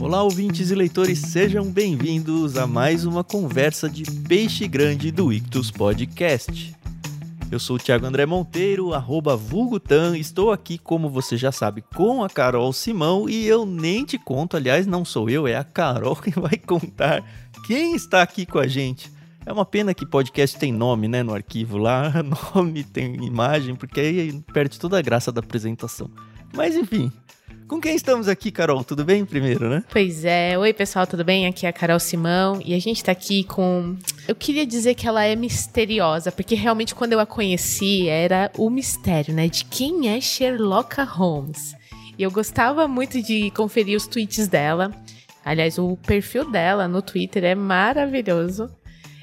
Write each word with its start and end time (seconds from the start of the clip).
Olá, 0.00 0.22
ouvintes 0.22 0.70
e 0.70 0.74
leitores, 0.74 1.18
sejam 1.18 1.70
bem-vindos 1.70 2.56
a 2.56 2.66
mais 2.66 3.04
uma 3.04 3.22
conversa 3.22 3.86
de 3.86 4.10
peixe 4.22 4.66
grande 4.66 5.10
do 5.10 5.30
Ictus 5.30 5.70
Podcast. 5.70 6.74
Eu 7.52 7.60
sou 7.60 7.76
o 7.76 7.78
Thiago 7.78 8.06
André 8.06 8.24
Monteiro, 8.24 8.94
arroba 8.94 9.36
Vulgutan, 9.36 10.16
estou 10.16 10.52
aqui, 10.52 10.78
como 10.78 11.10
você 11.10 11.36
já 11.36 11.52
sabe, 11.52 11.84
com 11.94 12.24
a 12.24 12.30
Carol 12.30 12.72
Simão 12.72 13.28
e 13.28 13.46
eu 13.46 13.66
nem 13.66 14.02
te 14.06 14.18
conto, 14.18 14.56
aliás, 14.56 14.86
não 14.86 15.04
sou 15.04 15.28
eu, 15.28 15.46
é 15.46 15.54
a 15.54 15.62
Carol 15.62 16.16
que 16.16 16.30
vai 16.30 16.56
contar 16.56 17.22
quem 17.66 17.94
está 17.94 18.22
aqui 18.22 18.46
com 18.46 18.58
a 18.58 18.66
gente. 18.66 19.12
É 19.44 19.52
uma 19.52 19.66
pena 19.66 19.92
que 19.92 20.06
podcast 20.06 20.58
tem 20.58 20.72
nome, 20.72 21.08
né, 21.08 21.22
no 21.22 21.34
arquivo 21.34 21.76
lá, 21.76 22.10
nome 22.54 22.84
tem 22.84 23.22
imagem, 23.22 23.74
porque 23.74 24.00
aí 24.00 24.42
perde 24.50 24.80
toda 24.80 24.98
a 24.98 25.02
graça 25.02 25.30
da 25.30 25.40
apresentação. 25.40 26.10
Mas 26.54 26.74
enfim, 26.74 27.12
com 27.70 27.80
quem 27.80 27.94
estamos 27.94 28.26
aqui, 28.26 28.50
Carol? 28.50 28.82
Tudo 28.82 29.04
bem 29.04 29.24
primeiro, 29.24 29.70
né? 29.70 29.84
Pois 29.88 30.24
é. 30.24 30.58
Oi, 30.58 30.72
pessoal, 30.72 31.06
tudo 31.06 31.24
bem? 31.24 31.46
Aqui 31.46 31.66
é 31.66 31.68
a 31.68 31.72
Carol 31.72 32.00
Simão 32.00 32.60
e 32.64 32.74
a 32.74 32.80
gente 32.80 33.02
tá 33.04 33.12
aqui 33.12 33.44
com. 33.44 33.96
Eu 34.26 34.34
queria 34.34 34.66
dizer 34.66 34.96
que 34.96 35.06
ela 35.06 35.24
é 35.24 35.36
misteriosa, 35.36 36.32
porque 36.32 36.56
realmente 36.56 36.96
quando 36.96 37.12
eu 37.12 37.20
a 37.20 37.26
conheci 37.26 38.08
era 38.08 38.50
o 38.58 38.68
mistério, 38.68 39.32
né? 39.32 39.46
De 39.46 39.64
quem 39.64 40.08
é 40.08 40.20
Sherlock 40.20 41.00
Holmes. 41.00 41.76
E 42.18 42.24
eu 42.24 42.30
gostava 42.32 42.88
muito 42.88 43.22
de 43.22 43.52
conferir 43.52 43.96
os 43.96 44.08
tweets 44.08 44.48
dela. 44.48 44.90
Aliás, 45.44 45.78
o 45.78 45.96
perfil 45.96 46.50
dela 46.50 46.88
no 46.88 47.00
Twitter 47.00 47.44
é 47.44 47.54
maravilhoso. 47.54 48.68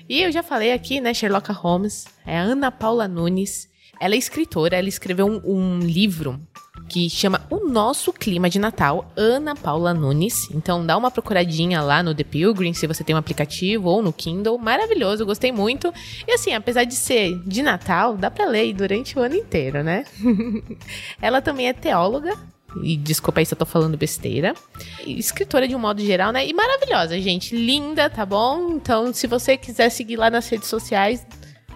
E 0.07 0.21
eu 0.21 0.31
já 0.31 0.41
falei 0.41 0.71
aqui, 0.71 1.01
né? 1.01 1.13
Sherlock 1.13 1.51
Holmes 1.51 2.05
é 2.25 2.37
a 2.37 2.43
Ana 2.43 2.71
Paula 2.71 3.09
Nunes. 3.09 3.67
Ela 3.99 4.15
é 4.15 4.17
escritora, 4.17 4.77
ela 4.77 4.87
escreveu 4.87 5.25
um, 5.25 5.41
um 5.43 5.79
livro 5.79 6.39
que 6.87 7.09
chama 7.09 7.45
O 7.49 7.67
Nosso 7.67 8.13
Clima 8.13 8.49
de 8.49 8.59
Natal, 8.59 9.11
Ana 9.15 9.55
Paula 9.55 9.93
Nunes. 9.93 10.49
Então 10.51 10.85
dá 10.85 10.95
uma 10.95 11.11
procuradinha 11.11 11.81
lá 11.81 12.01
no 12.01 12.15
The 12.15 12.23
Pilgrim, 12.23 12.73
se 12.73 12.87
você 12.87 13.03
tem 13.03 13.15
um 13.15 13.19
aplicativo 13.19 13.89
ou 13.89 14.01
no 14.01 14.13
Kindle. 14.13 14.57
Maravilhoso, 14.57 15.25
gostei 15.25 15.51
muito. 15.51 15.93
E 16.27 16.31
assim, 16.31 16.53
apesar 16.53 16.85
de 16.85 16.95
ser 16.95 17.37
de 17.45 17.61
Natal, 17.61 18.15
dá 18.15 18.31
para 18.31 18.45
ler 18.45 18.73
durante 18.73 19.17
o 19.17 19.21
ano 19.21 19.35
inteiro, 19.35 19.83
né? 19.83 20.05
Ela 21.21 21.41
também 21.41 21.67
é 21.67 21.73
teóloga, 21.73 22.37
e 22.83 22.97
desculpa 22.97 23.39
aí 23.39 23.45
se 23.45 23.53
eu 23.53 23.57
tô 23.57 23.65
falando 23.65 23.97
besteira. 23.97 24.53
Escritora 25.05 25.67
de 25.67 25.75
um 25.75 25.79
modo 25.79 26.01
geral, 26.01 26.31
né? 26.31 26.45
E 26.45 26.53
maravilhosa, 26.53 27.19
gente. 27.19 27.55
Linda, 27.55 28.09
tá 28.09 28.25
bom? 28.25 28.71
Então, 28.71 29.13
se 29.13 29.27
você 29.27 29.57
quiser 29.57 29.89
seguir 29.89 30.17
lá 30.17 30.29
nas 30.29 30.47
redes 30.47 30.67
sociais, 30.67 31.25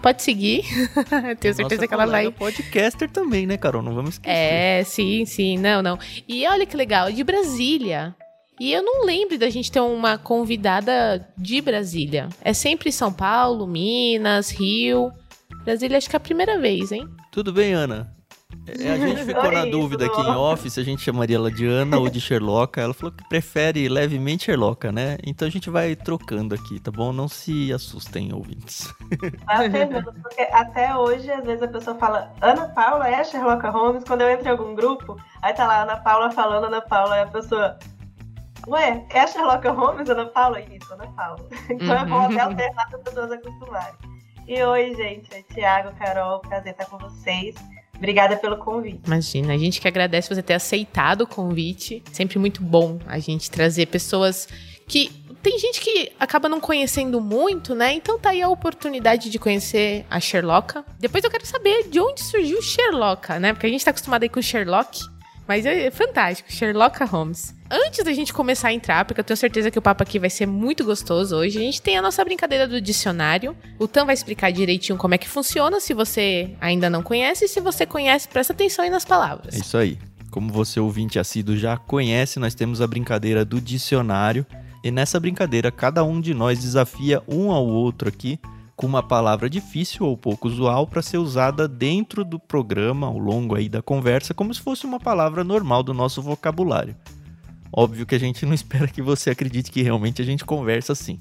Pode 0.02 0.22
seguir. 0.22 0.64
Tenho 1.38 1.54
certeza 1.54 1.62
Nossa 1.62 1.86
que 1.88 1.94
ela 1.94 2.06
vai. 2.06 2.30
podcaster 2.32 3.08
também, 3.08 3.46
né, 3.46 3.56
Carol? 3.56 3.82
Não 3.82 3.94
vamos 3.94 4.14
esquecer. 4.14 4.36
É, 4.36 4.82
sim, 4.84 5.24
sim. 5.24 5.56
Não, 5.56 5.80
não. 5.80 5.98
E 6.28 6.46
olha 6.48 6.66
que 6.66 6.76
legal, 6.76 7.10
de 7.12 7.22
Brasília. 7.22 8.14
E 8.60 8.72
eu 8.72 8.82
não 8.82 9.04
lembro 9.04 9.38
da 9.38 9.48
gente 9.48 9.70
ter 9.70 9.80
uma 9.80 10.18
convidada 10.18 11.26
de 11.38 11.60
Brasília. 11.60 12.28
É 12.42 12.52
sempre 12.52 12.90
São 12.92 13.12
Paulo, 13.12 13.66
Minas, 13.66 14.50
Rio. 14.50 15.12
Brasília 15.64 15.96
acho 15.96 16.10
que 16.10 16.16
é 16.16 16.18
a 16.18 16.20
primeira 16.20 16.58
vez, 16.58 16.90
hein? 16.90 17.08
Tudo 17.30 17.52
bem, 17.52 17.72
Ana? 17.72 18.12
É, 18.66 18.92
a 18.92 18.96
gente 18.96 19.24
ficou 19.24 19.50
na 19.50 19.64
dúvida 19.64 20.06
aqui 20.06 20.20
em 20.20 20.36
off 20.36 20.70
se 20.70 20.78
a 20.78 20.84
gente 20.84 21.02
chamaria 21.02 21.36
ela 21.36 21.50
de 21.50 21.66
Ana 21.66 21.98
ou 21.98 22.08
de 22.08 22.20
Sherlock. 22.20 22.78
Ela 22.78 22.94
falou 22.94 23.12
que 23.12 23.28
prefere 23.28 23.88
levemente 23.88 24.44
Sherlock, 24.44 24.90
né? 24.92 25.18
Então 25.24 25.48
a 25.48 25.50
gente 25.50 25.68
vai 25.68 25.96
trocando 25.96 26.54
aqui, 26.54 26.78
tá 26.78 26.90
bom? 26.90 27.12
Não 27.12 27.28
se 27.28 27.72
assustem, 27.72 28.32
ouvintes. 28.32 28.92
Até, 29.46 29.86
mesmo, 29.86 30.12
porque 30.22 30.42
até 30.52 30.96
hoje, 30.96 31.30
às 31.30 31.44
vezes 31.44 31.62
a 31.62 31.68
pessoa 31.68 31.96
fala 31.98 32.32
Ana 32.40 32.68
Paula 32.68 33.08
é 33.08 33.16
a 33.16 33.24
Sherlock 33.24 33.66
Holmes. 33.66 34.04
Quando 34.04 34.20
eu 34.20 34.30
entro 34.30 34.46
em 34.46 34.50
algum 34.50 34.74
grupo, 34.74 35.16
aí 35.42 35.52
tá 35.52 35.66
lá 35.66 35.82
Ana 35.82 35.96
Paula 35.96 36.30
falando 36.30 36.66
Ana 36.66 36.80
Paula, 36.80 37.16
e 37.16 37.20
a 37.22 37.26
pessoa. 37.26 37.78
Ué, 38.68 39.04
é 39.10 39.20
a 39.20 39.26
Sherlock 39.26 39.66
Holmes, 39.66 40.08
Ana 40.08 40.26
Paula? 40.26 40.60
Isso, 40.60 40.92
Ana 40.94 41.08
Paula. 41.08 41.44
Então 41.68 41.96
é 41.96 42.04
bom 42.04 42.20
até 42.20 42.40
alternar 42.40 42.88
para 42.88 42.98
as 42.98 43.02
pessoas 43.02 43.32
acostumarem. 43.32 43.94
E 44.46 44.62
oi, 44.62 44.94
gente. 44.94 45.34
É 45.34 45.42
Thiago, 45.42 45.92
Carol, 45.96 46.40
prazer 46.40 46.72
estar 46.72 46.86
com 46.86 46.98
vocês. 46.98 47.54
Obrigada 48.02 48.36
pelo 48.36 48.56
convite. 48.56 49.00
Imagina, 49.06 49.54
a 49.54 49.56
gente 49.56 49.80
que 49.80 49.86
agradece 49.86 50.34
você 50.34 50.42
ter 50.42 50.54
aceitado 50.54 51.20
o 51.20 51.26
convite. 51.26 52.02
Sempre 52.10 52.36
muito 52.36 52.60
bom 52.60 52.98
a 53.06 53.20
gente 53.20 53.48
trazer 53.48 53.86
pessoas 53.86 54.48
que. 54.88 55.22
Tem 55.40 55.58
gente 55.58 55.80
que 55.80 56.12
acaba 56.20 56.48
não 56.48 56.60
conhecendo 56.60 57.20
muito, 57.20 57.74
né? 57.74 57.92
Então 57.94 58.18
tá 58.18 58.30
aí 58.30 58.42
a 58.42 58.48
oportunidade 58.48 59.28
de 59.30 59.38
conhecer 59.38 60.04
a 60.10 60.20
Sherlocka. 60.20 60.84
Depois 60.98 61.22
eu 61.22 61.30
quero 61.30 61.46
saber 61.46 61.88
de 61.88 62.00
onde 62.00 62.22
surgiu 62.22 62.60
Sherlocka, 62.60 63.40
né? 63.40 63.52
Porque 63.52 63.66
a 63.66 63.70
gente 63.70 63.84
tá 63.84 63.90
acostumado 63.90 64.24
aí 64.24 64.28
com 64.28 64.42
Sherlock. 64.42 65.00
Mas 65.46 65.66
é 65.66 65.90
fantástico, 65.90 66.50
Sherlock 66.52 67.02
Holmes. 67.04 67.54
Antes 67.74 68.04
da 68.04 68.12
gente 68.12 68.34
começar 68.34 68.68
a 68.68 68.72
entrar, 68.74 69.06
porque 69.06 69.18
eu 69.18 69.24
tenho 69.24 69.34
certeza 69.34 69.70
que 69.70 69.78
o 69.78 69.82
papo 69.82 70.02
aqui 70.02 70.18
vai 70.18 70.28
ser 70.28 70.44
muito 70.44 70.84
gostoso 70.84 71.34
hoje, 71.34 71.58
a 71.58 71.62
gente 71.62 71.80
tem 71.80 71.96
a 71.96 72.02
nossa 72.02 72.22
brincadeira 72.22 72.68
do 72.68 72.78
dicionário. 72.78 73.56
O 73.78 73.88
Tan 73.88 74.04
vai 74.04 74.12
explicar 74.12 74.52
direitinho 74.52 74.98
como 74.98 75.14
é 75.14 75.18
que 75.18 75.26
funciona, 75.26 75.80
se 75.80 75.94
você 75.94 76.54
ainda 76.60 76.90
não 76.90 77.02
conhece, 77.02 77.46
e 77.46 77.48
se 77.48 77.62
você 77.62 77.86
conhece, 77.86 78.28
presta 78.28 78.52
atenção 78.52 78.84
aí 78.84 78.90
nas 78.90 79.06
palavras. 79.06 79.54
É 79.54 79.58
isso 79.58 79.78
aí. 79.78 79.98
Como 80.30 80.52
você 80.52 80.80
ouvinte 80.80 81.18
assíduo 81.18 81.56
já 81.56 81.78
conhece, 81.78 82.38
nós 82.38 82.54
temos 82.54 82.82
a 82.82 82.86
brincadeira 82.86 83.42
do 83.42 83.58
dicionário. 83.58 84.44
E 84.84 84.90
nessa 84.90 85.18
brincadeira, 85.18 85.72
cada 85.72 86.04
um 86.04 86.20
de 86.20 86.34
nós 86.34 86.58
desafia 86.58 87.22
um 87.26 87.50
ao 87.50 87.66
outro 87.66 88.06
aqui 88.06 88.38
com 88.76 88.86
uma 88.86 89.02
palavra 89.02 89.48
difícil 89.48 90.04
ou 90.04 90.14
pouco 90.14 90.46
usual 90.46 90.86
para 90.86 91.00
ser 91.00 91.16
usada 91.16 91.66
dentro 91.66 92.22
do 92.22 92.38
programa 92.38 93.06
ao 93.06 93.16
longo 93.16 93.54
aí 93.54 93.66
da 93.66 93.80
conversa, 93.80 94.34
como 94.34 94.52
se 94.52 94.60
fosse 94.60 94.84
uma 94.84 95.00
palavra 95.00 95.42
normal 95.42 95.82
do 95.82 95.94
nosso 95.94 96.20
vocabulário. 96.20 96.94
Óbvio 97.72 98.04
que 98.04 98.14
a 98.14 98.20
gente 98.20 98.44
não 98.44 98.52
espera 98.54 98.86
que 98.86 99.00
você 99.00 99.30
acredite 99.30 99.70
que 99.70 99.82
realmente 99.82 100.20
a 100.20 100.24
gente 100.24 100.44
conversa 100.44 100.92
assim. 100.92 101.18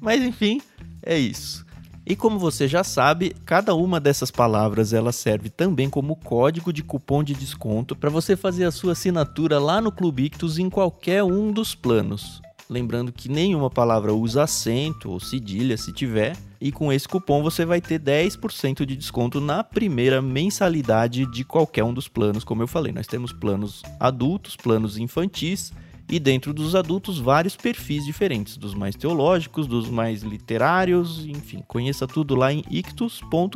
Mas 0.00 0.22
enfim, 0.22 0.60
é 1.02 1.18
isso. 1.18 1.64
E 2.06 2.16
como 2.16 2.38
você 2.38 2.66
já 2.66 2.82
sabe, 2.82 3.36
cada 3.44 3.74
uma 3.74 4.00
dessas 4.00 4.30
palavras 4.30 4.92
ela 4.92 5.12
serve 5.12 5.50
também 5.50 5.88
como 5.88 6.16
código 6.16 6.72
de 6.72 6.82
cupom 6.82 7.22
de 7.22 7.34
desconto 7.34 7.94
para 7.94 8.10
você 8.10 8.34
fazer 8.34 8.64
a 8.64 8.72
sua 8.72 8.92
assinatura 8.92 9.58
lá 9.58 9.80
no 9.80 9.92
Clube 9.92 10.24
Ictus 10.24 10.58
em 10.58 10.70
qualquer 10.70 11.22
um 11.22 11.52
dos 11.52 11.74
planos. 11.74 12.40
Lembrando 12.68 13.12
que 13.12 13.28
nenhuma 13.28 13.68
palavra 13.68 14.14
usa 14.14 14.44
acento 14.44 15.10
ou 15.10 15.20
cedilha 15.20 15.76
se 15.76 15.92
tiver, 15.92 16.36
e 16.60 16.70
com 16.70 16.92
esse 16.92 17.06
cupom 17.06 17.42
você 17.42 17.64
vai 17.64 17.80
ter 17.80 18.00
10% 18.00 18.84
de 18.86 18.96
desconto 18.96 19.40
na 19.40 19.64
primeira 19.64 20.22
mensalidade 20.22 21.26
de 21.26 21.44
qualquer 21.44 21.84
um 21.84 21.92
dos 21.92 22.06
planos, 22.06 22.44
como 22.44 22.62
eu 22.62 22.68
falei. 22.68 22.92
Nós 22.92 23.06
temos 23.06 23.32
planos 23.32 23.82
adultos, 23.98 24.56
planos 24.56 24.98
infantis 24.98 25.72
e 26.10 26.18
dentro 26.18 26.52
dos 26.52 26.74
adultos 26.74 27.18
vários 27.18 27.54
perfis 27.56 28.04
diferentes, 28.04 28.56
dos 28.56 28.74
mais 28.74 28.96
teológicos, 28.96 29.66
dos 29.66 29.88
mais 29.88 30.22
literários, 30.22 31.24
enfim, 31.24 31.62
conheça 31.68 32.06
tudo 32.06 32.34
lá 32.34 32.52
em 32.52 32.64
ictus.com.br. 32.68 33.54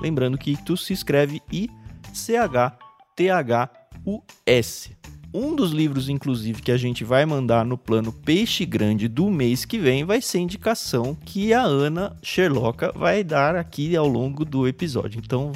Lembrando 0.00 0.38
que 0.38 0.52
ictus 0.52 0.86
se 0.86 0.94
escreve 0.94 1.42
I 1.52 1.68
C 2.14 2.36
H 2.36 2.78
T 3.14 3.28
H 3.28 3.70
U 4.06 4.22
S. 4.46 4.96
Um 5.32 5.54
dos 5.54 5.70
livros, 5.70 6.08
inclusive, 6.08 6.60
que 6.60 6.72
a 6.72 6.76
gente 6.76 7.04
vai 7.04 7.24
mandar 7.24 7.64
no 7.64 7.78
plano 7.78 8.12
Peixe 8.12 8.66
Grande 8.66 9.06
do 9.06 9.30
mês 9.30 9.64
que 9.64 9.78
vem 9.78 10.04
vai 10.04 10.20
ser 10.20 10.40
indicação 10.40 11.14
que 11.14 11.54
a 11.54 11.62
Ana 11.62 12.16
Sherlocka 12.20 12.92
vai 12.96 13.22
dar 13.22 13.54
aqui 13.54 13.94
ao 13.94 14.08
longo 14.08 14.44
do 14.44 14.66
episódio. 14.66 15.20
Então, 15.24 15.52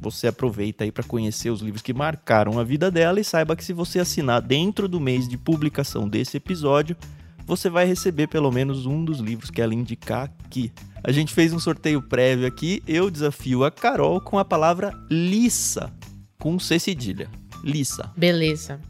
você 0.00 0.28
aproveita 0.28 0.84
aí 0.84 0.92
para 0.92 1.04
conhecer 1.04 1.50
os 1.50 1.60
livros 1.60 1.82
que 1.82 1.92
marcaram 1.92 2.58
a 2.58 2.64
vida 2.64 2.90
dela 2.90 3.20
e 3.20 3.24
saiba 3.24 3.56
que 3.56 3.64
se 3.64 3.72
você 3.72 3.98
assinar 3.98 4.40
dentro 4.40 4.88
do 4.88 5.00
mês 5.00 5.28
de 5.28 5.36
publicação 5.36 6.08
desse 6.08 6.36
episódio, 6.36 6.96
você 7.44 7.70
vai 7.70 7.86
receber 7.86 8.26
pelo 8.26 8.52
menos 8.52 8.86
um 8.86 9.04
dos 9.04 9.20
livros 9.20 9.50
que 9.50 9.60
ela 9.60 9.74
indicar 9.74 10.30
aqui. 10.44 10.72
A 11.02 11.10
gente 11.10 11.32
fez 11.32 11.52
um 11.52 11.58
sorteio 11.58 12.02
prévio 12.02 12.46
aqui, 12.46 12.82
eu 12.86 13.10
desafio 13.10 13.64
a 13.64 13.70
Carol 13.70 14.20
com 14.20 14.38
a 14.38 14.44
palavra 14.44 14.92
liça, 15.10 15.92
com 16.38 16.58
C 16.58 16.78
cedilha. 16.78 17.28
Liça. 17.64 18.12
Beleza. 18.16 18.80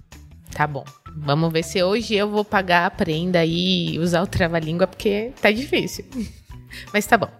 Tá 0.52 0.66
bom. 0.66 0.84
Vamos 1.16 1.52
ver 1.52 1.62
se 1.62 1.82
hoje 1.82 2.14
eu 2.14 2.28
vou 2.28 2.44
pagar 2.44 2.86
a 2.86 2.90
prenda 2.90 3.44
e 3.44 3.98
usar 3.98 4.22
o 4.22 4.26
trava-língua, 4.26 4.86
porque 4.86 5.32
tá 5.40 5.50
difícil. 5.50 6.04
Mas 6.92 7.06
tá 7.06 7.16
bom. 7.16 7.30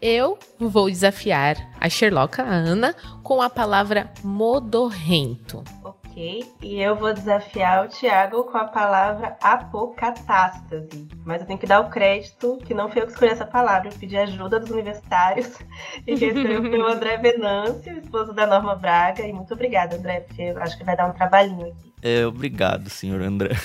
Eu 0.00 0.38
vou 0.58 0.90
desafiar 0.90 1.56
a 1.80 1.88
Sherlocka, 1.88 2.42
a 2.42 2.52
Ana, 2.52 2.94
com 3.22 3.40
a 3.40 3.48
palavra 3.48 4.10
modorrento. 4.22 5.64
Ok. 5.84 6.44
E 6.60 6.78
eu 6.78 6.94
vou 6.94 7.14
desafiar 7.14 7.86
o 7.86 7.88
Thiago 7.88 8.44
com 8.44 8.58
a 8.58 8.66
palavra 8.66 9.34
apocatástase. 9.40 11.08
Mas 11.24 11.40
eu 11.40 11.46
tenho 11.46 11.58
que 11.58 11.66
dar 11.66 11.80
o 11.80 11.88
crédito 11.88 12.58
que 12.66 12.74
não 12.74 12.90
fui 12.90 13.00
eu 13.00 13.06
que 13.06 13.12
escolhi 13.12 13.30
essa 13.30 13.46
palavra. 13.46 13.88
Eu 13.88 13.98
pedi 13.98 14.18
ajuda 14.18 14.60
dos 14.60 14.70
universitários 14.70 15.56
e 16.06 16.14
recebeu 16.14 16.62
pelo 16.62 16.86
André 16.86 17.16
Venâncio, 17.16 17.98
esposo 17.98 18.34
da 18.34 18.46
Norma 18.46 18.74
Braga. 18.74 19.26
E 19.26 19.32
muito 19.32 19.54
obrigada, 19.54 19.96
André, 19.96 20.20
porque 20.20 20.42
eu 20.42 20.62
acho 20.62 20.76
que 20.76 20.84
vai 20.84 20.96
dar 20.96 21.08
um 21.08 21.14
trabalhinho 21.14 21.68
aqui. 21.68 21.92
É, 22.02 22.26
obrigado, 22.26 22.90
senhor 22.90 23.22
André. 23.22 23.56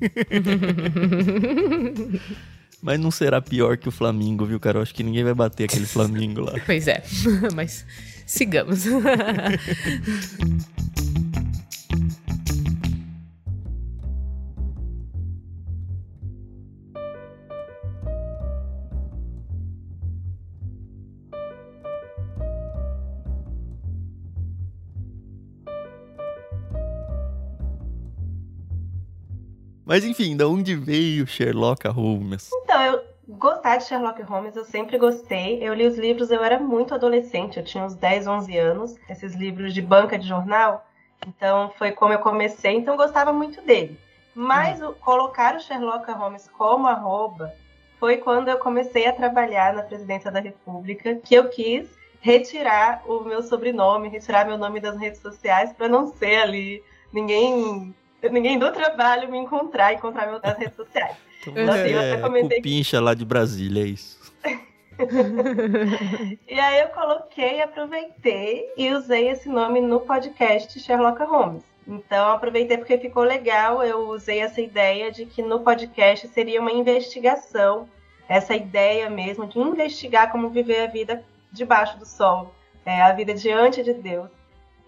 Mas 2.82 2.98
não 2.98 3.12
será 3.12 3.40
pior 3.40 3.76
que 3.76 3.88
o 3.88 3.92
Flamengo, 3.92 4.44
viu, 4.44 4.58
cara? 4.58 4.78
Eu 4.78 4.82
acho 4.82 4.92
que 4.92 5.04
ninguém 5.04 5.22
vai 5.22 5.34
bater 5.34 5.64
aquele 5.64 5.86
Flamengo 5.86 6.40
lá. 6.40 6.54
Pois 6.66 6.88
é, 6.88 7.02
mas 7.54 7.86
sigamos. 8.26 8.84
Mas 29.92 30.06
enfim, 30.06 30.34
da 30.34 30.48
onde 30.48 30.74
veio 30.74 31.26
Sherlock 31.26 31.86
Holmes? 31.86 32.48
Então, 32.50 32.82
eu 32.82 33.02
gostar 33.28 33.76
de 33.76 33.84
Sherlock 33.84 34.22
Holmes, 34.22 34.56
eu 34.56 34.64
sempre 34.64 34.96
gostei. 34.96 35.62
Eu 35.62 35.74
li 35.74 35.86
os 35.86 35.98
livros, 35.98 36.30
eu 36.30 36.42
era 36.42 36.58
muito 36.58 36.94
adolescente, 36.94 37.58
eu 37.58 37.62
tinha 37.62 37.84
uns 37.84 37.94
10, 37.94 38.26
11 38.26 38.56
anos, 38.56 38.96
esses 39.06 39.34
livros 39.34 39.74
de 39.74 39.82
banca 39.82 40.18
de 40.18 40.26
jornal. 40.26 40.86
Então, 41.26 41.70
foi 41.76 41.92
como 41.92 42.10
eu 42.14 42.20
comecei, 42.20 42.74
então 42.74 42.94
eu 42.94 42.98
gostava 42.98 43.34
muito 43.34 43.60
dele. 43.60 44.00
Mas 44.34 44.80
o, 44.80 44.94
colocar 44.94 45.56
o 45.56 45.60
Sherlock 45.60 46.10
Holmes 46.10 46.48
como 46.56 46.86
arroba 46.86 47.52
foi 48.00 48.16
quando 48.16 48.48
eu 48.48 48.56
comecei 48.56 49.06
a 49.06 49.12
trabalhar 49.12 49.74
na 49.74 49.82
presidência 49.82 50.30
da 50.30 50.40
República 50.40 51.16
que 51.16 51.34
eu 51.34 51.50
quis 51.50 51.86
retirar 52.18 53.02
o 53.06 53.20
meu 53.24 53.42
sobrenome, 53.42 54.08
retirar 54.08 54.46
meu 54.46 54.56
nome 54.56 54.80
das 54.80 54.96
redes 54.96 55.20
sociais 55.20 55.70
para 55.74 55.86
não 55.86 56.06
ser 56.06 56.36
ali 56.36 56.82
ninguém 57.12 57.94
ninguém 58.30 58.58
do 58.58 58.70
trabalho 58.72 59.30
me 59.30 59.38
encontrar, 59.38 59.92
encontrar 59.92 60.26
meu 60.26 60.40
nas 60.40 60.56
redes 60.56 60.76
sociais. 60.76 61.16
Então, 61.46 61.74
assim, 61.74 61.90
eu 61.90 62.00
é, 62.00 62.20
comentei... 62.20 62.58
Cupincha 62.58 63.00
lá 63.00 63.14
de 63.14 63.24
Brasília, 63.24 63.82
é 63.82 63.86
isso. 63.86 64.20
e 66.48 66.60
aí 66.60 66.80
eu 66.80 66.88
coloquei, 66.88 67.62
aproveitei 67.62 68.72
e 68.76 68.90
usei 68.92 69.28
esse 69.28 69.48
nome 69.48 69.80
no 69.80 70.00
podcast 70.00 70.78
Sherlock 70.78 71.22
Holmes. 71.22 71.64
Então 71.86 72.30
aproveitei 72.30 72.76
porque 72.78 72.98
ficou 72.98 73.24
legal, 73.24 73.82
eu 73.82 74.08
usei 74.08 74.40
essa 74.40 74.60
ideia 74.60 75.10
de 75.10 75.26
que 75.26 75.42
no 75.42 75.60
podcast 75.60 76.28
seria 76.28 76.60
uma 76.60 76.70
investigação, 76.70 77.88
essa 78.28 78.54
ideia 78.54 79.10
mesmo 79.10 79.46
de 79.46 79.58
investigar 79.58 80.30
como 80.30 80.50
viver 80.50 80.82
a 80.82 80.86
vida 80.86 81.24
debaixo 81.50 81.98
do 81.98 82.06
sol, 82.06 82.54
é, 82.86 83.02
a 83.02 83.12
vida 83.12 83.34
diante 83.34 83.82
de 83.82 83.94
Deus, 83.94 84.30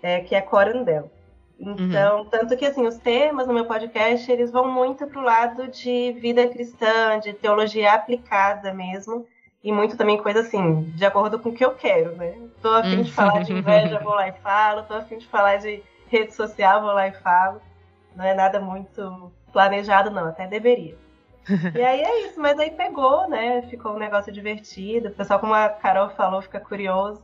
é, 0.03 0.21
que 0.21 0.35
é 0.35 0.41
Corandel. 0.41 1.11
Então, 1.59 2.19
uhum. 2.19 2.25
tanto 2.27 2.57
que 2.57 2.67
assim, 2.67 2.87
os 2.87 2.97
temas 2.99 3.47
no 3.47 3.55
meu 3.55 3.65
podcast, 3.65 4.31
eles 4.31 4.51
vão 4.51 4.71
muito 4.71 5.07
para 5.07 5.21
o 5.21 5.25
lado 5.25 5.69
de 5.69 6.13
vida 6.13 6.47
cristã, 6.49 7.19
de 7.21 7.33
teologia 7.33 7.93
aplicada 7.93 8.75
mesmo, 8.75 9.27
e 9.63 9.73
muito 9.73 9.97
também 9.97 10.19
coisa 10.19 10.41
assim, 10.41 10.83
de 10.95 11.05
acordo 11.05 11.39
com 11.39 11.51
o 11.51 11.55
que 11.55 11.65
eu 11.65 11.75
quero, 11.75 12.17
né? 12.17 12.35
Tô 12.61 12.71
afim 12.71 13.03
de 13.03 13.13
falar 13.13 13.43
de 13.43 13.53
inveja, 13.53 14.01
vou 14.01 14.15
lá 14.15 14.29
e 14.29 14.33
falo, 14.33 14.83
tô 14.83 14.95
afim 14.95 15.17
de 15.17 15.27
falar 15.27 15.57
de 15.57 15.83
rede 16.09 16.35
social, 16.35 16.83
vou 16.83 16.93
lá 16.93 17.09
e 17.09 17.13
falo. 17.13 17.63
Não 18.15 18.25
é 18.25 18.35
nada 18.35 18.61
muito 18.61 19.33
planejado, 19.53 20.11
não, 20.11 20.27
até 20.27 20.47
deveria. 20.47 20.97
E 21.75 21.83
aí 21.83 22.03
é 22.03 22.27
isso, 22.27 22.41
mas 22.41 22.59
aí 22.59 22.71
pegou, 22.71 23.29
né? 23.29 23.63
Ficou 23.63 23.93
um 23.93 23.99
negócio 23.99 24.33
divertido. 24.33 25.09
O 25.09 25.13
pessoal, 25.13 25.39
como 25.39 25.53
a 25.55 25.69
Carol 25.69 26.11
falou, 26.11 26.41
fica 26.41 26.61
curioso. 26.61 27.23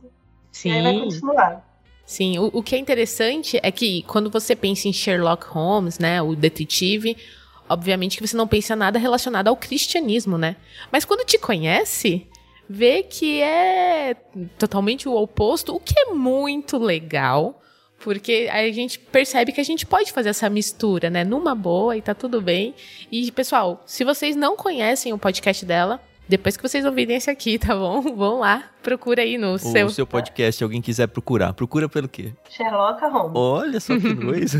Sim. 0.51 0.69
E 0.69 0.73
aí 0.73 0.83
vai 0.83 0.99
continuar. 0.99 1.70
Sim, 2.05 2.39
o, 2.39 2.49
o 2.53 2.63
que 2.63 2.75
é 2.75 2.77
interessante 2.77 3.59
é 3.61 3.71
que 3.71 4.03
quando 4.03 4.29
você 4.29 4.55
pensa 4.55 4.87
em 4.87 4.93
Sherlock 4.93 5.45
Holmes, 5.47 5.97
né, 5.97 6.21
o 6.21 6.35
detetive, 6.35 7.15
obviamente 7.69 8.17
que 8.17 8.27
você 8.27 8.35
não 8.35 8.47
pensa 8.47 8.75
nada 8.75 8.99
relacionado 8.99 9.47
ao 9.47 9.55
cristianismo, 9.55 10.37
né? 10.37 10.57
Mas 10.91 11.05
quando 11.05 11.25
te 11.25 11.37
conhece, 11.37 12.27
vê 12.69 13.03
que 13.03 13.41
é 13.41 14.15
totalmente 14.57 15.07
o 15.07 15.15
oposto, 15.15 15.75
o 15.75 15.79
que 15.79 15.97
é 15.97 16.13
muito 16.13 16.77
legal. 16.77 17.57
Porque 17.99 18.49
a 18.51 18.71
gente 18.71 18.97
percebe 18.97 19.51
que 19.51 19.61
a 19.61 19.63
gente 19.63 19.85
pode 19.85 20.11
fazer 20.11 20.29
essa 20.29 20.49
mistura, 20.49 21.07
né? 21.09 21.23
Numa 21.23 21.53
boa 21.53 21.95
e 21.95 22.01
tá 22.01 22.15
tudo 22.15 22.41
bem. 22.41 22.73
E, 23.11 23.31
pessoal, 23.31 23.83
se 23.85 24.03
vocês 24.03 24.35
não 24.35 24.55
conhecem 24.55 25.13
o 25.13 25.19
podcast 25.19 25.63
dela, 25.63 26.01
depois 26.31 26.55
que 26.55 26.63
vocês 26.63 26.85
ouvirem 26.85 27.17
esse 27.17 27.29
aqui, 27.29 27.59
tá 27.59 27.75
bom? 27.75 28.01
Vão 28.15 28.39
lá, 28.39 28.63
procura 28.81 29.21
aí 29.21 29.37
no 29.37 29.53
o 29.53 29.59
seu... 29.59 29.89
seu 29.89 30.07
podcast, 30.07 30.59
se 30.59 30.63
alguém 30.63 30.81
quiser 30.81 31.07
procurar. 31.07 31.53
Procura 31.53 31.89
pelo 31.89 32.07
quê? 32.07 32.33
Sherlock 32.49 33.03
Holmes. 33.03 33.35
Olha 33.35 33.79
só 33.81 33.99
que 33.99 34.15
coisa. 34.15 34.57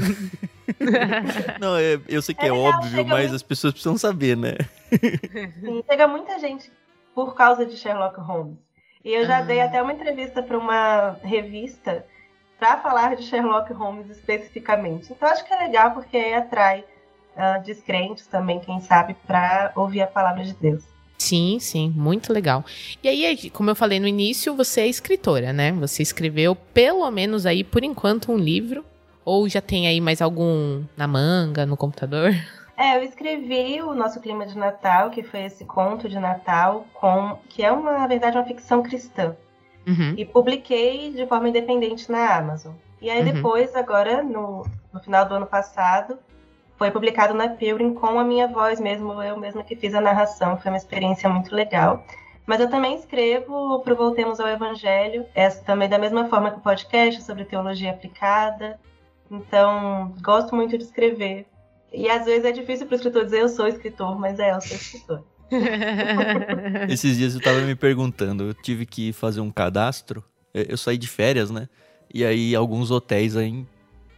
Não, 1.61 1.77
é, 1.77 1.97
eu 2.09 2.21
sei 2.21 2.35
que 2.35 2.43
é, 2.43 2.49
é 2.49 2.51
óbvio, 2.51 3.05
mas 3.05 3.21
muito... 3.21 3.35
as 3.35 3.41
pessoas 3.41 3.71
precisam 3.71 3.97
saber, 3.97 4.35
né? 4.35 4.57
Sim, 5.61 5.81
chega 5.89 6.07
muita 6.09 6.37
gente 6.39 6.69
por 7.15 7.35
causa 7.35 7.65
de 7.65 7.77
Sherlock 7.77 8.19
Holmes. 8.19 8.57
E 9.03 9.13
eu 9.13 9.25
já 9.25 9.37
ah. 9.37 9.41
dei 9.41 9.61
até 9.61 9.81
uma 9.81 9.93
entrevista 9.93 10.43
para 10.43 10.57
uma 10.57 11.17
revista 11.23 12.05
para 12.59 12.77
falar 12.77 13.15
de 13.15 13.23
Sherlock 13.23 13.71
Holmes 13.71 14.09
especificamente. 14.09 15.13
Então 15.13 15.29
acho 15.29 15.45
que 15.45 15.53
é 15.53 15.57
legal 15.57 15.91
porque 15.91 16.17
aí 16.17 16.33
atrai 16.33 16.83
uh, 17.35 17.63
descrentes 17.63 18.27
também, 18.27 18.59
quem 18.59 18.81
sabe, 18.81 19.15
para 19.25 19.71
ouvir 19.75 20.01
a 20.01 20.07
palavra 20.07 20.43
de 20.43 20.53
Deus. 20.53 20.90
Sim, 21.21 21.59
sim, 21.59 21.93
muito 21.95 22.33
legal. 22.33 22.65
E 23.03 23.07
aí, 23.07 23.49
como 23.51 23.69
eu 23.69 23.75
falei 23.75 23.99
no 23.99 24.07
início, 24.07 24.55
você 24.55 24.81
é 24.81 24.87
escritora, 24.87 25.53
né? 25.53 25.71
Você 25.73 26.01
escreveu 26.01 26.55
pelo 26.55 27.09
menos 27.11 27.45
aí, 27.45 27.63
por 27.63 27.83
enquanto, 27.83 28.31
um 28.31 28.37
livro. 28.37 28.83
Ou 29.23 29.47
já 29.47 29.61
tem 29.61 29.87
aí 29.87 30.01
mais 30.01 30.19
algum 30.19 30.83
na 30.97 31.07
manga, 31.07 31.65
no 31.65 31.77
computador? 31.77 32.31
É, 32.77 32.97
eu 32.97 33.03
escrevi 33.03 33.79
o 33.79 33.93
nosso 33.93 34.19
clima 34.19 34.43
de 34.43 34.57
Natal, 34.57 35.11
que 35.11 35.21
foi 35.21 35.41
esse 35.41 35.63
conto 35.65 36.09
de 36.09 36.17
Natal, 36.17 36.87
com 36.95 37.37
que 37.47 37.63
é 37.63 37.71
uma, 37.71 37.91
na 37.91 38.07
verdade, 38.07 38.35
uma 38.35 38.45
ficção 38.45 38.81
cristã. 38.81 39.35
Uhum. 39.85 40.15
E 40.17 40.25
publiquei 40.25 41.11
de 41.11 41.27
forma 41.27 41.49
independente 41.49 42.11
na 42.11 42.35
Amazon. 42.37 42.73
E 42.99 43.07
aí 43.07 43.19
uhum. 43.19 43.33
depois, 43.33 43.75
agora, 43.75 44.23
no, 44.23 44.65
no 44.91 44.99
final 44.99 45.27
do 45.27 45.35
ano 45.35 45.45
passado, 45.45 46.17
foi 46.81 46.89
publicado 46.89 47.35
na 47.35 47.47
Pilgrim 47.47 47.93
com 47.93 48.17
a 48.17 48.23
minha 48.23 48.47
voz 48.47 48.79
mesmo, 48.79 49.21
eu 49.21 49.37
mesma 49.37 49.63
que 49.63 49.75
fiz 49.75 49.93
a 49.93 50.01
narração, 50.01 50.57
foi 50.57 50.71
uma 50.71 50.77
experiência 50.79 51.29
muito 51.29 51.53
legal. 51.53 52.03
Mas 52.43 52.59
eu 52.59 52.67
também 52.71 52.95
escrevo 52.95 53.79
para 53.81 53.93
Voltemos 53.93 54.39
ao 54.39 54.47
Evangelho, 54.47 55.23
essa 55.35 55.63
também 55.63 55.87
da 55.87 55.99
mesma 55.99 56.27
forma 56.27 56.49
que 56.49 56.57
o 56.57 56.59
podcast 56.59 57.21
sobre 57.21 57.45
teologia 57.45 57.91
aplicada. 57.91 58.79
Então, 59.29 60.11
gosto 60.23 60.55
muito 60.55 60.75
de 60.75 60.83
escrever. 60.83 61.45
E 61.93 62.09
às 62.09 62.25
vezes 62.25 62.45
é 62.45 62.51
difícil 62.51 62.87
para 62.87 62.93
o 62.93 62.95
escritor 62.95 63.25
dizer 63.25 63.41
eu 63.41 63.49
sou 63.49 63.67
escritor, 63.67 64.19
mas 64.19 64.39
é, 64.39 64.49
eu 64.49 64.59
sou 64.59 64.75
escritor. 64.75 65.23
Esses 66.89 67.15
dias 67.15 67.33
eu 67.33 67.37
estava 67.37 67.59
me 67.59 67.75
perguntando, 67.75 68.45
eu 68.45 68.53
tive 68.55 68.87
que 68.87 69.13
fazer 69.13 69.39
um 69.39 69.51
cadastro, 69.51 70.23
eu 70.51 70.77
saí 70.77 70.97
de 70.97 71.07
férias, 71.07 71.51
né? 71.51 71.69
E 72.11 72.25
aí 72.25 72.55
alguns 72.55 72.89
hotéis 72.89 73.37
aí 73.37 73.67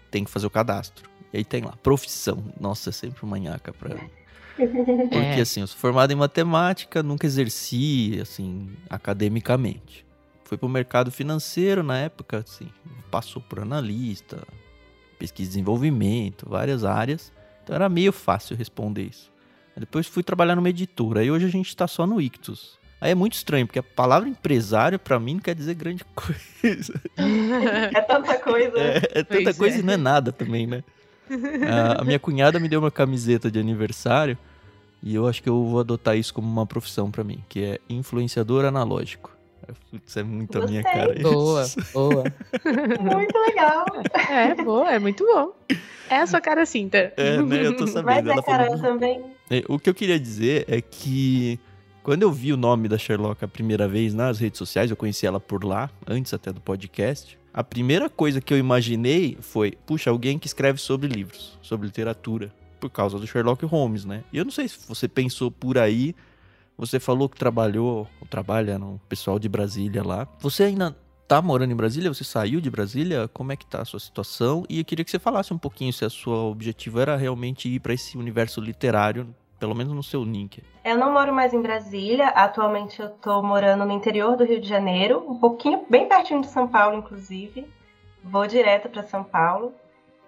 tem 0.09 0.23
que 0.23 0.31
fazer 0.31 0.47
o 0.47 0.49
cadastro. 0.49 1.11
E 1.33 1.37
aí 1.37 1.43
tem 1.43 1.63
lá, 1.63 1.73
profissão. 1.81 2.43
Nossa, 2.59 2.89
é 2.89 2.93
sempre 2.93 3.23
uma 3.23 3.39
nhaca 3.39 3.73
pra 3.73 3.95
mim. 3.95 4.09
Porque 4.55 5.17
é. 5.17 5.41
assim, 5.41 5.61
eu 5.61 5.67
sou 5.67 5.79
formado 5.79 6.13
em 6.13 6.15
matemática, 6.15 7.01
nunca 7.01 7.25
exerci, 7.25 8.19
assim, 8.21 8.69
academicamente. 8.87 10.05
Fui 10.43 10.57
pro 10.57 10.69
mercado 10.69 11.09
financeiro 11.11 11.81
na 11.81 11.97
época, 11.97 12.45
assim, 12.47 12.69
passou 13.09 13.41
por 13.41 13.59
analista, 13.59 14.45
pesquisa 15.17 15.49
e 15.49 15.53
desenvolvimento, 15.53 16.47
várias 16.47 16.83
áreas. 16.83 17.33
Então 17.63 17.75
era 17.75 17.89
meio 17.89 18.11
fácil 18.11 18.55
responder 18.55 19.03
isso. 19.03 19.31
Depois 19.75 20.05
fui 20.05 20.21
trabalhar 20.21 20.55
numa 20.55 20.69
editora 20.69 21.23
e 21.23 21.31
hoje 21.31 21.45
a 21.45 21.49
gente 21.49 21.75
tá 21.75 21.87
só 21.87 22.05
no 22.05 22.21
Ictus. 22.21 22.77
Aí 23.01 23.11
é 23.11 23.15
muito 23.15 23.33
estranho, 23.33 23.65
porque 23.65 23.79
a 23.79 23.83
palavra 23.83 24.29
empresário 24.29 24.99
para 24.99 25.19
mim 25.19 25.33
não 25.33 25.41
quer 25.41 25.55
dizer 25.55 25.73
grande 25.73 26.05
coisa. 26.13 27.01
É 27.17 28.01
tanta 28.01 28.37
coisa. 28.39 28.77
É, 28.77 28.97
é 28.97 29.23
tanta 29.23 29.43
pois 29.43 29.57
coisa 29.57 29.77
é. 29.77 29.79
e 29.79 29.83
não 29.83 29.93
é 29.93 29.97
nada 29.97 30.31
também, 30.31 30.67
né? 30.67 30.83
A, 31.69 32.01
a 32.01 32.03
minha 32.03 32.19
cunhada 32.19 32.59
me 32.59 32.67
deu 32.67 32.79
uma 32.79 32.91
camiseta 32.91 33.49
de 33.49 33.59
aniversário 33.59 34.37
e 35.01 35.15
eu 35.15 35.27
acho 35.27 35.43
que 35.43 35.49
eu 35.49 35.65
vou 35.65 35.79
adotar 35.79 36.17
isso 36.17 36.33
como 36.33 36.49
uma 36.49 36.65
profissão 36.65 37.11
para 37.11 37.23
mim, 37.23 37.43
que 37.49 37.63
é 37.63 37.79
influenciador 37.89 38.63
analógico. 38.63 39.33
Putz, 39.89 40.17
é 40.17 40.23
muito 40.23 40.59
Gostei. 40.59 40.79
a 40.79 40.81
minha 40.81 40.83
cara. 40.83 41.13
Isso. 41.13 41.23
Boa, 41.23 41.65
boa. 41.93 42.23
muito 42.99 43.37
legal. 43.39 43.85
É, 44.29 44.55
boa, 44.55 44.91
é 44.91 44.99
muito 44.99 45.25
bom. 45.25 45.53
É 46.09 46.17
a 46.17 46.27
sua 46.27 46.41
cara 46.41 46.65
cinta. 46.65 47.13
É, 47.17 47.41
né? 47.41 47.65
Eu 47.65 47.77
tô 47.77 47.87
sabendo. 47.87 48.05
Mas 48.05 48.27
é 48.27 48.31
Ela 48.31 48.43
cara 48.43 48.65
falou... 48.65 48.81
também. 48.81 49.23
É, 49.49 49.63
o 49.67 49.79
que 49.79 49.89
eu 49.89 49.93
queria 49.93 50.19
dizer 50.19 50.65
é 50.67 50.81
que 50.81 51.59
quando 52.01 52.23
eu 52.23 52.31
vi 52.31 52.51
o 52.51 52.57
nome 52.57 52.87
da 52.89 52.97
Sherlock 52.97 53.43
a 53.43 53.47
primeira 53.47 53.87
vez 53.87 54.13
nas 54.13 54.39
redes 54.39 54.57
sociais, 54.57 54.89
eu 54.89 54.97
conheci 54.97 55.25
ela 55.25 55.39
por 55.39 55.63
lá, 55.63 55.89
antes 56.05 56.33
até 56.33 56.51
do 56.51 56.59
podcast. 56.59 57.37
A 57.53 57.63
primeira 57.63 58.09
coisa 58.09 58.41
que 58.41 58.51
eu 58.51 58.57
imaginei 58.57 59.37
foi, 59.39 59.73
puxa, 59.85 60.09
alguém 60.09 60.39
que 60.39 60.47
escreve 60.47 60.79
sobre 60.79 61.07
livros, 61.07 61.59
sobre 61.61 61.85
literatura, 61.85 62.51
por 62.79 62.89
causa 62.89 63.19
do 63.19 63.27
Sherlock 63.27 63.63
Holmes, 63.63 64.05
né? 64.05 64.23
E 64.33 64.37
eu 64.37 64.43
não 64.43 64.51
sei 64.51 64.67
se 64.67 64.79
você 64.87 65.07
pensou 65.07 65.51
por 65.51 65.77
aí, 65.77 66.15
você 66.75 66.99
falou 66.99 67.29
que 67.29 67.37
trabalhou, 67.37 68.07
ou 68.19 68.27
trabalha 68.27 68.79
no 68.79 68.99
pessoal 69.07 69.37
de 69.37 69.47
Brasília 69.47 70.03
lá. 70.03 70.27
Você 70.39 70.63
ainda 70.63 70.97
tá 71.27 71.43
morando 71.43 71.71
em 71.71 71.75
Brasília? 71.75 72.11
Você 72.11 72.23
saiu 72.23 72.59
de 72.59 72.71
Brasília? 72.71 73.27
Como 73.27 73.51
é 73.51 73.55
que 73.55 73.67
tá 73.67 73.83
a 73.83 73.85
sua 73.85 73.99
situação? 73.99 74.65
E 74.67 74.79
eu 74.79 74.85
queria 74.85 75.05
que 75.05 75.11
você 75.11 75.19
falasse 75.19 75.53
um 75.53 75.57
pouquinho 75.59 75.93
se 75.93 76.03
a 76.03 76.09
sua 76.09 76.37
objetivo 76.45 76.99
era 76.99 77.15
realmente 77.15 77.69
ir 77.69 77.79
para 77.79 77.93
esse 77.93 78.17
universo 78.17 78.59
literário 78.59 79.27
pelo 79.63 79.73
menos 79.73 79.93
no 79.93 80.03
seu 80.03 80.25
link. 80.25 80.61
Eu 80.83 80.97
não 80.97 81.13
moro 81.13 81.33
mais 81.33 81.53
em 81.53 81.61
Brasília, 81.61 82.27
atualmente 82.27 83.01
eu 83.01 83.09
tô 83.09 83.41
morando 83.41 83.85
no 83.85 83.93
interior 83.93 84.35
do 84.35 84.43
Rio 84.43 84.59
de 84.59 84.67
Janeiro, 84.67 85.23
um 85.25 85.39
pouquinho, 85.39 85.85
bem 85.89 86.05
pertinho 86.05 86.41
de 86.41 86.47
São 86.47 86.67
Paulo, 86.67 86.97
inclusive. 86.97 87.65
Vou 88.21 88.45
direto 88.45 88.89
para 88.89 89.03
São 89.03 89.23
Paulo. 89.23 89.73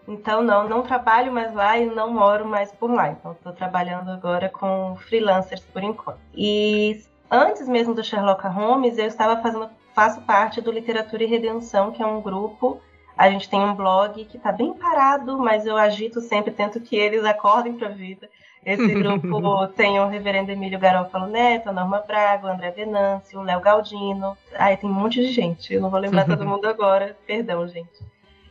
Então, 0.08 0.42
não, 0.42 0.70
não 0.70 0.84
trabalho 0.84 1.34
mais 1.34 1.54
lá 1.54 1.78
e 1.78 1.86
não 1.86 2.14
moro 2.14 2.46
mais 2.46 2.72
por 2.72 2.90
lá. 2.90 3.10
Então, 3.10 3.34
estou 3.34 3.52
trabalhando 3.52 4.10
agora 4.10 4.48
com 4.48 4.96
freelancers 4.96 5.66
por 5.66 5.84
enquanto. 5.84 6.20
E 6.34 7.04
antes 7.30 7.68
mesmo 7.68 7.94
do 7.94 8.06
Sherlock 8.06 8.48
Holmes, 8.48 8.98
eu 8.98 9.06
estava 9.06 9.42
fazendo, 9.42 9.70
faço 9.94 10.22
parte 10.22 10.62
do 10.62 10.72
Literatura 10.72 11.26
e 11.26 11.28
Redenção, 11.28 11.92
que 11.92 12.02
é 12.02 12.06
um 12.06 12.22
grupo 12.22 12.80
A 13.18 13.30
gente 13.30 13.50
tem 13.50 13.60
um 13.60 13.76
blog 13.76 14.24
que 14.24 14.38
está 14.38 14.54
bem 14.54 14.74
parado, 14.74 15.38
mas 15.38 15.66
eu 15.66 15.76
agito 15.76 16.22
sempre, 16.22 16.54
tento 16.54 16.80
que 16.80 16.96
eles 16.96 17.26
acordem 17.26 17.74
para 17.74 17.90
a 17.90 17.92
vida. 17.92 18.30
Esse 18.66 18.88
grupo 18.96 19.68
tem 19.68 20.00
o 20.00 20.08
reverendo 20.08 20.52
Emílio 20.52 20.80
Garófalo 20.80 21.28
Neto, 21.28 21.70
a 21.70 21.74
Norma 21.74 22.00
Braga, 22.00 22.48
o 22.48 22.50
André 22.50 22.72
Venâncio, 22.72 23.40
o 23.40 23.44
Léo 23.44 23.62
Galdino. 23.62 24.36
Aí 24.56 24.76
tem 24.76 24.90
um 24.90 24.94
monte 24.94 25.22
de 25.22 25.32
gente, 25.32 25.74
eu 25.74 25.82
não 25.82 25.90
vou 25.90 26.00
lembrar 26.00 26.26
todo 26.26 26.44
mundo 26.48 26.66
agora, 26.66 27.16
perdão, 27.28 27.68
gente. 27.68 28.04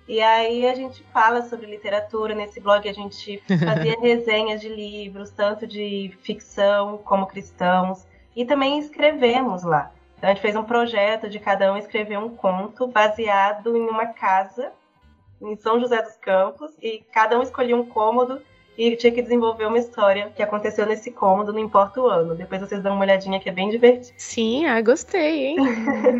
E 0.06 0.20
aí 0.20 0.66
a 0.68 0.74
gente 0.74 1.02
fala 1.12 1.42
sobre 1.42 1.66
literatura. 1.66 2.34
Nesse 2.34 2.60
blog 2.60 2.86
a 2.88 2.92
gente 2.92 3.42
fazia 3.46 3.98
resenhas 4.00 4.60
de 4.60 4.68
livros, 4.68 5.30
tanto 5.30 5.66
de 5.66 6.14
ficção 6.22 6.98
como 6.98 7.26
cristãos. 7.26 8.06
E 8.36 8.44
também 8.44 8.78
escrevemos 8.78 9.62
lá. 9.62 9.90
Então 10.18 10.30
a 10.30 10.34
gente 10.34 10.42
fez 10.42 10.54
um 10.56 10.62
projeto 10.62 11.28
de 11.28 11.38
cada 11.38 11.72
um 11.72 11.76
escrever 11.76 12.18
um 12.18 12.28
conto 12.28 12.86
baseado 12.86 13.76
em 13.76 13.88
uma 13.88 14.06
casa 14.06 14.72
em 15.40 15.56
São 15.56 15.80
José 15.80 16.00
dos 16.02 16.16
Campos. 16.16 16.70
E 16.82 17.02
cada 17.12 17.38
um 17.38 17.42
escolhia 17.42 17.76
um 17.76 17.86
cômodo 17.86 18.42
e 18.76 18.96
tinha 18.96 19.12
que 19.12 19.22
desenvolver 19.22 19.66
uma 19.66 19.78
história 19.78 20.30
que 20.34 20.42
aconteceu 20.42 20.84
nesse 20.86 21.10
cômodo, 21.10 21.52
não 21.52 21.60
importa 21.60 22.00
o 22.00 22.06
ano. 22.06 22.34
Depois 22.34 22.60
vocês 22.60 22.82
dão 22.82 22.94
uma 22.94 23.04
olhadinha 23.04 23.38
que 23.38 23.48
é 23.48 23.52
bem 23.52 23.70
divertido. 23.70 24.14
Sim, 24.18 24.66
ah, 24.66 24.80
gostei, 24.80 25.46
hein? 25.46 25.56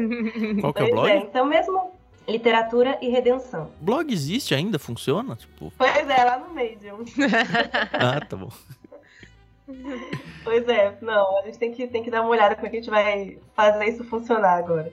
Qual 0.61 0.73
que 0.73 0.82
é 0.82 0.84
o 0.84 0.90
blog? 0.90 1.11
É, 1.11 1.16
então 1.16 1.44
mesmo 1.44 1.92
Literatura 2.28 2.96
e 3.02 3.08
Redenção. 3.08 3.70
Blog 3.80 4.12
existe 4.12 4.54
ainda? 4.54 4.78
Funciona? 4.78 5.37
Tipo... 5.37 5.73
Pois 5.76 6.08
é, 6.08 6.25
lá 6.25 6.38
no 6.38 6.54
Medium. 6.54 7.04
ah, 7.92 8.20
tá 8.20 8.37
bom. 8.37 8.50
Pois 10.42 10.68
é, 10.68 10.96
não, 11.00 11.38
a 11.38 11.42
gente 11.42 11.58
tem 11.58 11.73
que, 11.73 11.87
tem 11.87 12.02
que 12.02 12.11
dar 12.11 12.20
uma 12.20 12.30
olhada 12.30 12.54
como 12.54 12.66
é 12.66 12.70
que 12.70 12.76
a 12.76 12.80
gente 12.80 12.90
vai 12.90 13.38
fazer 13.54 13.87
isso 13.87 14.04
funcionar 14.04 14.58
agora. 14.58 14.92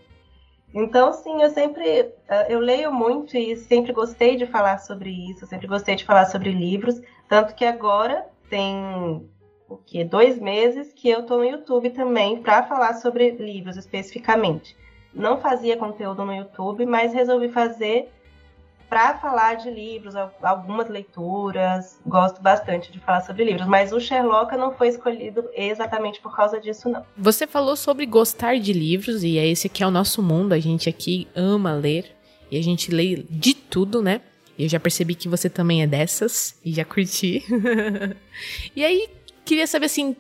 Então, 0.74 1.12
sim, 1.12 1.42
eu 1.42 1.50
sempre 1.50 1.86
eh, 2.30 2.46
eu 2.48 2.60
leio 2.60 2.94
muito 2.94 3.36
e 3.38 3.58
sempre 3.58 3.92
gostei 3.92 4.38
de 4.38 4.48
falar 4.48 4.78
sobre 4.78 5.10
isso, 5.30 5.46
sempre 5.46 5.68
gostei 5.68 5.96
de 5.96 6.06
falar 6.06 6.26
sobre 6.26 6.50
livros, 6.52 7.02
tanto 7.32 7.56
que 7.56 7.64
agora 7.64 8.26
tem 8.50 9.26
o 9.70 9.78
que 9.78 10.04
dois 10.04 10.38
meses 10.38 10.92
que 10.92 11.10
eu 11.10 11.22
estou 11.22 11.38
no 11.38 11.46
YouTube 11.46 11.92
também 11.92 12.42
para 12.42 12.64
falar 12.64 12.96
sobre 12.96 13.32
livros 13.32 13.78
especificamente 13.78 14.76
não 15.14 15.40
fazia 15.40 15.78
conteúdo 15.78 16.26
no 16.26 16.36
YouTube, 16.36 16.86
mas 16.86 17.14
resolvi 17.14 17.48
fazer 17.48 18.12
para 18.90 19.18
falar 19.18 19.56
de 19.56 19.70
livros, 19.70 20.14
algumas 20.42 20.90
leituras. 20.90 22.02
Gosto 22.06 22.42
bastante 22.42 22.92
de 22.92 23.00
falar 23.00 23.22
sobre 23.22 23.46
livros, 23.46 23.66
mas 23.66 23.94
o 23.94 24.00
Sherlock 24.02 24.54
não 24.58 24.74
foi 24.74 24.90
escolhido 24.90 25.50
exatamente 25.56 26.20
por 26.20 26.36
causa 26.36 26.60
disso, 26.60 26.90
não. 26.90 27.06
Você 27.18 27.48
falou 27.48 27.78
sobre 27.78 28.06
gostar 28.06 28.60
de 28.60 28.74
livros, 28.74 29.24
e 29.24 29.38
é 29.38 29.48
esse 29.48 29.70
que 29.70 29.82
é 29.82 29.88
o 29.88 29.92
nosso 29.92 30.22
mundo. 30.22 30.52
A 30.52 30.60
gente 30.60 30.90
aqui 30.90 31.30
ama 31.34 31.74
ler 31.74 32.14
e 32.52 32.58
a 32.58 32.62
gente 32.62 32.92
lê 32.92 33.24
de 33.30 33.54
tudo, 33.54 34.02
né? 34.02 34.20
Eu 34.64 34.70
já 34.70 34.80
percebi 34.80 35.16
que 35.16 35.28
você 35.28 35.50
também 35.50 35.82
é 35.82 35.88
dessas 35.88 36.60
e 36.64 36.72
já 36.72 36.86
curti. 36.86 37.44
e 38.76 38.84
aí, 38.84 39.10
queria 39.44 39.66
saber 39.66 39.88
assim, 39.88 40.16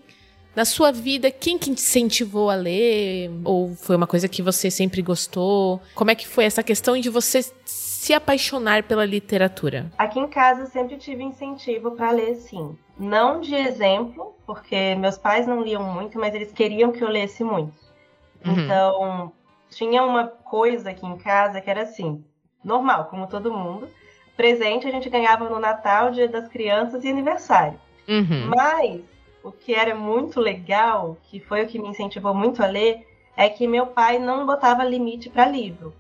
na 0.56 0.66
sua 0.66 0.92
vida, 0.92 1.32
quem 1.32 1.58
que 1.58 1.66
te 1.66 1.72
incentivou 1.72 2.50
a 2.50 2.56
ler? 2.56 3.32
Ou 3.44 3.76
foi 3.76 3.96
uma 3.96 4.08
coisa 4.08 4.28
que 4.28 4.42
você 4.42 4.70
sempre 4.70 5.02
gostou? 5.02 5.82
Como 5.96 6.12
é 6.12 6.16
que 6.16 6.28
foi 6.28 6.44
essa 6.44 6.62
questão 6.62 7.00
de 7.00 7.10
você 7.10 7.42
se 7.66 8.14
apaixonar 8.14 8.84
pela 8.84 9.06
literatura? 9.06 9.92
Aqui 9.98 10.20
em 10.20 10.28
casa 10.28 10.62
eu 10.62 10.68
sempre 10.68 10.98
tive 10.98 11.24
incentivo 11.24 11.92
para 11.92 12.12
ler, 12.12 12.36
sim. 12.36 12.76
Não 13.00 13.40
de 13.40 13.56
exemplo, 13.56 14.36
porque 14.46 14.96
meus 14.96 15.18
pais 15.18 15.48
não 15.48 15.62
liam 15.62 15.84
muito, 15.84 16.20
mas 16.20 16.36
eles 16.36 16.52
queriam 16.52 16.92
que 16.92 17.04
eu 17.04 17.10
lesse 17.10 17.44
muito. 17.44 17.78
Uhum. 18.46 18.60
Então, 18.60 19.32
tinha 19.70 20.04
uma 20.04 20.28
coisa 20.28 20.90
aqui 20.90 21.06
em 21.06 21.18
casa 21.18 21.62
que 21.62 21.70
era 21.70 21.84
assim, 21.84 22.24
normal, 22.64 23.06
como 23.06 23.28
todo 23.28 23.54
mundo. 23.54 23.88
Presente 24.36 24.88
a 24.88 24.92
gente 24.92 25.10
ganhava 25.10 25.50
no 25.50 25.60
Natal, 25.60 26.12
Dia 26.12 26.28
das 26.28 26.48
Crianças 26.48 27.04
e 27.04 27.10
aniversário. 27.10 27.80
Uhum. 28.08 28.48
Mas 28.56 29.02
o 29.44 29.52
que 29.52 29.74
era 29.74 29.96
muito 29.96 30.40
legal, 30.40 31.18
que 31.24 31.40
foi 31.40 31.64
o 31.64 31.68
que 31.68 31.80
me 31.80 31.90
incentivou 31.90 32.34
muito 32.34 32.64
a 32.64 32.68
ler, 32.68 33.08
é 33.36 33.50
que 33.50 33.68
meu 33.68 33.88
pai 33.88 34.20
não 34.20 34.46
botava 34.46 34.84
limite 34.84 35.30
para 35.30 35.48
livro. 35.48 35.94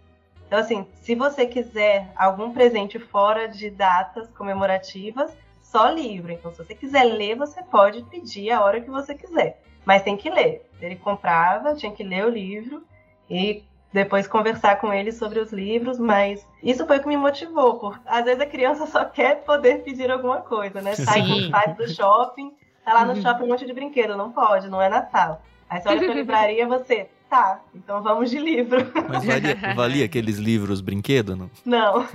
Então, 0.48 0.60
assim, 0.60 0.86
se 1.02 1.16
você 1.16 1.46
quiser 1.46 2.12
algum 2.16 2.52
presente 2.52 3.00
fora 3.00 3.48
de 3.48 3.70
datas 3.70 4.30
comemorativas, 4.32 5.32
só 5.62 5.90
livro. 5.90 6.32
Então, 6.32 6.52
se 6.52 6.58
você 6.58 6.76
quiser 6.76 7.06
ler, 7.06 7.38
você 7.38 7.64
pode 7.64 8.04
pedir 8.04 8.52
a 8.52 8.62
hora 8.62 8.82
que 8.82 8.90
você 8.90 9.16
quiser. 9.16 9.62
Mas 9.86 10.04
tem 10.04 10.18
que 10.18 10.30
ler. 10.30 10.70
Ele 10.82 10.98
comprava, 10.98 11.74
tinha 11.76 11.94
que 11.94 12.04
ler 12.04 12.26
o 12.26 12.30
livro 12.30 12.84
e 13.30 13.64
depois 13.94 14.28
conversar 14.28 14.80
com 14.80 14.94
ele 14.94 15.12
sobre 15.12 15.40
os 15.40 15.52
livros, 15.52 16.00
mas 16.00 16.46
isso 16.64 16.86
foi 16.86 16.98
o 16.98 17.02
que 17.02 17.08
me 17.08 17.18
motivou, 17.18 17.80
porque 17.80 18.00
às 18.06 18.24
vezes 18.26 18.42
a 18.42 18.46
criança 18.46 18.86
só 18.88 19.04
quer 19.06 19.44
poder 19.44 19.84
pedir 19.84 20.10
alguma 20.10 20.38
coisa, 20.38 20.82
né? 20.82 20.96
Sai 20.96 21.28
com 21.28 21.34
os 21.34 21.50
pais 21.50 21.76
do 21.76 21.88
shopping 21.88 22.54
Tá 22.84 22.94
lá 22.94 23.06
no 23.06 23.14
uhum. 23.14 23.22
shopping 23.22 23.44
um 23.44 23.48
monte 23.48 23.66
de 23.66 23.74
brinquedo, 23.74 24.18
não 24.18 24.32
pode, 24.32 24.68
não 24.70 24.82
é 24.82 24.90
Natal. 24.90 25.42
Aí 25.70 25.80
você 25.80 25.90
olha 25.90 26.04
pra 26.04 26.14
livraria 26.14 26.68
você, 26.68 27.08
tá, 27.30 27.62
então 27.74 28.02
vamos 28.02 28.30
de 28.30 28.40
livro. 28.40 28.92
Mas 29.08 29.24
valia, 29.24 29.56
valia 29.76 30.06
aqueles 30.06 30.38
livros 30.38 30.82
brinquedo, 30.82 31.36
não? 31.36 31.50
Não. 31.64 32.08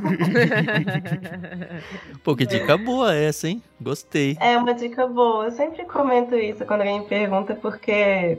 Pô, 2.22 2.36
que 2.36 2.44
dica 2.44 2.76
boa 2.76 3.14
essa, 3.14 3.48
hein? 3.48 3.62
Gostei. 3.80 4.36
É 4.40 4.58
uma 4.58 4.74
dica 4.74 5.06
boa. 5.06 5.46
Eu 5.46 5.52
sempre 5.52 5.84
comento 5.84 6.34
isso 6.34 6.64
quando 6.66 6.80
alguém 6.80 7.00
me 7.00 7.06
pergunta, 7.06 7.54
porque 7.54 8.38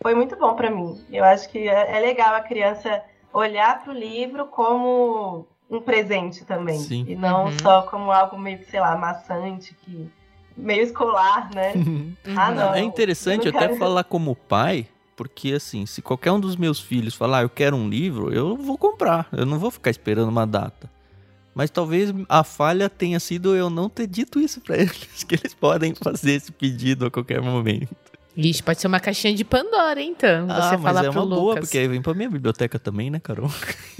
foi 0.00 0.14
muito 0.14 0.36
bom 0.36 0.54
para 0.54 0.70
mim. 0.70 1.00
Eu 1.10 1.24
acho 1.24 1.48
que 1.48 1.68
é, 1.68 1.96
é 1.96 2.00
legal 2.00 2.34
a 2.34 2.40
criança 2.40 3.02
olhar 3.32 3.82
para 3.82 3.92
o 3.92 3.96
livro 3.96 4.46
como 4.46 5.46
um 5.70 5.80
presente 5.80 6.44
também. 6.44 6.78
Sim. 6.78 7.04
E 7.08 7.14
não 7.14 7.46
uhum. 7.46 7.58
só 7.60 7.82
como 7.82 8.10
algo 8.10 8.38
meio 8.38 8.64
sei 8.70 8.80
lá, 8.80 8.96
maçante 8.96 9.74
que 9.82 10.10
meio 10.56 10.82
escolar, 10.82 11.50
né? 11.54 11.72
Uhum. 11.76 12.14
ah, 12.36 12.50
não. 12.50 12.74
É 12.74 12.80
interessante 12.80 13.48
até 13.48 13.58
quero... 13.58 13.76
falar 13.76 14.04
como 14.04 14.34
pai, 14.34 14.86
porque 15.16 15.52
assim, 15.52 15.86
se 15.86 16.02
qualquer 16.02 16.32
um 16.32 16.40
dos 16.40 16.56
meus 16.56 16.80
filhos 16.80 17.14
falar, 17.14 17.38
ah, 17.38 17.42
eu 17.42 17.50
quero 17.50 17.76
um 17.76 17.88
livro, 17.88 18.32
eu 18.32 18.56
vou 18.56 18.76
comprar. 18.76 19.28
Eu 19.32 19.46
não 19.46 19.58
vou 19.58 19.70
ficar 19.70 19.90
esperando 19.90 20.28
uma 20.28 20.46
data. 20.46 20.90
Mas 21.54 21.70
talvez 21.70 22.14
a 22.28 22.44
falha 22.44 22.88
tenha 22.88 23.18
sido 23.18 23.56
eu 23.56 23.68
não 23.68 23.88
ter 23.88 24.06
dito 24.06 24.38
isso 24.38 24.60
para 24.60 24.76
eles, 24.78 25.24
que 25.24 25.34
eles 25.34 25.54
podem 25.54 25.94
fazer 25.94 26.32
esse 26.32 26.52
pedido 26.52 27.06
a 27.06 27.10
qualquer 27.10 27.40
momento. 27.40 28.07
Ixi, 28.38 28.62
pode 28.62 28.80
ser 28.80 28.86
uma 28.86 29.00
caixinha 29.00 29.34
de 29.34 29.44
Pandora, 29.44 30.00
então. 30.00 30.46
Ah, 30.48 30.70
você 30.70 30.78
falar 30.78 31.04
é 31.04 31.10
uma 31.10 31.22
Lucas. 31.22 31.38
boa, 31.38 31.56
porque 31.56 31.76
aí 31.76 31.88
vem 31.88 32.00
pra 32.00 32.14
minha 32.14 32.30
biblioteca 32.30 32.78
também, 32.78 33.10
né, 33.10 33.18
Carol? 33.18 33.50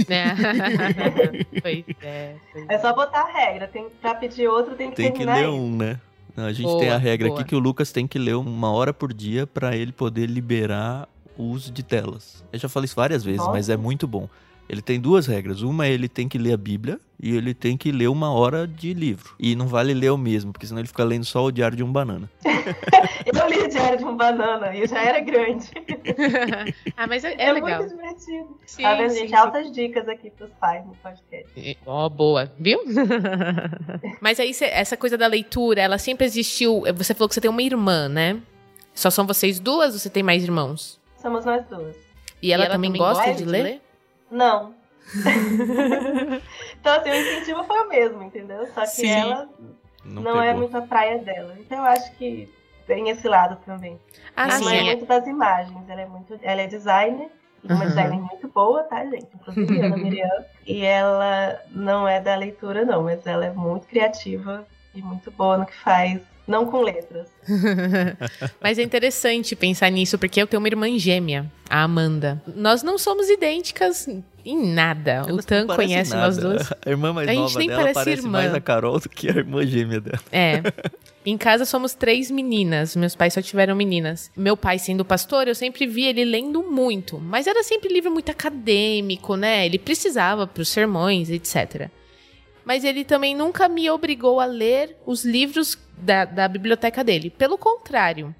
É. 0.08 0.30
pois 1.60 1.84
é, 2.00 2.36
pois 2.52 2.66
é. 2.68 2.78
só 2.78 2.94
botar 2.94 3.22
a 3.22 3.32
regra. 3.32 3.66
Tem, 3.66 3.88
pra 4.00 4.14
pedir 4.14 4.46
outro, 4.46 4.76
tem 4.76 4.90
que 4.90 4.96
tem 4.96 5.12
que 5.12 5.24
ler 5.24 5.48
um, 5.48 5.76
né? 5.76 5.98
A 6.36 6.52
gente 6.52 6.66
boa, 6.66 6.78
tem 6.78 6.88
a 6.88 6.96
regra 6.96 7.26
boa. 7.26 7.40
aqui 7.40 7.48
que 7.48 7.56
o 7.56 7.58
Lucas 7.58 7.90
tem 7.90 8.06
que 8.06 8.16
ler 8.16 8.36
uma 8.36 8.70
hora 8.70 8.94
por 8.94 9.12
dia 9.12 9.44
para 9.44 9.74
ele 9.74 9.90
poder 9.90 10.26
liberar 10.26 11.08
o 11.36 11.42
uso 11.42 11.72
de 11.72 11.82
telas. 11.82 12.44
Eu 12.52 12.60
já 12.60 12.68
falei 12.68 12.84
isso 12.84 12.94
várias 12.94 13.24
vezes, 13.24 13.40
Nossa. 13.40 13.50
mas 13.50 13.68
é 13.68 13.76
muito 13.76 14.06
bom. 14.06 14.28
Ele 14.68 14.82
tem 14.82 15.00
duas 15.00 15.26
regras. 15.26 15.62
Uma 15.62 15.86
é 15.86 15.90
ele 15.90 16.08
tem 16.08 16.28
que 16.28 16.36
ler 16.36 16.52
a 16.52 16.56
Bíblia 16.56 17.00
e 17.20 17.34
ele 17.34 17.54
tem 17.54 17.76
que 17.76 17.90
ler 17.90 18.08
uma 18.08 18.32
hora 18.32 18.66
de 18.66 18.92
livro. 18.92 19.34
E 19.38 19.56
não 19.56 19.66
vale 19.66 19.94
ler 19.94 20.10
o 20.10 20.18
mesmo, 20.18 20.52
porque 20.52 20.66
senão 20.66 20.80
ele 20.80 20.88
fica 20.88 21.02
lendo 21.02 21.24
só 21.24 21.44
o 21.44 21.50
Diário 21.50 21.76
de 21.76 21.82
um 21.82 21.90
Banana. 21.90 22.30
eu 22.44 23.48
li 23.48 23.58
o 23.58 23.68
Diário 23.68 23.98
de 23.98 24.04
um 24.04 24.16
Banana 24.16 24.76
e 24.76 24.86
já 24.86 25.02
era 25.02 25.20
grande. 25.20 25.70
ah, 26.96 27.06
mas 27.06 27.24
é, 27.24 27.32
é, 27.32 27.46
é 27.46 27.52
legal. 27.52 27.80
muito 27.80 27.96
divertido. 27.96 28.58
Sim, 28.66 28.82
tá 28.82 28.94
vendo, 28.94 29.10
sim, 29.10 29.18
gente? 29.20 29.30
Sim. 29.30 29.34
Altas 29.36 29.72
dicas 29.72 30.08
aqui 30.08 30.30
pros 30.30 30.50
pais 30.60 30.84
no 30.86 30.94
podcast. 30.96 31.78
Ó, 31.86 32.06
oh, 32.06 32.10
boa. 32.10 32.52
Viu? 32.58 32.80
mas 34.20 34.38
aí, 34.38 34.52
essa 34.60 34.96
coisa 34.96 35.16
da 35.16 35.26
leitura, 35.26 35.80
ela 35.80 35.96
sempre 35.96 36.26
existiu. 36.26 36.84
Você 36.94 37.14
falou 37.14 37.28
que 37.28 37.34
você 37.34 37.40
tem 37.40 37.50
uma 37.50 37.62
irmã, 37.62 38.08
né? 38.08 38.38
Só 38.94 39.10
são 39.10 39.26
vocês 39.26 39.58
duas 39.58 39.94
ou 39.94 39.98
você 39.98 40.10
tem 40.10 40.22
mais 40.22 40.44
irmãos? 40.44 41.00
Somos 41.16 41.44
nós 41.44 41.64
duas. 41.66 41.96
E 42.42 42.52
ela, 42.52 42.64
e 42.64 42.66
ela 42.66 42.74
também, 42.74 42.92
também, 42.92 43.00
gosta, 43.00 43.32
de, 43.32 43.44
ler? 43.44 43.56
de 43.58 43.70
ler? 43.70 43.87
Não. 44.30 44.74
então, 46.78 46.94
assim, 46.94 47.10
o 47.10 47.14
incentivo 47.14 47.64
foi 47.64 47.80
o 47.80 47.88
mesmo, 47.88 48.22
entendeu? 48.22 48.66
Só 48.74 48.82
que 48.82 48.88
Sim. 48.88 49.10
ela 49.10 49.48
não, 50.04 50.22
não 50.22 50.42
é 50.42 50.52
muito 50.54 50.76
a 50.76 50.82
praia 50.82 51.18
dela. 51.18 51.56
Então, 51.58 51.78
eu 51.78 51.84
acho 51.84 52.12
que 52.16 52.48
tem 52.86 53.08
esse 53.10 53.28
lado 53.28 53.58
também. 53.64 53.98
Ah, 54.36 54.54
a 54.54 54.60
mãe 54.60 54.78
é 54.78 54.82
muito 54.84 55.06
das 55.06 55.26
imagens, 55.26 55.88
ela 55.88 56.00
é 56.00 56.06
muito. 56.06 56.38
Ela 56.42 56.62
é 56.62 56.66
designer, 56.66 57.30
uma 57.62 57.74
uhum. 57.74 57.86
designer 57.86 58.20
muito 58.20 58.48
boa, 58.48 58.82
tá, 58.84 59.04
gente? 59.04 59.28
Inclusive, 59.34 59.80
Ana 59.80 59.96
Miriam. 59.98 60.44
E 60.66 60.84
ela 60.84 61.60
não 61.70 62.08
é 62.08 62.20
da 62.20 62.34
leitura, 62.34 62.84
não, 62.84 63.04
mas 63.04 63.26
ela 63.26 63.46
é 63.46 63.50
muito 63.50 63.86
criativa 63.86 64.66
e 64.94 65.02
muito 65.02 65.30
boa 65.30 65.58
no 65.58 65.66
que 65.66 65.76
faz 65.76 66.20
não 66.48 66.66
com 66.66 66.80
letras. 66.80 67.28
Mas 68.60 68.78
é 68.78 68.82
interessante 68.82 69.54
pensar 69.54 69.90
nisso, 69.90 70.18
porque 70.18 70.40
eu 70.40 70.46
tenho 70.46 70.60
uma 70.60 70.68
irmã 70.68 70.88
gêmea, 70.98 71.50
a 71.68 71.82
Amanda. 71.82 72.42
Nós 72.56 72.82
não 72.82 72.96
somos 72.96 73.28
idênticas 73.28 74.08
em 74.44 74.72
nada. 74.72 75.24
Elas 75.28 75.44
o 75.44 75.46
Tan 75.46 75.66
conhece 75.66 76.12
nada. 76.12 76.26
nós 76.26 76.38
duas. 76.38 76.72
A 76.84 76.90
irmã 76.90 77.12
mais 77.12 77.28
A 77.28 77.32
gente 77.32 77.40
nova 77.42 77.58
nem 77.58 77.68
dela 77.68 77.80
parece 77.80 77.94
parece 77.94 78.22
irmã. 78.22 78.30
mais 78.38 78.54
a 78.54 78.60
Carol 78.60 78.98
do 78.98 79.08
que 79.08 79.28
a 79.28 79.34
irmã 79.34 79.64
gêmea 79.66 80.00
dela. 80.00 80.20
É. 80.32 80.62
Em 81.26 81.36
casa 81.36 81.66
somos 81.66 81.92
três 81.92 82.30
meninas. 82.30 82.96
Meus 82.96 83.14
pais 83.14 83.34
só 83.34 83.42
tiveram 83.42 83.76
meninas. 83.76 84.30
Meu 84.34 84.56
pai, 84.56 84.78
sendo 84.78 85.04
pastor, 85.04 85.46
eu 85.46 85.54
sempre 85.54 85.86
vi 85.86 86.06
ele 86.06 86.24
lendo 86.24 86.62
muito. 86.62 87.18
Mas 87.18 87.46
era 87.46 87.62
sempre 87.62 87.92
livro 87.92 88.10
muito 88.10 88.30
acadêmico, 88.30 89.36
né? 89.36 89.66
Ele 89.66 89.78
precisava 89.78 90.46
para 90.46 90.62
os 90.62 90.70
sermões, 90.70 91.28
etc. 91.28 91.90
Mas 92.64 92.82
ele 92.84 93.04
também 93.04 93.34
nunca 93.34 93.68
me 93.68 93.90
obrigou 93.90 94.40
a 94.40 94.46
ler 94.46 94.96
os 95.04 95.22
livros 95.22 95.78
da, 96.02 96.24
da 96.24 96.48
biblioteca 96.48 97.02
dele. 97.04 97.30
Pelo 97.30 97.58
contrário. 97.58 98.34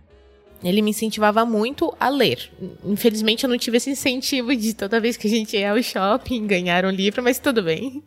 Ele 0.62 0.82
me 0.82 0.90
incentivava 0.90 1.44
muito 1.44 1.94
a 2.00 2.08
ler. 2.08 2.50
Infelizmente, 2.84 3.44
eu 3.44 3.50
não 3.50 3.56
tive 3.56 3.76
esse 3.76 3.90
incentivo 3.90 4.54
de 4.56 4.74
toda 4.74 5.00
vez 5.00 5.16
que 5.16 5.28
a 5.28 5.30
gente 5.30 5.56
ia 5.56 5.70
ao 5.70 5.82
shopping 5.82 6.46
ganhar 6.46 6.84
um 6.84 6.90
livro, 6.90 7.22
mas 7.22 7.38
tudo 7.38 7.62
bem. 7.62 8.02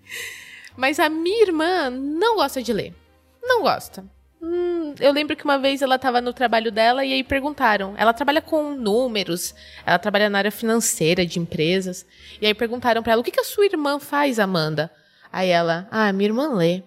Mas 0.75 1.00
a 1.00 1.08
minha 1.08 1.43
irmã 1.43 1.89
não 1.89 2.36
gosta 2.36 2.62
de 2.62 2.74
ler. 2.74 2.93
Não 3.41 3.62
gosta. 3.62 4.05
Hum, 4.41 4.96
eu 5.00 5.13
lembro 5.13 5.36
que 5.36 5.43
uma 5.43 5.60
vez 5.60 5.81
ela 5.81 5.96
estava 5.96 6.20
no 6.20 6.34
trabalho 6.34 6.72
dela 6.72 7.05
e 7.05 7.13
aí 7.13 7.24
perguntaram. 7.24 7.93
Ela 7.96 8.12
trabalha 8.12 8.41
com 8.41 8.74
números, 8.74 9.53
ela 9.86 10.00
trabalha 10.00 10.29
na 10.29 10.39
área 10.39 10.51
financeira 10.51 11.25
de 11.25 11.39
empresas. 11.39 12.05
E 12.41 12.48
aí 12.48 12.53
perguntaram 12.53 13.03
para 13.03 13.13
ela: 13.13 13.22
o 13.22 13.24
que, 13.24 13.31
que 13.31 13.39
a 13.39 13.46
sua 13.46 13.65
irmã 13.65 14.00
faz, 14.00 14.39
Amanda? 14.39 14.91
Aí 15.31 15.50
ela: 15.50 15.88
ah, 15.91 16.12
minha 16.12 16.29
irmã 16.29 16.55
lê. 16.55 16.81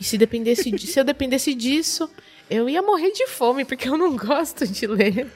E 0.00 0.04
se, 0.04 0.16
dependesse 0.16 0.70
de- 0.70 0.86
se 0.86 0.98
eu 0.98 1.04
dependesse 1.04 1.54
disso, 1.54 2.10
eu 2.48 2.68
ia 2.68 2.80
morrer 2.82 3.10
de 3.12 3.26
fome, 3.26 3.64
porque 3.64 3.88
eu 3.88 3.98
não 3.98 4.16
gosto 4.16 4.66
de 4.66 4.86
ler. 4.86 5.30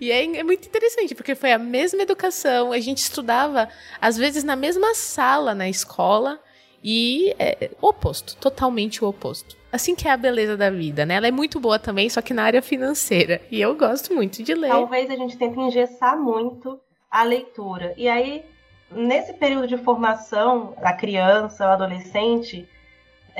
E 0.00 0.10
é, 0.10 0.24
é 0.38 0.42
muito 0.42 0.66
interessante, 0.66 1.14
porque 1.14 1.34
foi 1.34 1.52
a 1.52 1.58
mesma 1.58 2.02
educação, 2.02 2.72
a 2.72 2.80
gente 2.80 2.98
estudava, 2.98 3.68
às 4.00 4.16
vezes, 4.16 4.42
na 4.44 4.56
mesma 4.56 4.94
sala 4.94 5.54
na 5.54 5.68
escola, 5.68 6.40
e 6.82 7.34
é 7.38 7.70
o 7.82 7.88
oposto, 7.88 8.36
totalmente 8.36 9.04
o 9.04 9.08
oposto. 9.08 9.56
Assim 9.70 9.94
que 9.94 10.08
é 10.08 10.12
a 10.12 10.16
beleza 10.16 10.56
da 10.56 10.70
vida, 10.70 11.04
né? 11.04 11.14
Ela 11.16 11.26
é 11.26 11.30
muito 11.32 11.60
boa 11.60 11.78
também, 11.78 12.08
só 12.08 12.22
que 12.22 12.32
na 12.32 12.44
área 12.44 12.62
financeira. 12.62 13.42
E 13.50 13.60
eu 13.60 13.74
gosto 13.74 14.14
muito 14.14 14.42
de 14.42 14.54
ler. 14.54 14.68
Talvez 14.70 15.10
a 15.10 15.16
gente 15.16 15.36
tente 15.36 15.58
engessar 15.60 16.16
muito 16.18 16.80
a 17.10 17.22
leitura. 17.24 17.92
E 17.96 18.08
aí, 18.08 18.42
nesse 18.90 19.34
período 19.34 19.66
de 19.66 19.76
formação 19.76 20.74
da 20.80 20.92
criança, 20.94 21.66
o 21.66 21.72
adolescente, 21.72 22.66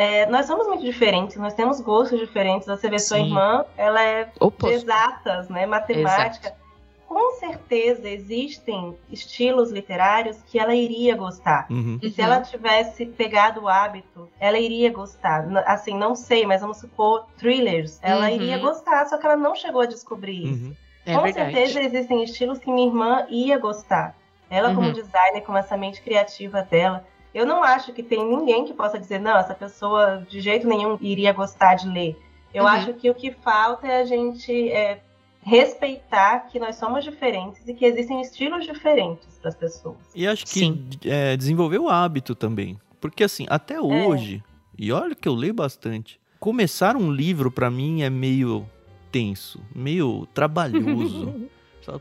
é, 0.00 0.26
nós 0.26 0.46
somos 0.46 0.68
muito 0.68 0.84
diferentes, 0.84 1.36
nós 1.36 1.54
temos 1.54 1.80
gostos 1.80 2.20
diferentes. 2.20 2.68
Você 2.68 2.88
vê 2.88 3.00
sua 3.00 3.16
Sim. 3.16 3.24
irmã, 3.24 3.64
ela 3.76 4.00
é 4.00 4.28
Oposto. 4.38 4.72
exatas, 4.72 5.48
né? 5.48 5.66
Matemática. 5.66 6.54
Com 7.08 7.32
certeza 7.40 8.08
existem 8.08 8.96
estilos 9.10 9.72
literários 9.72 10.36
que 10.46 10.56
ela 10.56 10.72
iria 10.74 11.16
gostar. 11.16 11.66
Uhum. 11.68 11.98
E 12.00 12.10
se 12.10 12.20
ela 12.22 12.40
tivesse 12.42 13.06
pegado 13.06 13.62
o 13.62 13.68
hábito, 13.68 14.30
ela 14.38 14.56
iria 14.58 14.92
gostar. 14.92 15.44
Assim, 15.66 15.94
não 15.98 16.14
sei, 16.14 16.46
mas 16.46 16.60
vamos 16.60 16.76
supor, 16.76 17.26
thrillers. 17.36 17.98
Ela 18.00 18.26
Uhum. 18.28 18.34
iria 18.36 18.58
gostar, 18.58 19.04
só 19.06 19.18
que 19.18 19.26
ela 19.26 19.36
não 19.36 19.54
chegou 19.56 19.80
a 19.80 19.86
descobrir 19.86 20.44
isso. 20.52 20.64
Uhum. 20.66 20.76
É 21.06 21.14
Com 21.16 21.22
verdade. 21.22 21.52
certeza 21.54 21.80
existem 21.82 22.22
estilos 22.22 22.58
que 22.60 22.70
minha 22.70 22.86
irmã 22.86 23.26
ia 23.30 23.58
gostar. 23.58 24.14
Ela, 24.50 24.74
como 24.74 24.86
Uhum. 24.88 24.92
designer, 24.92 25.40
com 25.40 25.56
essa 25.56 25.76
mente 25.76 26.00
criativa 26.02 26.62
dela, 26.62 27.04
eu 27.34 27.44
não 27.46 27.62
acho 27.62 27.92
que 27.92 28.02
tem 28.02 28.24
ninguém 28.26 28.64
que 28.64 28.72
possa 28.72 28.98
dizer, 28.98 29.20
não, 29.20 29.36
essa 29.36 29.54
pessoa 29.54 30.24
de 30.28 30.40
jeito 30.40 30.66
nenhum 30.66 30.96
iria 31.00 31.32
gostar 31.32 31.74
de 31.74 31.88
ler. 31.88 32.18
Eu 32.52 32.64
Uhum. 32.64 32.70
acho 32.70 32.94
que 32.94 33.10
o 33.10 33.14
que 33.14 33.30
falta 33.30 33.86
é 33.86 34.00
a 34.00 34.04
gente 34.04 34.70
é, 34.70 35.00
respeitar 35.42 36.40
que 36.48 36.58
nós 36.58 36.76
somos 36.76 37.04
diferentes 37.04 37.66
e 37.66 37.74
que 37.74 37.84
existem 37.84 38.20
estilos 38.20 38.64
diferentes 38.64 39.26
para 39.40 39.48
as 39.50 39.54
pessoas. 39.56 39.96
E 40.14 40.26
acho 40.26 40.46
que 40.46 40.74
é, 41.04 41.36
desenvolver 41.36 41.78
o 41.78 41.88
hábito 41.88 42.34
também. 42.34 42.78
Porque 43.00 43.24
assim, 43.24 43.46
até 43.48 43.80
hoje, 43.80 44.42
e 44.78 44.90
olha 44.92 45.14
que 45.14 45.28
eu 45.28 45.34
leio 45.34 45.54
bastante, 45.54 46.18
começar 46.40 46.96
um 46.96 47.10
livro 47.12 47.50
pra 47.50 47.70
mim 47.70 48.02
é 48.02 48.10
meio 48.10 48.66
tenso, 49.12 49.60
meio 49.74 50.26
trabalhoso. 50.34 51.48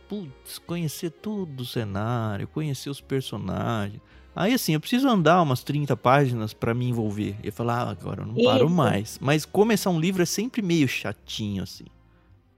Putz, 0.10 0.60
conhecer 0.60 1.10
todo 1.12 1.62
o 1.62 1.66
cenário, 1.66 2.46
conhecer 2.50 2.90
os 2.90 3.00
personagens. 3.00 4.02
Aí 4.38 4.54
assim, 4.54 4.73
eu 4.73 4.80
preciso 4.80 5.08
andar 5.10 5.41
umas 5.41 5.63
30 5.63 5.97
páginas 5.97 6.54
pra 6.54 6.73
me 6.73 6.88
envolver. 6.88 7.36
E 7.43 7.50
falar, 7.50 7.82
ah, 7.88 7.89
agora 7.89 8.21
eu 8.21 8.28
não 8.28 8.36
paro 8.36 8.65
Isso. 8.67 8.73
mais. 8.76 9.17
Mas 9.19 9.45
começar 9.45 9.89
um 9.89 10.00
livro 10.00 10.21
é 10.21 10.26
sempre 10.26 10.62
meio 10.62 10.88
chatinho, 10.88 11.63
assim. 11.63 11.86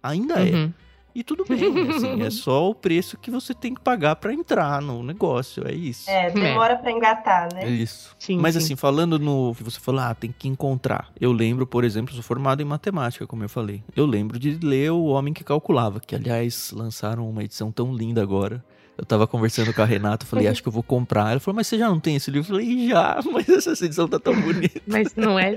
Ainda 0.04 0.36
é. 0.46 0.54
Uhum. 0.54 0.74
E 1.16 1.24
tudo 1.24 1.44
bem, 1.44 1.90
assim, 1.90 2.22
é 2.22 2.30
só 2.30 2.70
o 2.70 2.76
preço 2.76 3.18
que 3.18 3.32
você 3.32 3.54
tem 3.54 3.74
que 3.74 3.82
pagar 3.82 4.16
pra 4.18 4.32
entrar 4.32 4.80
no 4.82 5.02
negócio, 5.02 5.68
é 5.68 5.74
isso. 5.74 6.10
É, 6.10 6.30
demora 6.30 6.78
para 6.78 6.92
engatar, 6.92 7.50
É 7.56 7.66
né? 7.66 7.70
isso. 7.70 8.16
Sim, 8.20 8.38
Mas 8.38 8.54
sim. 8.54 8.60
assim, 8.60 8.76
falando 8.76 9.18
no 9.18 9.54
que 9.56 9.64
você 9.64 9.80
falou, 9.80 10.02
ah, 10.02 10.14
tem 10.14 10.32
que 10.38 10.48
encontrar. 10.48 11.12
Eu 11.20 11.32
lembro, 11.32 11.66
por 11.66 11.84
exemplo, 11.84 12.14
sou 12.14 12.22
formado 12.22 12.62
em 12.62 12.66
matemática, 12.66 13.26
como 13.26 13.44
eu 13.44 13.50
falei. 13.50 13.84
Eu 13.96 14.06
lembro 14.06 14.38
de 14.38 14.60
ler 14.64 14.92
O 14.92 15.06
Homem 15.06 15.34
que 15.34 15.44
Calculava, 15.44 16.00
que 16.00 16.14
aliás 16.16 16.72
lançaram 16.72 17.28
uma 17.28 17.44
edição 17.44 17.72
tão 17.72 17.94
linda 17.94 18.22
agora. 18.22 18.64
Eu 19.00 19.06
tava 19.06 19.26
conversando 19.26 19.74
com 19.74 19.82
a 19.82 19.86
Renata, 19.86 20.26
falei, 20.26 20.46
acho 20.46 20.62
que 20.62 20.68
eu 20.68 20.74
vou 20.74 20.84
comprar. 20.84 21.32
Ela 21.32 21.40
falou, 21.40 21.56
mas 21.56 21.68
você 21.68 21.78
já 21.78 21.88
não 21.88 22.02
tem 22.02 22.18
esse 22.18 22.30
livro? 22.30 22.54
Eu 22.54 22.60
falei, 22.60 22.90
já, 22.90 23.18
mas 23.32 23.48
essa 23.48 23.86
edição 23.86 24.10
tá 24.10 24.20
tão 24.20 24.36
bonita. 24.40 24.82
Mas 24.86 25.16
não 25.16 25.40
é. 25.40 25.56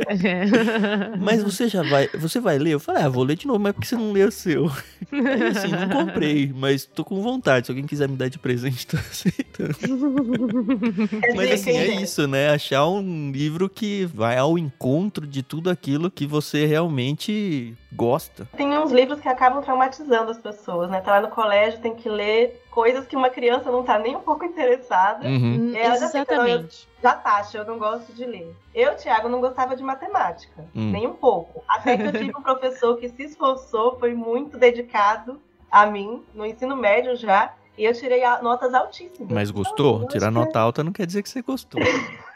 Mas 1.18 1.42
você 1.42 1.68
já 1.68 1.83
vai, 1.83 2.09
você 2.09 2.38
vai 2.38 2.57
ler? 2.59 2.74
Eu 2.74 2.81
falei, 2.81 3.02
ah, 3.02 3.09
vou 3.09 3.24
ler 3.24 3.37
de 3.37 3.46
novo, 3.46 3.59
mas 3.59 3.72
por 3.72 3.81
que 3.81 3.88
você 3.88 3.96
não 3.96 4.12
lê 4.12 4.22
o 4.22 4.31
seu? 4.31 4.70
Aí 5.11 5.42
assim, 5.44 5.68
não 5.68 5.88
comprei, 5.88 6.52
mas 6.55 6.85
tô 6.85 7.05
com 7.05 7.20
vontade. 7.20 7.66
Se 7.66 7.72
alguém 7.72 7.87
quiser 7.87 8.09
me 8.09 8.16
dar 8.16 8.28
de 8.28 8.38
presente, 8.38 8.87
tô 8.87 8.96
aceitando. 9.11 9.74
Quer 9.74 11.35
Mas 11.35 11.50
assim, 11.52 11.70
é 11.70 12.00
isso, 12.00 12.28
né? 12.28 12.50
Achar 12.50 12.87
um 12.87 13.33
livro 13.33 13.68
que 13.68 14.05
vai 14.14 14.38
ao 14.38 14.57
encontro 14.57 15.26
de 15.26 15.42
tudo 15.42 15.68
aquilo 15.68 16.11
que 16.11 16.26
você 16.26 16.64
realmente 16.66 17.74
gosta. 17.94 18.48
Tem 18.57 18.76
uns 18.78 18.90
livros 18.90 19.20
que 19.20 19.28
acabam 19.28 19.62
traumatizando 19.62 20.31
as 20.31 20.38
pessoas, 20.38 20.90
né? 20.90 21.00
Tá 21.00 21.12
lá 21.12 21.20
no 21.20 21.28
colégio, 21.28 21.81
tem 21.81 21.94
que 21.94 22.09
ler 22.09 22.62
coisas 22.70 23.07
que 23.07 23.14
uma 23.14 23.28
criança 23.31 23.70
não 23.70 23.83
tá 23.83 23.98
nem 23.98 24.16
um 24.16 24.20
pouco 24.20 24.44
interessada. 24.44 25.26
Uhum. 25.26 25.72
Ela 25.76 25.96
já 25.98 26.09
fica, 26.09 26.37
não, 26.37 26.46
eu- 26.46 26.59
Exatamente. 26.61 26.88
Já 27.02 27.14
taxa, 27.14 27.59
eu 27.59 27.64
não 27.66 27.78
gosto 27.78 28.12
de 28.12 28.24
ler. 28.24 28.55
Eu, 28.74 28.96
Thiago, 28.96 29.28
não 29.28 29.40
gostava 29.40 29.74
de 29.76 29.83
matemática, 29.83 30.64
Hum. 30.74 30.90
nem 30.92 31.07
um 31.07 31.12
pouco. 31.14 31.62
Até 31.68 31.96
que 31.96 32.02
eu 32.05 32.12
tive 32.12 32.37
um 32.37 32.42
professor 32.42 32.96
que 32.96 33.09
se 33.09 33.22
esforçou, 33.24 33.98
foi 33.98 34.14
muito 34.14 34.57
dedicado 34.57 35.40
a 35.70 35.85
mim, 35.87 36.22
no 36.35 36.46
ensino 36.46 36.76
médio 36.76 37.16
já, 37.16 37.52
e 37.76 37.85
eu 37.85 37.92
tirei 37.94 38.22
notas 38.42 38.72
altíssimas. 38.74 39.31
Mas 39.33 39.50
gostou? 39.50 40.07
Tirar 40.07 40.31
nota 40.31 40.61
alta 40.61 40.85
não 40.85 40.92
quer 40.92 41.07
dizer 41.07 41.22
que 41.22 41.28
você 41.28 41.42
gostou. 41.42 41.81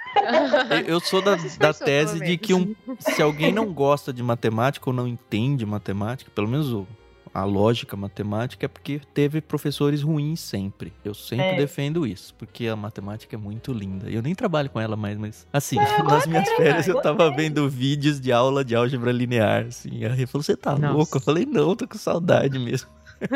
Eu- 0.71 0.95
Eu 0.95 1.01
sou 1.01 1.21
da, 1.23 1.37
da 1.59 1.73
tese 1.75 2.21
de 2.21 2.37
que 2.37 2.55
um, 2.55 2.75
se 2.99 3.21
alguém 3.23 3.53
não 3.53 3.73
gosta 3.73 4.13
de 4.13 4.23
matemática 4.23 4.89
ou 4.89 4.95
não 4.95 5.07
entende 5.07 5.65
matemática, 5.67 6.31
pelo 6.35 6.49
menos 6.49 6.73
o- 6.73 6.87
a 7.35 7.45
lógica 7.45 7.95
matemática, 7.99 8.65
é 8.65 8.69
porque 8.69 8.99
teve 9.13 9.43
professores 9.43 10.01
ruins 10.01 10.41
sempre. 10.41 10.91
Eu 11.05 11.13
sempre 11.13 11.45
É. 11.45 11.57
defendo 11.57 12.07
isso, 12.07 12.33
porque 12.35 12.67
a 12.67 12.75
matemática 12.75 13.37
é 13.37 13.39
muito 13.39 13.75
linda. 13.75 14.09
Eu 14.09 14.23
nem 14.23 14.35
trabalho 14.35 14.71
com 14.71 14.81
ela 14.81 14.97
mais, 14.97 15.19
mas 15.19 15.47
assim, 15.53 15.77
eu 15.79 16.05
nas 16.05 16.27
minhas 16.27 16.49
férias 16.53 16.89
eu 16.89 16.99
tava 17.03 17.31
vendo 17.31 17.69
vídeos 17.69 18.19
de 18.19 18.33
aula 18.33 18.65
de 18.65 18.75
álgebra 18.75 19.13
linear, 19.13 19.67
assim. 19.67 20.03
A 20.07 20.09
Rê 20.15 20.27
falou, 20.27 20.43
você 20.43 20.57
tá 20.57 20.79
Nossa. 20.79 20.95
louco? 20.95 21.17
Eu 21.19 21.21
falei, 21.21 21.45
não, 21.45 21.77
tô 21.77 21.87
com 21.87 21.99
saudade 21.99 22.59
mesmo. 22.59 22.89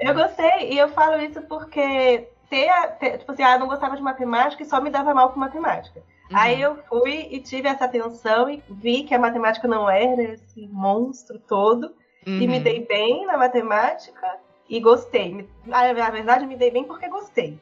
Eu 0.00 0.14
gostei, 0.14 0.72
e 0.72 0.78
eu 0.78 0.88
falo 0.88 1.20
isso 1.20 1.42
porque 1.42 2.26
ter, 2.50 2.70
ter- 2.98 3.18
tipo 3.18 3.32
assim, 3.32 3.42
ah, 3.44 3.56
não 3.58 3.68
gostava 3.68 3.96
de 3.96 4.02
matemática 4.02 4.62
e 4.62 4.66
só 4.66 4.80
me 4.80 4.90
dava 4.90 5.14
mal 5.14 5.30
com 5.30 5.38
matemática. 5.40 6.00
Uhum. 6.30 6.36
Aí 6.36 6.60
eu 6.60 6.76
fui 6.88 7.28
e 7.30 7.40
tive 7.40 7.68
essa 7.68 7.84
atenção 7.86 8.50
e 8.50 8.62
vi 8.68 9.04
que 9.04 9.14
a 9.14 9.18
matemática 9.18 9.66
não 9.66 9.88
era 9.88 10.22
esse 10.22 10.66
monstro 10.66 11.38
todo. 11.38 11.94
E 12.26 12.46
me 12.46 12.58
Uhum. 12.58 12.62
dei 12.62 12.84
bem 12.84 13.24
na 13.24 13.38
matemática 13.38 14.36
e 14.68 14.78
gostei. 14.78 15.48
Na 15.64 15.90
verdade, 15.94 16.46
me 16.46 16.54
dei 16.56 16.70
bem 16.70 16.84
porque 16.84 17.08
gostei. 17.08 17.58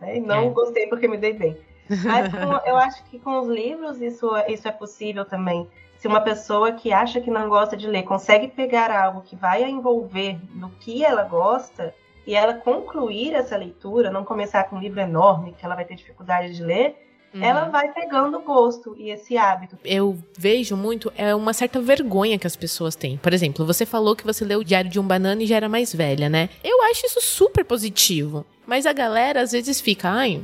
né? 0.00 0.16
E 0.16 0.20
não 0.20 0.44
É. 0.46 0.50
gostei 0.50 0.86
porque 0.88 1.06
me 1.06 1.16
dei 1.18 1.32
bem. 1.34 1.56
Mas 2.04 2.28
com- 2.32 2.68
eu 2.68 2.76
acho 2.76 3.04
que 3.04 3.18
com 3.20 3.38
os 3.38 3.46
livros 3.48 4.00
isso, 4.00 4.28
isso 4.48 4.66
é 4.66 4.72
possível 4.72 5.24
também. 5.24 5.68
Se 5.96 6.08
uma 6.08 6.20
pessoa 6.22 6.72
que 6.72 6.92
acha 6.92 7.20
que 7.20 7.30
não 7.30 7.48
gosta 7.48 7.76
de 7.76 7.86
ler 7.86 8.02
consegue 8.04 8.48
pegar 8.48 8.90
algo 8.90 9.20
que 9.20 9.36
vai 9.36 9.62
a 9.62 9.68
envolver 9.68 10.38
no 10.54 10.70
que 10.70 11.04
ela 11.04 11.22
gosta 11.24 11.94
e 12.26 12.34
ela 12.34 12.54
concluir 12.54 13.34
essa 13.34 13.56
leitura, 13.56 14.10
não 14.10 14.24
começar 14.24 14.64
com 14.64 14.76
um 14.76 14.80
livro 14.80 15.00
enorme 15.00 15.54
que 15.58 15.64
ela 15.64 15.74
vai 15.74 15.84
ter 15.84 15.94
dificuldade 15.94 16.54
de 16.54 16.62
ler, 16.62 16.96
Uhum. 17.32 17.44
ela 17.44 17.68
vai 17.68 17.92
pegando 17.92 18.40
gosto 18.40 18.96
e 18.98 19.08
esse 19.08 19.36
hábito. 19.36 19.78
eu 19.84 20.18
vejo 20.36 20.76
muito 20.76 21.12
é 21.16 21.32
uma 21.32 21.52
certa 21.52 21.80
vergonha 21.80 22.36
que 22.36 22.46
as 22.46 22.56
pessoas 22.56 22.96
têm. 22.96 23.16
Por 23.18 23.32
exemplo, 23.32 23.64
você 23.64 23.86
falou 23.86 24.16
que 24.16 24.24
você 24.26 24.44
leu 24.44 24.58
o 24.58 24.64
Diário 24.64 24.90
de 24.90 24.98
um 24.98 25.04
Banana 25.06 25.40
e 25.40 25.46
já 25.46 25.54
era 25.54 25.68
mais 25.68 25.94
velha, 25.94 26.28
né? 26.28 26.48
Eu 26.64 26.82
acho 26.90 27.06
isso 27.06 27.20
super 27.20 27.64
positivo. 27.64 28.44
Mas 28.66 28.84
a 28.84 28.92
galera 28.92 29.42
às 29.42 29.52
vezes 29.52 29.80
fica, 29.80 30.08
ai, 30.10 30.42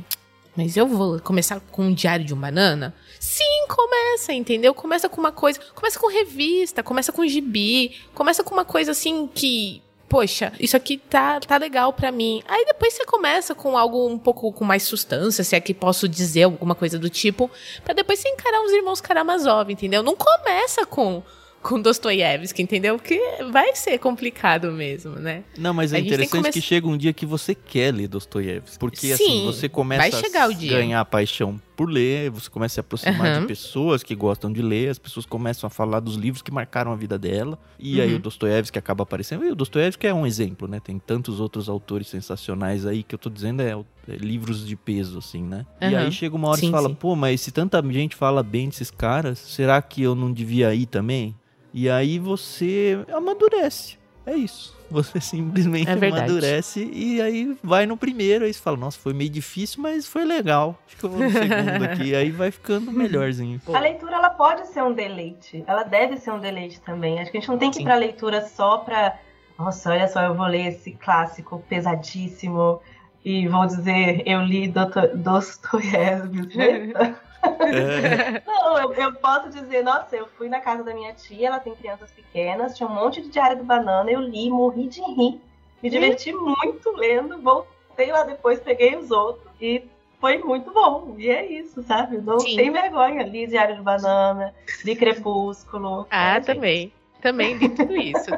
mas 0.55 0.77
eu 0.77 0.87
vou 0.87 1.19
começar 1.19 1.59
com 1.59 1.83
um 1.83 1.93
diário 1.93 2.23
de 2.23 2.33
um 2.33 2.37
banana? 2.39 2.95
Sim, 3.19 3.65
começa, 3.67 4.31
entendeu? 4.31 4.73
Começa 4.73 5.09
com 5.09 5.19
uma 5.19 5.31
coisa, 5.33 5.59
começa 5.75 5.99
com 5.99 6.07
revista, 6.07 6.81
começa 6.81 7.11
com 7.11 7.27
gibi, 7.27 7.97
começa 8.15 8.45
com 8.45 8.53
uma 8.53 8.63
coisa 8.65 8.91
assim 8.91 9.27
que 9.27 9.81
poxa, 10.07 10.53
isso 10.59 10.75
aqui 10.77 10.97
tá, 10.97 11.39
tá 11.39 11.57
legal 11.57 11.91
para 11.93 12.11
mim. 12.11 12.41
Aí 12.47 12.65
depois 12.65 12.93
você 12.93 13.05
começa 13.05 13.53
com 13.53 13.77
algo 13.77 14.07
um 14.07 14.17
pouco 14.17 14.51
com 14.51 14.63
mais 14.63 14.83
substância, 14.83 15.43
se 15.43 15.55
é 15.55 15.59
que 15.59 15.73
posso 15.73 16.07
dizer 16.07 16.43
alguma 16.43 16.75
coisa 16.75 16.97
do 16.97 17.09
tipo, 17.09 17.49
para 17.83 17.93
depois 17.93 18.19
você 18.19 18.29
encarar 18.29 18.63
os 18.63 18.71
irmãos 18.71 19.01
Karamazov, 19.01 19.71
entendeu? 19.71 20.01
Não 20.03 20.15
começa 20.15 20.85
com 20.85 21.21
com 21.67 21.81
Dostoiévski, 21.81 22.61
entendeu? 22.61 22.97
Porque 22.97 23.19
vai 23.51 23.75
ser 23.75 23.97
complicado 23.97 24.71
mesmo, 24.71 25.17
né? 25.17 25.43
Não, 25.57 25.73
mas 25.73 25.91
é 25.91 25.99
interessante 25.99 26.31
que, 26.31 26.37
come... 26.37 26.51
que, 26.53 26.61
chega 26.61 26.87
um 26.87 26.97
dia 26.97 27.11
que 27.11 27.25
você 27.25 27.53
quer 27.53 27.93
ler 27.93 28.07
Dostoiévski. 28.07 28.79
Porque 28.79 29.11
assim, 29.11 29.17
Sim, 29.17 29.23
assim, 29.23 29.45
você 29.45 29.67
começa 29.67 30.17
a 30.17 30.47
ganhar 30.47 31.03
paixão 31.03 31.59
por 31.75 31.89
ler, 31.89 32.29
você 32.31 32.49
começa 32.49 32.71
a 32.71 32.75
se 32.75 32.79
aproximar 32.79 33.35
uhum. 33.35 33.41
de 33.41 33.47
pessoas 33.47 34.01
que 34.01 34.15
gostam 34.15 34.51
de 34.51 34.61
ler, 34.61 34.89
as 34.89 34.97
pessoas 34.97 35.25
começam 35.25 35.67
a 35.67 35.69
falar 35.69 35.99
dos 35.99 36.15
livros 36.15 36.41
que 36.41 36.51
marcaram 36.51 36.93
a 36.93 36.95
vida 36.95 37.19
dela. 37.19 37.59
E 37.77 37.97
uhum. 37.97 38.03
aí 38.03 38.15
o 38.15 38.19
Dostoiévski 38.19 38.79
acaba 38.79 39.03
aparecendo. 39.03 39.43
E 39.43 39.51
o 39.51 39.55
Dostoiévski 39.55 40.07
é 40.07 40.13
um 40.13 40.25
exemplo, 40.25 40.69
né? 40.69 40.79
Tem 40.79 40.97
tantos 40.97 41.41
outros 41.41 41.67
autores 41.67 42.07
sensacionais 42.07 42.85
aí 42.85 43.03
que 43.03 43.13
eu 43.13 43.19
tô 43.19 43.29
dizendo 43.29 43.61
é, 43.61 43.71
é 43.71 44.15
livros 44.15 44.65
de 44.65 44.75
peso, 44.77 45.17
assim, 45.17 45.43
né? 45.43 45.65
Uhum. 45.81 45.89
E 45.89 45.95
aí 45.97 46.11
chega 46.13 46.33
uma 46.33 46.47
hora 46.47 46.59
sim, 46.61 46.69
e 46.69 46.71
fala, 46.71 46.87
sim. 46.87 46.95
pô, 46.95 47.13
mas 47.13 47.41
se 47.41 47.51
tanta 47.51 47.83
gente 47.91 48.15
fala 48.15 48.41
bem 48.41 48.69
desses 48.69 48.89
caras, 48.89 49.37
será 49.37 49.81
que 49.81 50.01
eu 50.01 50.15
não 50.15 50.31
devia 50.31 50.73
ir 50.73 50.85
também? 50.85 51.35
E 51.73 51.89
aí 51.89 52.19
você 52.19 53.05
amadurece. 53.13 53.97
É 54.25 54.35
isso. 54.35 54.75
Você 54.89 55.19
simplesmente 55.19 55.89
é 55.89 55.93
amadurece 55.93 56.89
e 56.93 57.21
aí 57.21 57.57
vai 57.61 57.85
no 57.85 57.97
primeiro, 57.97 58.45
aí 58.45 58.53
você 58.53 58.61
fala, 58.61 58.77
nossa, 58.77 58.97
foi 58.97 59.13
meio 59.13 59.29
difícil, 59.29 59.81
mas 59.81 60.07
foi 60.07 60.23
legal. 60.23 60.79
Acho 60.87 60.95
que 60.95 61.03
eu 61.03 61.09
vou 61.09 61.19
no 61.19 61.29
segundo 61.29 61.83
aqui, 61.83 62.15
aí 62.15 62.31
vai 62.31 62.51
ficando 62.51 62.89
melhorzinho. 62.89 63.61
A 63.73 63.79
leitura 63.79 64.15
ela 64.15 64.29
pode 64.29 64.65
ser 64.67 64.81
um 64.81 64.93
deleite, 64.93 65.61
ela 65.67 65.83
deve 65.83 66.15
ser 66.15 66.31
um 66.31 66.39
deleite 66.39 66.79
também. 66.79 67.19
Acho 67.19 67.31
que 67.31 67.37
a 67.37 67.41
gente 67.41 67.49
não 67.49 67.57
tem 67.57 67.69
que 67.69 67.81
ir 67.81 67.83
pra 67.83 67.95
leitura 67.95 68.47
só 68.47 68.77
pra. 68.77 69.19
Nossa, 69.59 69.91
olha 69.91 70.07
só, 70.07 70.21
eu 70.21 70.33
vou 70.35 70.47
ler 70.47 70.67
esse 70.67 70.91
clássico 70.91 71.61
pesadíssimo 71.67 72.79
e 73.25 73.45
vou 73.45 73.65
dizer, 73.65 74.23
eu 74.25 74.41
li 74.41 74.73
Dostoiévski. 75.15 76.93
É. 77.43 78.41
Não, 78.45 78.77
eu, 78.79 78.93
eu, 78.93 79.13
posso 79.13 79.49
dizer, 79.49 79.83
nossa, 79.83 80.15
eu 80.15 80.27
fui 80.37 80.49
na 80.49 80.59
casa 80.59 80.83
da 80.83 80.93
minha 80.93 81.13
tia, 81.13 81.47
ela 81.47 81.59
tem 81.59 81.75
crianças 81.75 82.09
pequenas, 82.11 82.75
tinha 82.75 82.87
um 82.87 82.93
monte 82.93 83.21
de 83.21 83.29
diário 83.29 83.57
do 83.57 83.63
banana, 83.63 84.09
eu 84.09 84.21
li, 84.21 84.49
morri 84.49 84.87
de 84.87 85.01
rir. 85.01 85.39
Me 85.81 85.89
diverti 85.89 86.33
muito 86.33 86.91
lendo, 86.95 87.39
voltei 87.41 88.11
lá 88.11 88.23
depois, 88.23 88.59
peguei 88.59 88.95
os 88.95 89.11
outros 89.11 89.47
e 89.61 89.83
foi 90.19 90.37
muito 90.39 90.71
bom. 90.71 91.15
E 91.17 91.29
é 91.29 91.45
isso, 91.45 91.83
sabe? 91.83 92.17
Não 92.17 92.39
Sim. 92.39 92.55
tem 92.55 92.71
vergonha. 92.71 93.23
Li 93.23 93.45
Diário 93.45 93.75
de 93.75 93.81
Banana, 93.81 94.53
li 94.83 94.95
Crepúsculo. 94.95 96.07
Ah, 96.09 96.41
também. 96.41 96.91
Também 97.21 97.55
li 97.57 97.69
tudo 97.69 97.95
isso. 97.95 98.29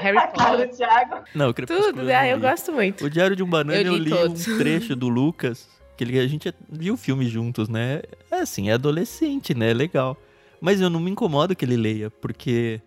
Harry 0.00 0.32
Potter. 0.34 0.70
Thiago. 0.70 1.24
Não, 1.34 1.52
Crepúsculo. 1.52 1.92
Tudo, 1.92 2.10
ah, 2.10 2.26
eu 2.26 2.40
gosto 2.40 2.72
muito. 2.72 3.04
O 3.04 3.10
Diário 3.10 3.36
de 3.36 3.42
um 3.42 3.48
Banana 3.48 3.80
eu 3.80 3.96
li, 3.96 4.10
eu 4.10 4.26
li 4.26 4.32
um 4.32 4.58
trecho 4.58 4.96
do 4.96 5.08
Lucas 5.08 5.68
que 6.04 6.18
a 6.18 6.26
gente 6.26 6.52
viu 6.68 6.94
o 6.94 6.96
filme 6.96 7.28
juntos, 7.28 7.68
né? 7.68 8.02
É 8.30 8.40
assim, 8.40 8.68
é 8.68 8.72
adolescente, 8.72 9.54
né? 9.54 9.70
É 9.70 9.74
legal. 9.74 10.16
Mas 10.60 10.80
eu 10.80 10.90
não 10.90 11.00
me 11.00 11.10
incomodo 11.10 11.56
que 11.56 11.64
ele 11.64 11.76
leia, 11.76 12.10
porque 12.10 12.80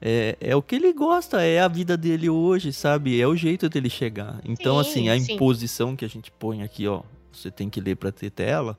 é, 0.00 0.36
é 0.40 0.56
o 0.56 0.62
que 0.62 0.76
ele 0.76 0.92
gosta, 0.92 1.42
é 1.42 1.60
a 1.60 1.68
vida 1.68 1.96
dele 1.96 2.30
hoje, 2.30 2.72
sabe? 2.72 3.20
É 3.20 3.26
o 3.26 3.36
jeito 3.36 3.68
dele 3.68 3.90
chegar. 3.90 4.40
Então, 4.44 4.82
sim, 4.82 4.90
assim, 4.90 5.08
a 5.10 5.20
sim. 5.20 5.34
imposição 5.34 5.94
que 5.94 6.04
a 6.04 6.08
gente 6.08 6.30
põe 6.30 6.62
aqui, 6.62 6.86
ó, 6.88 7.02
você 7.30 7.50
tem 7.50 7.68
que 7.68 7.80
ler 7.80 7.96
para 7.96 8.10
ter 8.10 8.30
tela, 8.30 8.78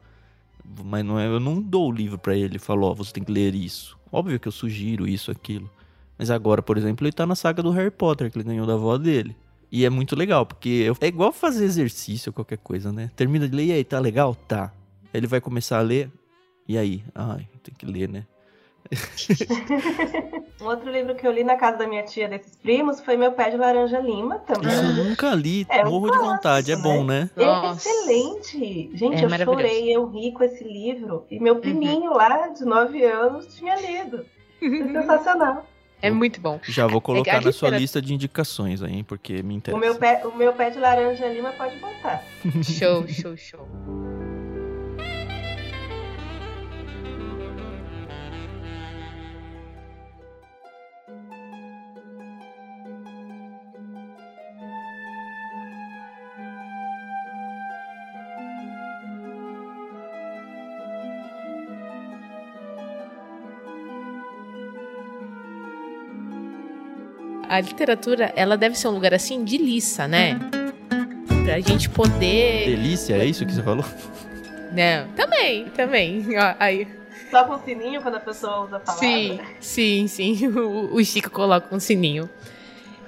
mas 0.84 1.06
não 1.06 1.20
é, 1.20 1.28
eu 1.28 1.40
não 1.40 1.62
dou 1.62 1.90
o 1.90 1.92
livro 1.92 2.18
para 2.18 2.36
ele 2.36 2.56
e 2.56 2.60
falo, 2.60 2.88
ó, 2.88 2.94
você 2.94 3.14
tem 3.14 3.24
que 3.24 3.32
ler 3.32 3.54
isso. 3.54 3.98
Óbvio 4.12 4.40
que 4.40 4.48
eu 4.48 4.52
sugiro 4.52 5.08
isso, 5.08 5.30
aquilo. 5.30 5.70
Mas 6.18 6.30
agora, 6.30 6.62
por 6.62 6.78
exemplo, 6.78 7.06
ele 7.06 7.14
tá 7.14 7.26
na 7.26 7.36
saga 7.36 7.62
do 7.64 7.72
Harry 7.72 7.92
Potter, 7.92 8.32
que 8.32 8.38
ele 8.38 8.46
ganhou 8.46 8.66
da 8.66 8.74
avó 8.74 8.98
dele. 8.98 9.36
E 9.72 9.86
é 9.86 9.90
muito 9.90 10.16
legal, 10.16 10.46
porque 10.46 10.92
é 11.00 11.08
igual 11.08 11.32
fazer 11.32 11.64
exercício 11.64 12.30
ou 12.30 12.34
qualquer 12.34 12.58
coisa, 12.58 12.92
né? 12.92 13.10
Termina 13.16 13.48
de 13.48 13.56
ler, 13.56 13.66
e 13.68 13.72
aí, 13.72 13.84
tá 13.84 14.00
legal? 14.00 14.36
Tá. 14.36 14.74
Ele 15.14 15.28
vai 15.28 15.40
começar 15.40 15.80
a 15.80 15.82
ler, 15.82 16.12
e 16.68 16.78
aí? 16.78 17.04
Ai, 17.16 17.48
tem 17.64 17.74
que 17.78 17.86
ler, 17.86 18.10
né? 18.10 18.26
um 20.62 20.66
outro 20.66 20.92
livro 20.92 21.16
que 21.16 21.26
eu 21.26 21.32
li 21.32 21.44
na 21.44 21.56
casa 21.56 21.78
da 21.78 21.88
minha 21.88 22.04
tia 22.04 22.28
desses 22.28 22.58
primos 22.58 23.00
foi 23.00 23.16
Meu 23.16 23.32
Pé 23.32 23.50
de 23.50 23.58
Laranja 23.58 24.00
Lima 24.00 24.40
também. 24.40 24.74
Eu 24.76 25.06
nunca 25.06 25.34
li, 25.34 25.66
é 25.70 25.86
morro 25.86 26.08
um 26.08 26.12
de 26.12 26.18
vontade, 26.18 26.72
é 26.74 26.76
bom, 26.76 27.04
né? 27.04 27.30
né? 27.36 27.46
É 27.46 27.72
excelente. 27.72 28.90
Gente, 28.94 29.24
é 29.24 29.26
eu 29.26 29.46
chorei, 29.46 29.96
eu 29.96 30.06
ri 30.08 30.34
com 30.34 30.44
esse 30.44 30.64
livro. 30.64 31.26
E 31.32 31.40
meu 31.40 31.56
uhum. 31.56 31.62
priminho 31.62 32.12
uhum. 32.12 32.18
lá, 32.18 32.48
de 32.50 32.66
9 32.66 33.04
anos, 33.06 33.56
tinha 33.56 33.76
lido. 33.76 34.26
Sensacional. 34.60 35.66
É 36.02 36.10
muito 36.10 36.42
bom. 36.42 36.60
Já 36.64 36.88
vou 36.88 37.00
colocar 37.00 37.42
é 37.42 37.46
na 37.46 37.52
sua 37.52 37.70
lista 37.70 38.02
de 38.02 38.14
indicações 38.14 38.82
aí, 38.82 39.04
porque 39.04 39.44
me 39.44 39.56
interessa. 39.56 39.78
O 39.78 39.80
meu 39.80 39.96
pé, 39.96 40.22
o 40.26 40.36
meu 40.36 40.54
pé 40.54 40.70
de 40.70 40.80
laranja 40.80 41.28
lima 41.28 41.52
pode 41.52 41.76
botar. 41.78 42.24
show, 42.64 43.08
show, 43.08 43.38
show. 43.38 44.31
A 67.52 67.60
literatura, 67.60 68.32
ela 68.34 68.56
deve 68.56 68.80
ser 68.80 68.88
um 68.88 68.92
lugar 68.92 69.14
assim 69.14 69.44
de 69.44 69.58
liça, 69.58 70.08
né? 70.08 70.40
Pra 71.44 71.60
gente 71.60 71.90
poder. 71.90 72.78
Delícia, 72.78 73.16
é 73.18 73.26
isso 73.26 73.46
que 73.46 73.52
você 73.52 73.62
falou? 73.62 73.84
Não, 74.72 75.10
também, 75.18 75.66
também. 75.66 76.26
Ó, 76.38 76.56
aí. 76.58 76.88
Só 77.30 77.44
com 77.44 77.60
sininho 77.60 78.02
quando 78.02 78.16
a 78.16 78.20
pessoa 78.22 78.64
usa 78.64 78.78
a 78.78 78.80
palavra. 78.80 79.06
Sim, 79.06 79.40
sim, 79.60 80.08
sim. 80.08 80.48
O, 80.56 80.96
o 80.96 81.04
Chico 81.04 81.30
coloca 81.30 81.76
um 81.76 81.80
sininho. 81.80 82.30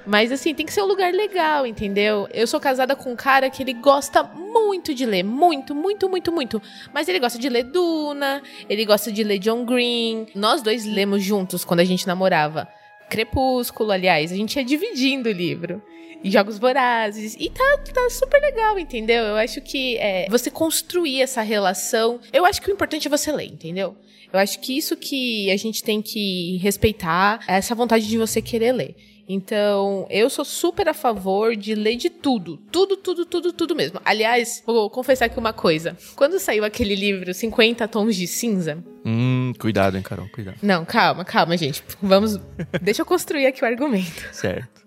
Mas 0.06 0.30
assim, 0.30 0.54
tem 0.54 0.66
que 0.66 0.74
ser 0.74 0.82
um 0.82 0.88
lugar 0.88 1.14
legal, 1.14 1.66
entendeu? 1.66 2.28
Eu 2.34 2.46
sou 2.46 2.60
casada 2.60 2.98
com 2.98 3.14
um 3.14 3.16
cara 3.16 3.50
que 3.50 3.64
ele 3.64 3.72
gosta 3.72 4.24
muito 4.24 4.94
de 4.94 5.06
ler, 5.06 5.24
muito, 5.24 5.74
muito, 5.74 6.10
muito, 6.10 6.34
muito. 6.34 6.62
Mas 6.94 7.08
ele 7.08 7.20
gosta 7.20 7.40
de 7.40 7.48
ler 7.48 7.64
Duna, 7.64 8.44
ele 8.68 8.84
gosta 8.84 9.10
de 9.10 9.24
ler 9.24 9.40
John 9.40 9.64
Green. 9.64 10.28
Nós 10.36 10.62
dois 10.62 10.84
lemos 10.84 11.24
juntos 11.24 11.64
quando 11.64 11.80
a 11.80 11.86
gente 11.86 12.06
namorava. 12.06 12.68
Crepúsculo, 13.14 13.92
aliás, 13.92 14.32
a 14.32 14.36
gente 14.36 14.56
ia 14.56 14.66
dividindo 14.66 15.30
o 15.30 15.32
livro. 15.32 15.82
E 16.24 16.32
Jogos 16.32 16.58
Vorazes. 16.58 17.36
E 17.38 17.50
tá, 17.50 17.80
tá 17.94 18.10
super 18.10 18.40
legal, 18.42 18.80
entendeu? 18.80 19.24
Eu 19.24 19.36
acho 19.36 19.62
que 19.62 19.98
é, 19.98 20.26
você 20.30 20.50
construir 20.50 21.22
essa 21.22 21.42
relação. 21.42 22.20
Eu 22.32 22.46
acho 22.46 22.62
que 22.62 22.72
o 22.72 22.74
importante 22.74 23.08
é 23.08 23.10
você 23.12 23.32
ler, 23.32 23.48
entendeu? 23.48 23.96
Eu 24.32 24.40
acho 24.40 24.60
que 24.62 24.76
isso 24.76 24.96
que 24.96 25.52
a 25.52 25.58
gente 25.58 25.84
tem 25.84 26.02
que 26.02 26.58
respeitar 26.58 27.42
essa 27.48 27.76
vontade 27.76 28.08
de 28.08 28.18
você 28.18 28.42
querer 28.42 28.72
ler. 28.72 28.96
Então, 29.28 30.06
eu 30.10 30.30
sou 30.30 30.44
super 30.44 30.90
a 30.90 30.94
favor 30.94 31.56
de 31.56 31.74
ler 31.76 31.96
de 31.96 32.10
tudo. 32.10 32.58
Tudo, 32.72 32.98
tudo, 32.98 33.26
tudo, 33.26 33.54
tudo 33.54 33.76
mesmo. 33.76 34.00
Aliás, 34.04 34.62
vou 34.66 34.90
confessar 34.90 35.26
aqui 35.26 35.40
uma 35.40 35.54
coisa. 35.54 35.98
Quando 36.16 36.40
saiu 36.40 36.66
aquele 36.66 36.96
livro 36.96 37.34
50 37.34 37.88
Tons 37.88 38.16
de 38.16 38.28
Cinza. 38.28 38.84
Hum, 39.06 39.54
cuidado, 39.58 39.98
hein, 39.98 40.04
Carol, 40.04 40.28
cuidado. 40.30 40.58
Não, 40.62 40.86
calma, 40.86 41.24
calma, 41.24 41.56
gente. 41.58 41.84
Vamos. 42.02 42.40
Deixa 42.82 43.02
eu 43.02 43.06
construir 43.06 43.46
aqui 43.46 43.64
o 43.64 43.68
argumento. 43.68 44.30
Certo. 44.32 44.84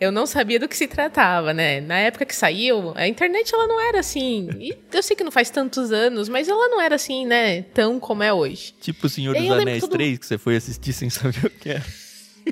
Eu 0.00 0.10
não 0.10 0.24
sabia 0.26 0.58
do 0.58 0.66
que 0.66 0.76
se 0.76 0.88
tratava, 0.88 1.52
né? 1.52 1.80
Na 1.82 1.98
época 1.98 2.24
que 2.24 2.34
saiu, 2.34 2.92
a 2.96 3.06
internet 3.06 3.52
ela 3.52 3.66
não 3.66 3.78
era 3.78 4.00
assim. 4.00 4.48
E 4.58 4.74
eu 4.90 5.02
sei 5.02 5.14
que 5.14 5.22
não 5.22 5.30
faz 5.30 5.50
tantos 5.50 5.92
anos, 5.92 6.26
mas 6.26 6.48
ela 6.48 6.68
não 6.68 6.80
era 6.80 6.94
assim, 6.94 7.26
né? 7.26 7.62
Tão 7.74 8.00
como 8.00 8.22
é 8.22 8.32
hoje. 8.32 8.74
Tipo 8.80 9.06
o 9.06 9.10
Senhor 9.10 9.36
dos 9.36 9.50
Anéis 9.50 9.82
todo... 9.82 9.92
3, 9.92 10.18
que 10.18 10.26
você 10.26 10.38
foi 10.38 10.56
assistir 10.56 10.94
sem 10.94 11.10
saber 11.10 11.44
o 11.44 11.50
que 11.50 11.68
era. 11.68 11.84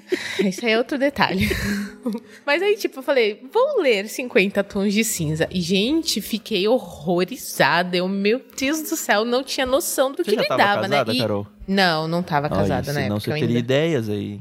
Isso 0.45 0.65
aí 0.65 0.73
é 0.73 0.79
outro 0.79 0.99
detalhe. 0.99 1.49
Mas 2.47 2.63
aí, 2.63 2.77
tipo, 2.77 2.99
eu 2.99 3.03
falei, 3.03 3.43
vou 3.53 3.81
ler 3.81 4.09
50 4.09 4.65
tons 4.65 4.93
de 4.93 5.05
cinza. 5.05 5.49
E, 5.51 5.61
gente, 5.61 6.21
fiquei 6.21 6.67
horrorizada. 6.69 7.97
Eu, 7.97 8.09
meu 8.09 8.41
Deus 8.59 8.83
do 8.83 8.97
céu, 8.97 9.25
não 9.25 9.43
tinha 9.43 9.67
noção 9.67 10.11
do 10.11 10.19
você 10.19 10.25
que 10.25 10.35
já 10.37 10.41
ele 10.41 10.49
tava 10.49 10.59
dava, 10.59 10.83
casada, 10.83 11.13
né? 11.13 11.19
E... 11.19 11.21
Carol? 11.21 11.47
Não, 11.67 12.09
não 12.09 12.23
tava 12.23 12.49
casada, 12.49 12.93
né? 12.93 13.03
Senão 13.03 13.21
você 13.21 13.31
teria 13.31 13.47
ainda... 13.47 13.59
ideias 13.59 14.09
aí. 14.09 14.41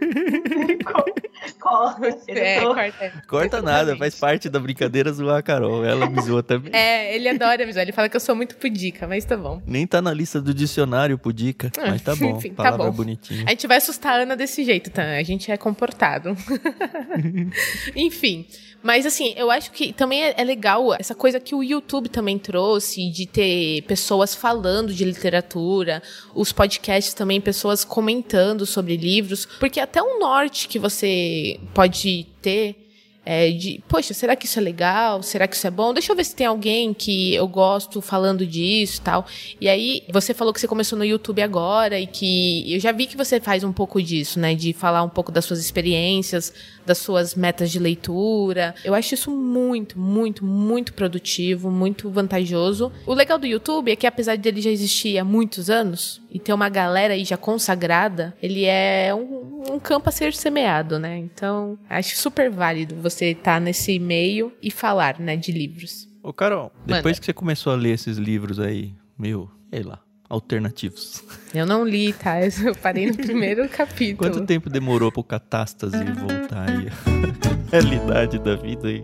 Corta, 1.60 2.16
É, 2.28 2.60
corta. 2.60 3.22
Corta 3.26 3.62
nada, 3.62 3.96
faz 3.96 4.14
parte 4.18 4.48
da 4.48 4.58
brincadeira 4.58 5.12
zoar 5.12 5.38
a 5.38 5.42
Carol. 5.42 5.84
Ela 5.84 6.08
me 6.08 6.20
zoa 6.22 6.42
também. 6.42 6.72
É, 6.74 7.14
ele 7.14 7.28
adora 7.28 7.62
avisar. 7.62 7.82
Ele 7.82 7.92
fala 7.92 8.08
que 8.08 8.16
eu 8.16 8.20
sou 8.20 8.34
muito 8.34 8.56
pudica, 8.56 9.06
mas 9.06 9.24
tá 9.24 9.36
bom. 9.36 9.62
Nem 9.66 9.86
tá 9.86 10.00
na 10.02 10.12
lista 10.12 10.40
do 10.40 10.52
dicionário, 10.54 11.16
pudica. 11.18 11.70
Ah, 11.78 11.90
Mas 11.90 12.02
tá 12.02 12.14
bom. 12.16 12.36
enfim, 12.36 12.50
tá 12.50 12.64
palavra 12.64 12.86
bom. 12.86 12.92
bonitinha. 12.92 13.44
A 13.46 13.50
gente 13.50 13.66
vai 13.66 13.76
assustar 13.78 14.18
a 14.20 14.22
Ana 14.22 14.36
desse 14.36 14.64
jeito, 14.64 14.90
tá? 14.90 15.02
A 15.16 15.22
gente 15.22 15.50
é 15.50 15.56
comportado. 15.56 16.36
Enfim. 17.94 18.46
Mas 18.82 19.04
assim, 19.04 19.34
eu 19.36 19.50
acho 19.50 19.72
que 19.72 19.92
também 19.92 20.24
é, 20.24 20.34
é 20.36 20.44
legal 20.44 20.94
essa 20.94 21.14
coisa 21.14 21.40
que 21.40 21.54
o 21.54 21.62
YouTube 21.62 22.08
também 22.08 22.38
trouxe 22.38 23.10
de 23.10 23.26
ter 23.26 23.82
pessoas 23.82 24.34
falando 24.34 24.94
de 24.94 25.04
literatura, 25.04 26.02
os 26.34 26.52
podcasts 26.52 27.12
também, 27.12 27.40
pessoas 27.40 27.84
comentando 27.84 28.64
sobre 28.64 28.96
livros, 28.96 29.46
porque 29.58 29.80
até 29.80 30.02
um 30.02 30.20
norte 30.20 30.68
que 30.68 30.78
você 30.78 31.58
pode 31.74 32.26
ter 32.40 32.88
é, 33.30 33.50
de, 33.50 33.82
poxa, 33.86 34.14
será 34.14 34.34
que 34.34 34.46
isso 34.46 34.58
é 34.58 34.62
legal? 34.62 35.22
Será 35.22 35.46
que 35.46 35.54
isso 35.54 35.66
é 35.66 35.70
bom? 35.70 35.92
Deixa 35.92 36.10
eu 36.10 36.16
ver 36.16 36.24
se 36.24 36.34
tem 36.34 36.46
alguém 36.46 36.94
que 36.94 37.34
eu 37.34 37.46
gosto 37.46 38.00
falando 38.00 38.46
disso 38.46 39.02
tal. 39.02 39.26
E 39.60 39.68
aí, 39.68 40.02
você 40.10 40.32
falou 40.32 40.50
que 40.50 40.58
você 40.58 40.66
começou 40.66 40.98
no 40.98 41.04
YouTube 41.04 41.42
agora 41.42 42.00
e 42.00 42.06
que 42.06 42.72
eu 42.72 42.80
já 42.80 42.90
vi 42.90 43.06
que 43.06 43.18
você 43.18 43.38
faz 43.38 43.62
um 43.62 43.70
pouco 43.70 44.02
disso, 44.02 44.40
né? 44.40 44.54
De 44.54 44.72
falar 44.72 45.02
um 45.02 45.10
pouco 45.10 45.30
das 45.30 45.44
suas 45.44 45.60
experiências, 45.60 46.54
das 46.88 46.98
suas 46.98 47.34
metas 47.34 47.70
de 47.70 47.78
leitura. 47.78 48.74
Eu 48.82 48.94
acho 48.94 49.14
isso 49.14 49.30
muito, 49.30 49.98
muito, 49.98 50.44
muito 50.44 50.94
produtivo, 50.94 51.70
muito 51.70 52.10
vantajoso. 52.10 52.90
O 53.06 53.14
legal 53.14 53.38
do 53.38 53.46
YouTube 53.46 53.92
é 53.92 53.96
que, 53.96 54.06
apesar 54.06 54.36
dele 54.36 54.60
já 54.60 54.70
existir 54.70 55.18
há 55.18 55.24
muitos 55.24 55.68
anos 55.68 56.20
e 56.30 56.38
ter 56.38 56.52
uma 56.52 56.68
galera 56.68 57.14
aí 57.14 57.24
já 57.24 57.36
consagrada, 57.36 58.34
ele 58.42 58.64
é 58.64 59.14
um, 59.14 59.74
um 59.74 59.78
campo 59.78 60.08
a 60.08 60.12
ser 60.12 60.32
semeado, 60.32 60.98
né? 60.98 61.18
Então, 61.18 61.78
acho 61.88 62.16
super 62.16 62.50
válido 62.50 62.96
você 62.96 63.32
estar 63.32 63.60
nesse 63.60 63.98
meio 63.98 64.52
e 64.62 64.70
falar, 64.70 65.20
né, 65.20 65.36
de 65.36 65.52
livros. 65.52 66.08
Ô, 66.22 66.32
Carol, 66.32 66.72
depois 66.86 67.04
Manda. 67.04 67.20
que 67.20 67.26
você 67.26 67.32
começou 67.32 67.72
a 67.72 67.76
ler 67.76 67.90
esses 67.90 68.16
livros 68.16 68.58
aí, 68.58 68.94
meu, 69.18 69.50
sei 69.70 69.82
lá, 69.82 70.00
alternativos. 70.28 71.24
Eu 71.54 71.64
não 71.64 71.84
li, 71.84 72.12
tá? 72.12 72.40
Eu 72.40 72.74
parei 72.74 73.06
no 73.06 73.16
primeiro 73.16 73.68
capítulo. 73.70 74.30
Quanto 74.30 74.46
tempo 74.46 74.68
demorou 74.68 75.10
pro 75.10 75.24
catástase 75.24 75.96
voltar 76.12 76.68
aí 76.68 76.88
à 76.88 77.70
realidade 77.72 78.38
da 78.38 78.54
vida 78.54 78.90
e, 78.90 79.02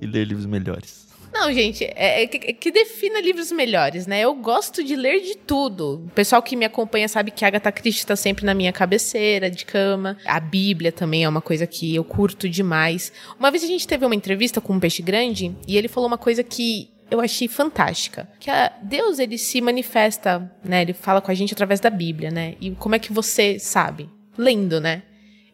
e 0.00 0.06
ler 0.06 0.26
livros 0.26 0.46
melhores? 0.46 1.08
Não, 1.32 1.52
gente, 1.52 1.84
é, 1.84 2.22
é 2.22 2.26
que, 2.26 2.50
é 2.50 2.52
que 2.52 2.70
defina 2.70 3.20
livros 3.20 3.52
melhores, 3.52 4.06
né? 4.06 4.20
Eu 4.20 4.34
gosto 4.34 4.82
de 4.82 4.96
ler 4.96 5.20
de 5.20 5.36
tudo. 5.36 6.02
O 6.06 6.10
pessoal 6.10 6.42
que 6.42 6.56
me 6.56 6.64
acompanha 6.64 7.06
sabe 7.06 7.30
que 7.30 7.44
Agatha 7.44 7.70
Christie 7.70 8.06
tá 8.06 8.16
sempre 8.16 8.44
na 8.44 8.54
minha 8.54 8.72
cabeceira 8.72 9.50
de 9.50 9.64
cama. 9.64 10.16
A 10.24 10.40
Bíblia 10.40 10.90
também 10.90 11.24
é 11.24 11.28
uma 11.28 11.40
coisa 11.40 11.66
que 11.66 11.94
eu 11.94 12.02
curto 12.02 12.48
demais. 12.48 13.12
Uma 13.38 13.50
vez 13.50 13.62
a 13.62 13.66
gente 13.66 13.86
teve 13.86 14.04
uma 14.04 14.14
entrevista 14.14 14.60
com 14.60 14.72
um 14.72 14.80
peixe 14.80 15.02
grande 15.02 15.54
e 15.66 15.76
ele 15.76 15.86
falou 15.86 16.08
uma 16.08 16.18
coisa 16.18 16.42
que 16.42 16.90
eu 17.10 17.20
achei 17.20 17.48
fantástica. 17.48 18.28
Que 18.38 18.50
a 18.50 18.72
Deus, 18.82 19.18
ele 19.18 19.38
se 19.38 19.60
manifesta, 19.60 20.50
né? 20.64 20.82
Ele 20.82 20.92
fala 20.92 21.20
com 21.20 21.30
a 21.30 21.34
gente 21.34 21.52
através 21.52 21.80
da 21.80 21.90
Bíblia, 21.90 22.30
né? 22.30 22.54
E 22.60 22.70
como 22.72 22.94
é 22.94 22.98
que 22.98 23.12
você 23.12 23.58
sabe? 23.58 24.08
Lendo, 24.36 24.80
né? 24.80 25.02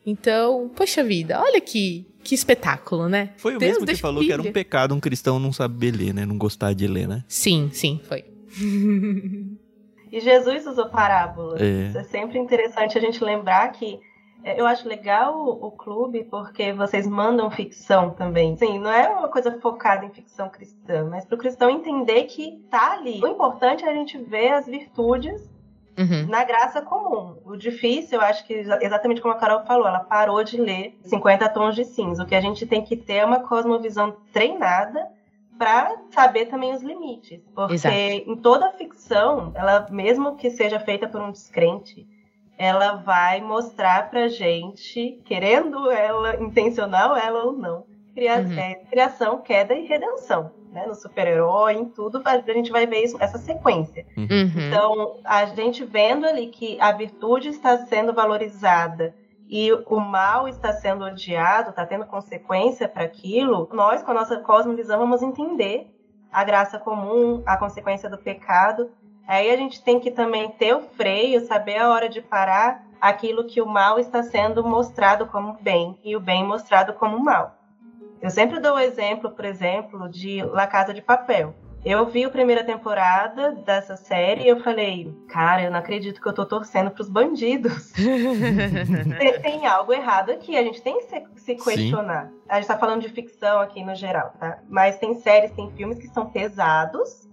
Então, 0.06 0.70
poxa 0.74 1.02
vida, 1.02 1.40
olha 1.40 1.60
que, 1.60 2.06
que 2.22 2.34
espetáculo, 2.34 3.08
né? 3.08 3.30
Foi 3.36 3.56
o 3.56 3.58
Deus 3.58 3.78
mesmo 3.78 3.86
que 3.86 3.96
falou 3.96 4.22
que 4.22 4.30
era 4.30 4.42
um 4.42 4.44
Bíblia. 4.44 4.64
pecado 4.64 4.94
um 4.94 5.00
cristão 5.00 5.38
não 5.38 5.52
saber 5.52 5.92
ler, 5.92 6.12
né? 6.12 6.26
Não 6.26 6.36
gostar 6.36 6.74
de 6.74 6.86
ler, 6.86 7.08
né? 7.08 7.24
Sim, 7.26 7.70
sim, 7.72 8.00
foi. 8.06 8.24
E 10.12 10.20
Jesus 10.20 10.64
usou 10.64 10.88
parábolas. 10.90 11.60
É. 11.60 11.88
Isso 11.88 11.98
é 11.98 12.04
sempre 12.04 12.38
interessante 12.38 12.96
a 12.96 13.00
gente 13.00 13.24
lembrar 13.24 13.72
que 13.72 13.98
eu 14.44 14.66
acho 14.66 14.86
legal 14.88 15.38
o, 15.38 15.70
clube 15.70 16.24
porque 16.24 16.72
vocês 16.72 17.06
mandam 17.06 17.50
ficção 17.50 18.10
também. 18.10 18.56
Sim, 18.56 18.78
não 18.78 18.90
é 18.90 19.08
uma 19.08 19.28
coisa 19.28 19.50
focada 19.60 20.04
em 20.04 20.10
ficção 20.10 20.48
cristã, 20.48 21.08
mas 21.10 21.24
para 21.24 21.34
o 21.34 21.38
cristão 21.38 21.70
entender 21.70 22.24
que 22.24 22.58
tá 22.70 22.92
ali. 22.92 23.20
O 23.22 23.26
importante 23.26 23.84
é 23.84 23.88
a 23.90 23.94
gente 23.94 24.18
ver 24.18 24.52
as 24.52 24.66
virtudes 24.66 25.52
Uhum. 25.96 26.26
na 26.28 26.42
graça 26.42 26.82
comum. 26.82 27.36
O 27.44 27.56
difícil, 27.56 28.18
eu 28.18 28.24
acho 28.26 28.44
que 28.44 28.52
exa- 28.54 28.80
exatamente 28.82 29.20
como 29.20 29.32
a 29.32 29.36
Carol 29.38 29.64
falou, 29.64 29.86
ela 29.86 30.00
parou 30.00 30.42
de 30.42 30.60
ler 30.60 30.98
50 31.04 31.48
tons 31.48 31.74
de 31.76 31.84
cinza. 31.84 32.24
O 32.24 32.26
que 32.26 32.34
a 32.34 32.40
gente 32.40 32.66
tem 32.66 32.82
que 32.82 32.96
ter 32.96 33.14
é 33.18 33.24
uma 33.24 33.38
cosmovisão 33.40 34.16
treinada 34.32 35.06
para 35.56 35.96
saber 36.10 36.46
também 36.46 36.72
os 36.74 36.82
limites. 36.82 37.40
Porque 37.54 37.74
Exato. 37.74 37.94
em 37.94 38.36
toda 38.36 38.72
ficção, 38.72 39.52
ela 39.54 39.86
mesmo 39.88 40.34
que 40.34 40.50
seja 40.50 40.80
feita 40.80 41.06
por 41.06 41.20
um 41.20 41.30
descrente, 41.30 42.04
ela 42.56 42.96
vai 42.96 43.40
mostrar 43.40 44.08
pra 44.10 44.28
gente, 44.28 45.20
querendo 45.24 45.90
ela, 45.90 46.36
intencional 46.36 47.16
ela 47.16 47.44
ou 47.44 47.52
não, 47.52 47.84
cria- 48.14 48.38
Uhum. 48.40 48.58
é, 48.58 48.74
criação, 48.90 49.38
queda 49.42 49.74
e 49.74 49.86
redenção. 49.86 50.50
Né? 50.72 50.86
No 50.86 50.94
super-herói, 50.94 51.74
em 51.74 51.84
tudo, 51.84 52.20
a 52.24 52.38
gente 52.52 52.72
vai 52.72 52.84
ver 52.86 53.04
isso, 53.04 53.16
essa 53.20 53.38
sequência. 53.38 54.04
Uhum. 54.16 54.26
Então, 54.68 55.16
a 55.24 55.44
gente 55.46 55.84
vendo 55.84 56.26
ali 56.26 56.48
que 56.48 56.80
a 56.80 56.90
virtude 56.90 57.48
está 57.48 57.78
sendo 57.86 58.12
valorizada 58.12 59.14
e 59.48 59.72
o 59.72 60.00
mal 60.00 60.48
está 60.48 60.72
sendo 60.72 61.04
odiado, 61.04 61.70
está 61.70 61.86
tendo 61.86 62.04
consequência 62.06 62.88
para 62.88 63.04
aquilo, 63.04 63.68
nós, 63.72 64.02
com 64.02 64.10
a 64.10 64.14
nossa 64.14 64.38
cosmovisão, 64.38 64.98
vamos 64.98 65.22
entender 65.22 65.86
a 66.32 66.42
graça 66.42 66.76
comum, 66.78 67.40
a 67.46 67.56
consequência 67.56 68.10
do 68.10 68.18
pecado. 68.18 68.90
Aí 69.26 69.50
a 69.50 69.56
gente 69.56 69.82
tem 69.82 69.98
que 69.98 70.10
também 70.10 70.50
ter 70.50 70.74
o 70.74 70.80
freio, 70.80 71.46
saber 71.46 71.78
a 71.78 71.90
hora 71.90 72.08
de 72.08 72.20
parar 72.20 72.84
aquilo 73.00 73.44
que 73.44 73.60
o 73.60 73.66
mal 73.66 73.98
está 73.98 74.22
sendo 74.22 74.62
mostrado 74.64 75.26
como 75.26 75.58
bem 75.60 75.98
e 76.04 76.16
o 76.16 76.20
bem 76.20 76.44
mostrado 76.44 76.92
como 76.94 77.18
mal. 77.18 77.56
Eu 78.20 78.30
sempre 78.30 78.58
dou 78.58 78.76
o 78.76 78.78
exemplo, 78.78 79.30
por 79.30 79.44
exemplo, 79.44 80.08
de 80.08 80.42
La 80.42 80.66
Casa 80.66 80.94
de 80.94 81.02
Papel. 81.02 81.54
Eu 81.84 82.06
vi 82.06 82.24
a 82.24 82.30
primeira 82.30 82.64
temporada 82.64 83.52
dessa 83.52 83.94
série 83.94 84.44
e 84.44 84.48
eu 84.48 84.58
falei, 84.60 85.14
cara, 85.28 85.64
eu 85.64 85.70
não 85.70 85.78
acredito 85.78 86.18
que 86.18 86.26
eu 86.26 86.32
tô 86.32 86.46
torcendo 86.46 86.90
pros 86.90 87.10
bandidos. 87.10 87.92
tem, 89.18 89.40
tem 89.42 89.66
algo 89.66 89.92
errado 89.92 90.30
aqui, 90.30 90.56
a 90.56 90.62
gente 90.62 90.80
tem 90.80 90.96
que 90.96 91.04
se, 91.04 91.22
se 91.36 91.54
questionar. 91.56 92.30
A 92.48 92.56
gente 92.56 92.68
tá 92.68 92.78
falando 92.78 93.02
de 93.02 93.10
ficção 93.10 93.60
aqui 93.60 93.84
no 93.84 93.94
geral, 93.94 94.32
tá? 94.40 94.60
Mas 94.70 94.96
tem 94.96 95.14
séries, 95.16 95.50
tem 95.50 95.70
filmes 95.72 95.98
que 95.98 96.08
são 96.08 96.30
pesados, 96.30 97.28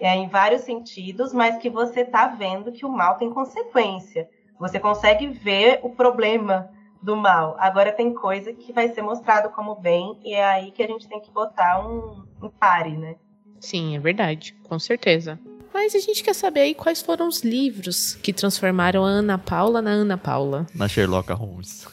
é, 0.00 0.14
em 0.14 0.28
vários 0.28 0.62
sentidos, 0.62 1.32
mas 1.32 1.58
que 1.58 1.68
você 1.68 2.04
tá 2.04 2.28
vendo 2.28 2.72
que 2.72 2.86
o 2.86 2.90
mal 2.90 3.16
tem 3.16 3.30
consequência. 3.30 4.28
Você 4.58 4.78
consegue 4.78 5.28
ver 5.28 5.80
o 5.82 5.90
problema 5.90 6.70
do 7.02 7.16
mal. 7.16 7.56
Agora 7.58 7.92
tem 7.92 8.12
coisa 8.12 8.52
que 8.52 8.72
vai 8.72 8.88
ser 8.88 9.02
mostrado 9.02 9.50
como 9.50 9.74
bem 9.76 10.18
e 10.24 10.34
é 10.34 10.44
aí 10.44 10.70
que 10.70 10.82
a 10.82 10.86
gente 10.86 11.08
tem 11.08 11.20
que 11.20 11.30
botar 11.30 11.86
um, 11.86 12.24
um 12.42 12.48
pare, 12.48 12.96
né? 12.96 13.16
Sim, 13.60 13.96
é 13.96 13.98
verdade, 13.98 14.54
com 14.68 14.78
certeza. 14.78 15.38
Mas 15.80 15.94
a 15.94 16.00
gente 16.00 16.24
quer 16.24 16.34
saber 16.34 16.60
aí 16.62 16.74
quais 16.74 17.00
foram 17.00 17.28
os 17.28 17.44
livros 17.44 18.16
que 18.16 18.32
transformaram 18.32 19.04
a 19.04 19.08
Ana 19.08 19.38
Paula 19.38 19.80
na 19.80 19.90
Ana 19.90 20.18
Paula, 20.18 20.66
Na 20.74 20.88
Sherlock 20.88 21.32
Holmes. 21.32 21.86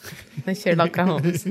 na 0.44 0.52
Sherlock 0.52 0.98
Holmes. 1.00 1.46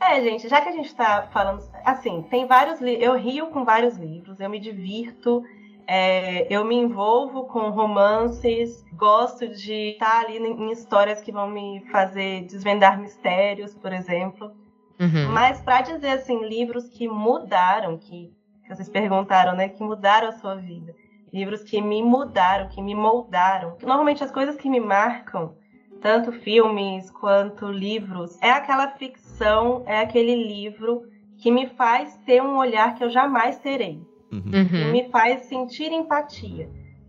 É, 0.00 0.20
gente, 0.20 0.48
já 0.48 0.60
que 0.60 0.68
a 0.68 0.72
gente 0.72 0.92
tá 0.96 1.28
falando. 1.32 1.62
Assim, 1.84 2.22
tem 2.28 2.44
vários 2.48 2.80
livros. 2.80 3.04
Eu 3.04 3.16
rio 3.16 3.46
com 3.46 3.64
vários 3.64 3.96
livros, 3.96 4.40
eu 4.40 4.50
me 4.50 4.58
divirto, 4.58 5.44
é, 5.86 6.52
eu 6.52 6.64
me 6.64 6.74
envolvo 6.74 7.44
com 7.44 7.70
romances, 7.70 8.84
gosto 8.92 9.46
de 9.46 9.92
estar 9.92 10.24
ali 10.24 10.38
em 10.38 10.72
histórias 10.72 11.20
que 11.22 11.30
vão 11.30 11.48
me 11.48 11.84
fazer 11.92 12.42
desvendar 12.46 13.00
mistérios, 13.00 13.72
por 13.76 13.92
exemplo. 13.92 14.50
Uhum. 14.98 15.28
Mas 15.30 15.60
pra 15.60 15.82
dizer 15.82 16.08
assim, 16.10 16.44
livros 16.48 16.88
que 16.88 17.06
mudaram, 17.06 17.96
que, 17.96 18.32
que 18.66 18.74
vocês 18.74 18.88
perguntaram, 18.88 19.54
né? 19.54 19.68
Que 19.68 19.82
mudaram 19.82 20.28
a 20.28 20.32
sua 20.32 20.54
vida. 20.56 20.94
Livros 21.32 21.62
que 21.62 21.80
me 21.80 22.02
mudaram, 22.02 22.68
que 22.68 22.82
me 22.82 22.94
moldaram. 22.94 23.76
Normalmente 23.82 24.24
as 24.24 24.30
coisas 24.30 24.56
que 24.56 24.68
me 24.70 24.80
marcam, 24.80 25.54
tanto 26.00 26.32
filmes 26.32 27.10
quanto 27.10 27.66
livros, 27.70 28.40
é 28.42 28.50
aquela 28.50 28.88
ficção, 28.92 29.82
é 29.86 30.00
aquele 30.00 30.34
livro 30.46 31.02
que 31.38 31.50
me 31.50 31.66
faz 31.66 32.16
ter 32.24 32.42
um 32.42 32.56
olhar 32.56 32.94
que 32.94 33.04
eu 33.04 33.10
jamais 33.10 33.58
terei. 33.58 34.00
Uhum. 34.32 34.42
Que 34.50 34.84
Uhum. 34.84 34.92
me 34.92 35.08
faz 35.10 35.42
sentir 35.42 35.92
empatia. 35.92 36.68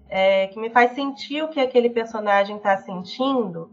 é, 0.09 0.47
que 0.47 0.57
me 0.57 0.69
faz 0.69 0.91
sentir 0.91 1.43
o 1.43 1.49
que 1.49 1.59
aquele 1.59 1.89
personagem 1.89 2.55
está 2.55 2.77
sentindo. 2.77 3.69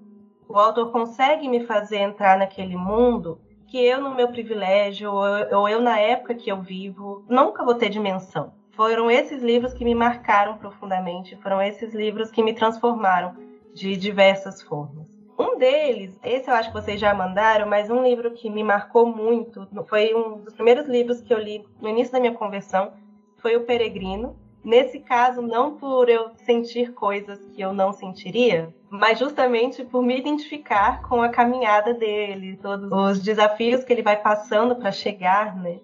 O 0.48 0.58
autor 0.58 0.90
consegue 0.90 1.48
me 1.48 1.60
fazer 1.64 1.98
entrar 1.98 2.36
naquele 2.36 2.76
mundo 2.76 3.38
que 3.66 3.79
eu, 3.85 4.00
no 4.00 4.14
meu 4.14 4.29
privilégio, 4.29 5.12
ou 5.12 5.68
eu, 5.68 5.81
na 5.81 5.98
época 5.98 6.35
que 6.35 6.50
eu 6.50 6.61
vivo, 6.61 7.24
nunca 7.29 7.64
vou 7.64 7.74
ter 7.74 7.88
dimensão. 7.88 8.53
Foram 8.72 9.11
esses 9.11 9.42
livros 9.42 9.72
que 9.72 9.85
me 9.85 9.94
marcaram 9.94 10.59
profundamente, 10.59 11.37
foram 11.37 11.62
esses 11.62 11.94
livros 11.94 12.31
que 12.31 12.42
me 12.42 12.53
transformaram 12.53 13.35
de 13.72 13.96
diversas 13.96 14.62
formas. 14.62 15.07
Um 15.38 15.59
deles, 15.59 16.18
esse 16.22 16.48
eu 16.48 16.55
acho 16.55 16.70
que 16.70 16.81
vocês 16.81 17.00
já 17.00 17.12
mandaram, 17.12 17.68
mas 17.68 17.90
um 17.90 18.03
livro 18.03 18.33
que 18.33 18.48
me 18.48 18.62
marcou 18.62 19.05
muito, 19.07 19.66
foi 19.88 20.14
um 20.14 20.38
dos 20.38 20.55
primeiros 20.55 20.87
livros 20.87 21.20
que 21.20 21.35
eu 21.35 21.38
li 21.38 21.64
no 21.81 21.88
início 21.88 22.12
da 22.12 22.20
minha 22.20 22.33
conversão, 22.33 22.92
foi 23.38 23.57
O 23.57 23.64
Peregrino. 23.64 24.37
Nesse 24.64 24.98
caso, 25.00 25.42
não 25.42 25.77
por 25.77 26.09
eu 26.09 26.31
sentir 26.46 26.92
coisas 26.94 27.38
que 27.55 27.61
eu 27.61 27.74
não 27.74 27.92
sentiria, 27.92 28.74
mas 28.88 29.18
justamente 29.18 29.85
por 29.85 30.03
me 30.03 30.18
identificar 30.18 31.03
com 31.03 31.20
a 31.20 31.29
caminhada 31.29 31.92
dele, 31.92 32.59
todos 32.62 32.90
os 32.90 33.22
desafios 33.22 33.85
que 33.85 33.92
ele 33.92 34.03
vai 34.03 34.16
passando 34.16 34.74
para 34.77 34.90
chegar, 34.90 35.55
né? 35.55 35.81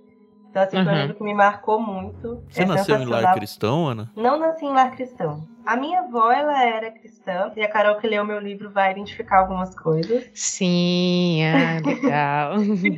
Então, 0.51 0.63
assim, 0.63 0.79
uhum. 0.79 0.85
foi 0.85 0.93
um 0.93 0.97
uhum. 0.97 1.03
livro 1.03 1.17
que 1.17 1.23
me 1.23 1.35
marcou 1.35 1.81
muito. 1.81 2.43
Você 2.49 2.63
é 2.63 2.67
nasceu 2.67 2.97
em 2.97 3.05
lar 3.05 3.35
cristão, 3.35 3.87
Ana? 3.87 4.11
Não 4.17 4.39
nasci 4.39 4.65
em 4.65 4.73
lar 4.73 4.91
cristão. 4.91 5.47
A 5.65 5.77
minha 5.77 6.01
avó, 6.01 6.33
ela 6.33 6.65
era 6.65 6.91
cristã, 6.91 7.53
e 7.55 7.63
a 7.63 7.69
Carol 7.69 7.97
que 7.97 8.09
leu 8.09 8.25
meu 8.25 8.41
livro 8.41 8.71
vai 8.71 8.91
identificar 8.91 9.41
algumas 9.41 9.79
coisas. 9.79 10.29
Sim, 10.35 11.43
ah, 11.45 11.81
legal. 11.87 12.55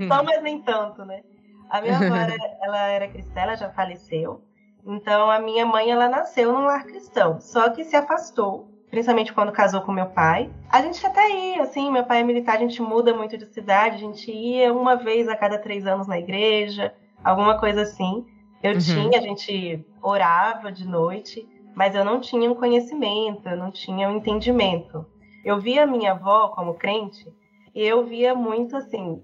Só, 0.09 0.23
mas 0.23 0.43
nem 0.43 0.63
tanto, 0.63 1.05
né? 1.05 1.23
A 1.69 1.81
minha 1.83 1.97
avó, 1.97 2.15
era, 2.15 2.37
ela 2.63 2.87
era 2.89 3.09
cristã, 3.09 3.41
ela 3.41 3.57
já 3.57 3.69
faleceu. 3.71 4.41
Então, 4.85 5.31
a 5.31 5.39
minha 5.39 5.65
mãe, 5.65 5.91
ela 5.91 6.09
nasceu 6.09 6.53
num 6.53 6.65
lar 6.65 6.85
cristão, 6.85 7.41
só 7.41 7.71
que 7.71 7.85
se 7.85 7.95
afastou, 7.95 8.69
principalmente 8.91 9.33
quando 9.33 9.53
casou 9.53 9.81
com 9.83 9.93
meu 9.93 10.07
pai. 10.07 10.51
A 10.69 10.83
gente 10.83 11.05
até 11.07 11.31
ia, 11.31 11.63
assim, 11.63 11.91
meu 11.91 12.05
pai 12.05 12.21
é 12.21 12.25
militar, 12.25 12.57
a 12.57 12.61
gente 12.61 12.83
muda 12.83 13.15
muito 13.15 13.39
de 13.39 13.47
cidade, 13.47 13.97
a 13.97 13.99
gente 13.99 14.31
ia 14.31 14.73
uma 14.73 14.97
vez 14.97 15.29
a 15.29 15.37
cada 15.37 15.57
três 15.57 15.87
anos 15.87 16.09
na 16.09 16.19
igreja, 16.19 16.93
alguma 17.23 17.59
coisa 17.59 17.83
assim. 17.83 18.27
Eu 18.63 18.75
uhum. 18.75 18.79
tinha, 18.79 19.19
a 19.19 19.23
gente 19.23 19.85
orava 20.03 20.73
de 20.73 20.87
noite, 20.87 21.49
mas 21.75 21.95
eu 21.95 22.05
não 22.05 22.21
tinha 22.21 22.51
um 22.51 22.55
conhecimento, 22.55 23.49
eu 23.49 23.57
não 23.57 23.71
tinha 23.71 24.09
um 24.09 24.17
entendimento. 24.17 25.07
Eu 25.45 25.61
via 25.61 25.87
minha 25.87 26.13
avó 26.13 26.49
como 26.49 26.75
crente, 26.75 27.27
e 27.75 27.83
eu 27.83 28.05
via 28.05 28.35
muito 28.35 28.77
assim, 28.77 29.23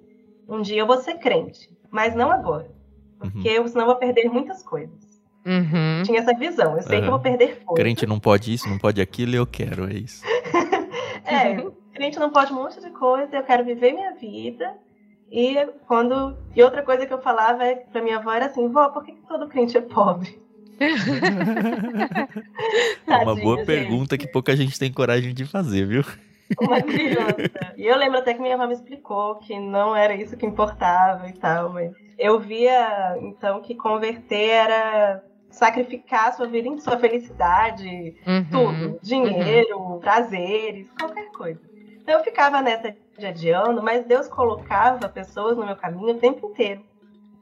um 0.48 0.62
dia 0.62 0.80
eu 0.80 0.86
vou 0.86 0.96
ser 0.98 1.18
crente, 1.18 1.68
mas 1.90 2.14
não 2.14 2.30
agora, 2.30 2.70
porque 3.18 3.48
uhum. 3.48 3.54
eu, 3.54 3.68
senão 3.68 3.82
eu 3.82 3.88
vou 3.88 3.96
perder 3.96 4.30
muitas 4.30 4.62
coisas. 4.62 5.07
Uhum. 5.46 6.02
Tinha 6.04 6.20
essa 6.20 6.34
visão. 6.34 6.76
Eu 6.76 6.82
sei 6.82 6.96
uhum. 6.96 7.02
que 7.02 7.06
eu 7.06 7.12
vou 7.12 7.20
perder 7.20 7.62
força. 7.64 7.82
Crente 7.82 8.06
não 8.06 8.20
pode 8.20 8.52
isso, 8.52 8.68
não 8.68 8.78
pode 8.78 9.00
aquilo, 9.00 9.34
eu 9.34 9.46
quero, 9.46 9.90
é 9.90 9.94
isso. 9.94 10.22
é, 11.24 11.64
crente 11.94 12.18
não 12.18 12.30
pode 12.30 12.52
um 12.52 12.56
monte 12.56 12.80
de 12.80 12.90
coisa, 12.90 13.36
eu 13.36 13.42
quero 13.42 13.64
viver 13.64 13.92
minha 13.92 14.14
vida. 14.14 14.74
E 15.30 15.56
quando. 15.86 16.36
E 16.56 16.62
outra 16.62 16.82
coisa 16.82 17.06
que 17.06 17.12
eu 17.12 17.20
falava 17.20 17.64
é, 17.64 17.76
pra 17.76 18.02
minha 18.02 18.16
avó 18.16 18.32
era 18.32 18.46
assim, 18.46 18.68
vó, 18.68 18.88
por 18.88 19.04
que, 19.04 19.12
que 19.12 19.26
todo 19.26 19.48
crente 19.48 19.76
é 19.76 19.80
pobre? 19.80 20.40
Uma 23.06 23.34
boa 23.34 23.56
gente. 23.56 23.66
pergunta 23.66 24.16
que 24.16 24.28
pouca 24.28 24.56
gente 24.56 24.78
tem 24.78 24.92
coragem 24.92 25.34
de 25.34 25.44
fazer, 25.44 25.86
viu? 25.86 26.04
Uma 26.60 26.80
criança. 26.80 27.74
E 27.76 27.86
eu 27.86 27.96
lembro 27.96 28.18
até 28.18 28.34
que 28.34 28.40
minha 28.40 28.54
avó 28.54 28.66
me 28.66 28.74
explicou 28.74 29.36
que 29.36 29.58
não 29.58 29.94
era 29.94 30.14
isso 30.14 30.36
que 30.36 30.46
importava 30.46 31.28
e 31.28 31.32
tal, 31.32 31.70
mas 31.70 31.92
eu 32.18 32.38
via 32.38 33.16
então 33.20 33.60
que 33.60 33.74
converter 33.74 34.48
era 34.50 35.22
sacrificar 35.50 36.34
sua 36.34 36.46
vida 36.46 36.68
em 36.68 36.78
sua 36.78 36.98
felicidade, 36.98 38.16
uhum, 38.26 38.44
tudo, 38.50 38.98
dinheiro, 39.02 39.78
uhum. 39.78 39.98
prazeres, 39.98 40.90
qualquer 40.98 41.30
coisa. 41.32 41.60
Então 42.00 42.18
eu 42.18 42.24
ficava 42.24 42.62
nessa 42.62 42.94
de 43.18 43.26
adiando, 43.26 43.82
mas 43.82 44.06
Deus 44.06 44.28
colocava 44.28 45.08
pessoas 45.08 45.56
no 45.56 45.66
meu 45.66 45.76
caminho 45.76 46.14
o 46.14 46.18
tempo 46.18 46.46
inteiro. 46.46 46.82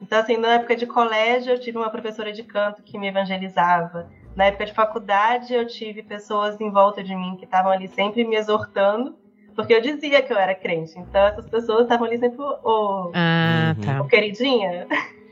Então, 0.01 0.19
assim, 0.19 0.37
na 0.37 0.55
época 0.55 0.75
de 0.75 0.85
colégio, 0.85 1.53
eu 1.53 1.59
tive 1.59 1.77
uma 1.77 1.89
professora 1.89 2.31
de 2.31 2.43
canto 2.43 2.83
que 2.83 2.97
me 2.97 3.07
evangelizava. 3.07 4.09
Na 4.37 4.45
época 4.45 4.67
de 4.67 4.73
faculdade, 4.73 5.51
eu 5.51 5.65
tive 5.65 6.03
pessoas 6.03 6.61
em 6.61 6.69
volta 6.69 7.03
de 7.03 7.15
mim 7.15 7.35
que 7.37 7.45
estavam 7.45 7.71
ali 7.71 7.87
sempre 7.87 8.23
me 8.23 8.35
exortando, 8.35 9.17
porque 9.55 9.73
eu 9.73 9.81
dizia 9.81 10.21
que 10.21 10.31
eu 10.31 10.37
era 10.37 10.53
crente. 10.53 10.93
Então, 10.99 11.25
essas 11.25 11.49
pessoas 11.49 11.81
estavam 11.81 12.05
ali 12.05 12.19
sempre, 12.19 12.39
ô, 12.39 12.59
oh, 12.63 13.11
ah, 13.15 13.75
tá. 13.83 13.99
oh, 13.99 14.05
queridinha, 14.05 14.85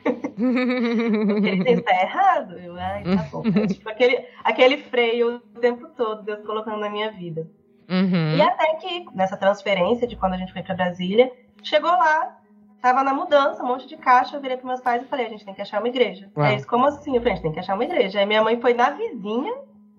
ele 0.42 1.70
está 1.70 2.02
errado. 2.02 2.58
Eu, 2.58 2.76
ai, 2.78 3.04
tá 3.04 3.28
bom. 3.32 3.44
É, 3.46 3.68
tipo, 3.68 3.88
aquele, 3.88 4.26
aquele 4.44 4.78
freio 4.78 5.40
o 5.56 5.60
tempo 5.60 5.88
todo, 5.96 6.24
Deus 6.24 6.44
colocando 6.44 6.80
na 6.80 6.90
minha 6.90 7.12
vida. 7.12 7.48
Uhum. 7.88 8.38
E 8.38 8.42
até 8.42 8.74
que, 8.78 9.06
nessa 9.14 9.38
transferência 9.38 10.08
de 10.08 10.16
quando 10.16 10.34
a 10.34 10.38
gente 10.38 10.52
foi 10.52 10.64
para 10.64 10.74
Brasília, 10.74 11.32
chegou 11.62 11.92
lá, 11.92 12.40
tava 12.86 13.04
na 13.04 13.16
mudança, 13.16 13.64
um 13.64 13.68
monte 13.68 13.88
de 13.88 13.98
caixa, 13.98 14.36
eu 14.38 14.42
virei 14.42 14.58
para 14.58 14.68
meus 14.68 14.80
pais 14.80 15.02
e 15.02 15.08
falei, 15.08 15.26
a 15.26 15.30
gente 15.30 15.44
tem 15.44 15.56
que 15.56 15.62
achar 15.64 15.80
uma 15.80 15.88
igreja. 15.88 16.30
Uau. 16.38 16.46
Aí 16.46 16.54
eles, 16.54 16.66
como 16.66 16.86
assim? 16.86 17.16
Eu 17.16 17.20
falei, 17.20 17.32
a 17.32 17.36
gente 17.36 17.42
tem 17.42 17.52
que 17.52 17.60
achar 17.60 17.74
uma 17.74 17.84
igreja. 17.84 18.20
Aí 18.20 18.28
minha 18.28 18.44
mãe 18.44 18.62
foi 18.62 18.76
na 18.76 18.92
vizinha 18.92 19.56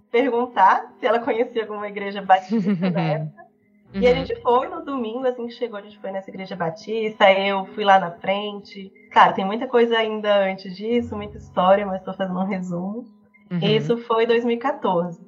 perguntar 0.08 0.94
se 1.00 1.04
ela 1.04 1.18
conhecia 1.18 1.62
alguma 1.62 1.88
igreja 1.88 2.22
batista 2.22 2.88
na 2.88 3.00
época. 3.02 3.44
Uhum. 3.92 4.00
E 4.00 4.06
a 4.06 4.10
uhum. 4.10 4.16
gente 4.16 4.40
foi 4.40 4.68
no 4.68 4.84
domingo, 4.84 5.26
assim 5.26 5.48
que 5.48 5.54
chegou, 5.54 5.80
a 5.80 5.82
gente 5.82 5.98
foi 5.98 6.12
nessa 6.12 6.30
igreja 6.30 6.54
batista, 6.54 7.28
eu 7.32 7.66
fui 7.74 7.82
lá 7.82 7.98
na 7.98 8.12
frente. 8.12 8.92
Claro, 9.10 9.34
tem 9.34 9.44
muita 9.44 9.66
coisa 9.66 9.98
ainda 9.98 10.44
antes 10.44 10.76
disso, 10.76 11.16
muita 11.16 11.38
história, 11.38 11.84
mas 11.84 11.98
estou 11.98 12.14
fazendo 12.14 12.38
um 12.38 12.46
resumo. 12.46 13.04
Uhum. 13.50 13.58
Isso 13.62 13.96
foi 13.98 14.26
2014. 14.26 15.20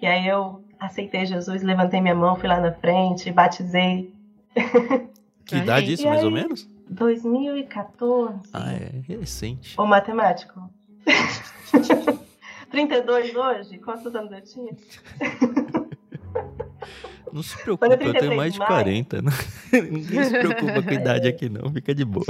E 0.00 0.06
aí 0.06 0.28
eu 0.28 0.62
aceitei 0.78 1.26
Jesus, 1.26 1.60
levantei 1.64 2.00
minha 2.00 2.14
mão, 2.14 2.36
fui 2.36 2.48
lá 2.48 2.60
na 2.60 2.70
frente, 2.70 3.32
batizei. 3.32 4.14
Que 5.44 5.56
idade 5.56 5.90
isso, 5.92 6.06
mais 6.06 6.22
ou 6.22 6.30
menos? 6.30 6.72
2014. 6.88 8.50
Ah, 8.52 8.72
é 8.72 9.00
recente. 9.06 9.80
O 9.80 9.86
matemático. 9.86 10.70
32 12.70 13.34
hoje? 13.34 13.78
Quantos 13.78 14.14
anos 14.14 14.32
eu 14.32 14.40
tinha? 14.42 14.72
Não 17.34 17.42
se 17.42 17.60
preocupe, 17.60 18.06
eu 18.06 18.14
tenho 18.14 18.36
mais 18.36 18.52
de 18.52 18.60
40. 18.60 19.20
Né? 19.20 19.30
Ninguém 19.72 20.24
se 20.24 20.38
preocupa 20.38 20.80
com 20.80 20.88
a 20.88 20.92
idade 20.92 21.26
aqui, 21.26 21.48
não. 21.48 21.68
Fica 21.72 21.92
de 21.92 22.04
boa. 22.04 22.24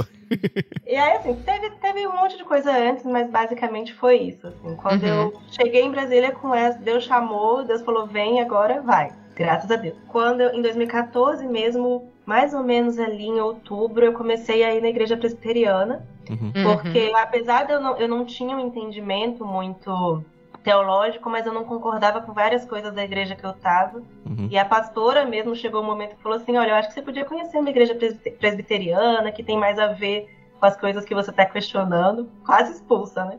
E 0.83 0.95
aí, 0.95 1.17
assim, 1.17 1.35
teve, 1.45 1.69
teve 1.79 2.07
um 2.07 2.15
monte 2.15 2.35
de 2.35 2.43
coisa 2.43 2.75
antes, 2.75 3.05
mas 3.05 3.29
basicamente 3.29 3.93
foi 3.93 4.17
isso. 4.17 4.47
Assim, 4.47 4.75
quando 4.75 5.03
uhum. 5.03 5.09
eu 5.09 5.41
cheguei 5.51 5.83
em 5.83 5.91
Brasília 5.91 6.31
com 6.31 6.55
essa, 6.55 6.79
Deus 6.79 7.03
chamou, 7.03 7.63
Deus 7.63 7.83
falou, 7.83 8.07
vem 8.07 8.41
agora, 8.41 8.81
vai. 8.81 9.11
Graças 9.35 9.69
a 9.69 9.75
Deus. 9.75 9.97
Quando 10.07 10.41
eu, 10.41 10.53
em 10.53 10.61
2014 10.61 11.45
mesmo, 11.45 12.09
mais 12.25 12.53
ou 12.53 12.63
menos 12.63 12.97
ali 12.97 13.25
em 13.25 13.39
outubro, 13.39 14.05
eu 14.05 14.13
comecei 14.13 14.63
a 14.63 14.73
ir 14.73 14.81
na 14.81 14.87
igreja 14.87 15.17
presbiteriana. 15.17 16.07
Uhum. 16.29 16.51
Porque 16.63 17.11
apesar 17.15 17.65
de 17.65 17.73
eu 17.73 17.81
não, 17.81 17.97
eu 17.97 18.07
não 18.07 18.25
tinha 18.25 18.55
um 18.55 18.67
entendimento 18.67 19.45
muito 19.45 20.23
teológico, 20.63 21.29
mas 21.29 21.45
eu 21.45 21.53
não 21.53 21.63
concordava 21.63 22.21
com 22.21 22.33
várias 22.33 22.65
coisas 22.65 22.93
da 22.93 23.03
igreja 23.03 23.35
que 23.35 23.45
eu 23.45 23.51
estava. 23.51 23.99
Uhum. 24.25 24.47
E 24.49 24.57
a 24.57 24.65
pastora 24.65 25.25
mesmo 25.25 25.55
chegou 25.55 25.81
um 25.81 25.85
momento 25.85 26.15
que 26.15 26.23
falou 26.23 26.37
assim: 26.37 26.57
Olha, 26.57 26.71
eu 26.71 26.75
acho 26.75 26.87
que 26.87 26.95
você 26.95 27.01
podia 27.01 27.25
conhecer 27.25 27.57
uma 27.57 27.69
igreja 27.69 27.95
presbiteriana 28.39 29.31
que 29.31 29.43
tem 29.43 29.57
mais 29.57 29.77
a 29.77 29.87
ver 29.87 30.27
com 30.59 30.65
as 30.65 30.75
coisas 30.75 31.05
que 31.05 31.13
você 31.13 31.29
está 31.29 31.45
questionando. 31.45 32.29
Quase 32.43 32.71
expulsa, 32.73 33.25
né? 33.25 33.37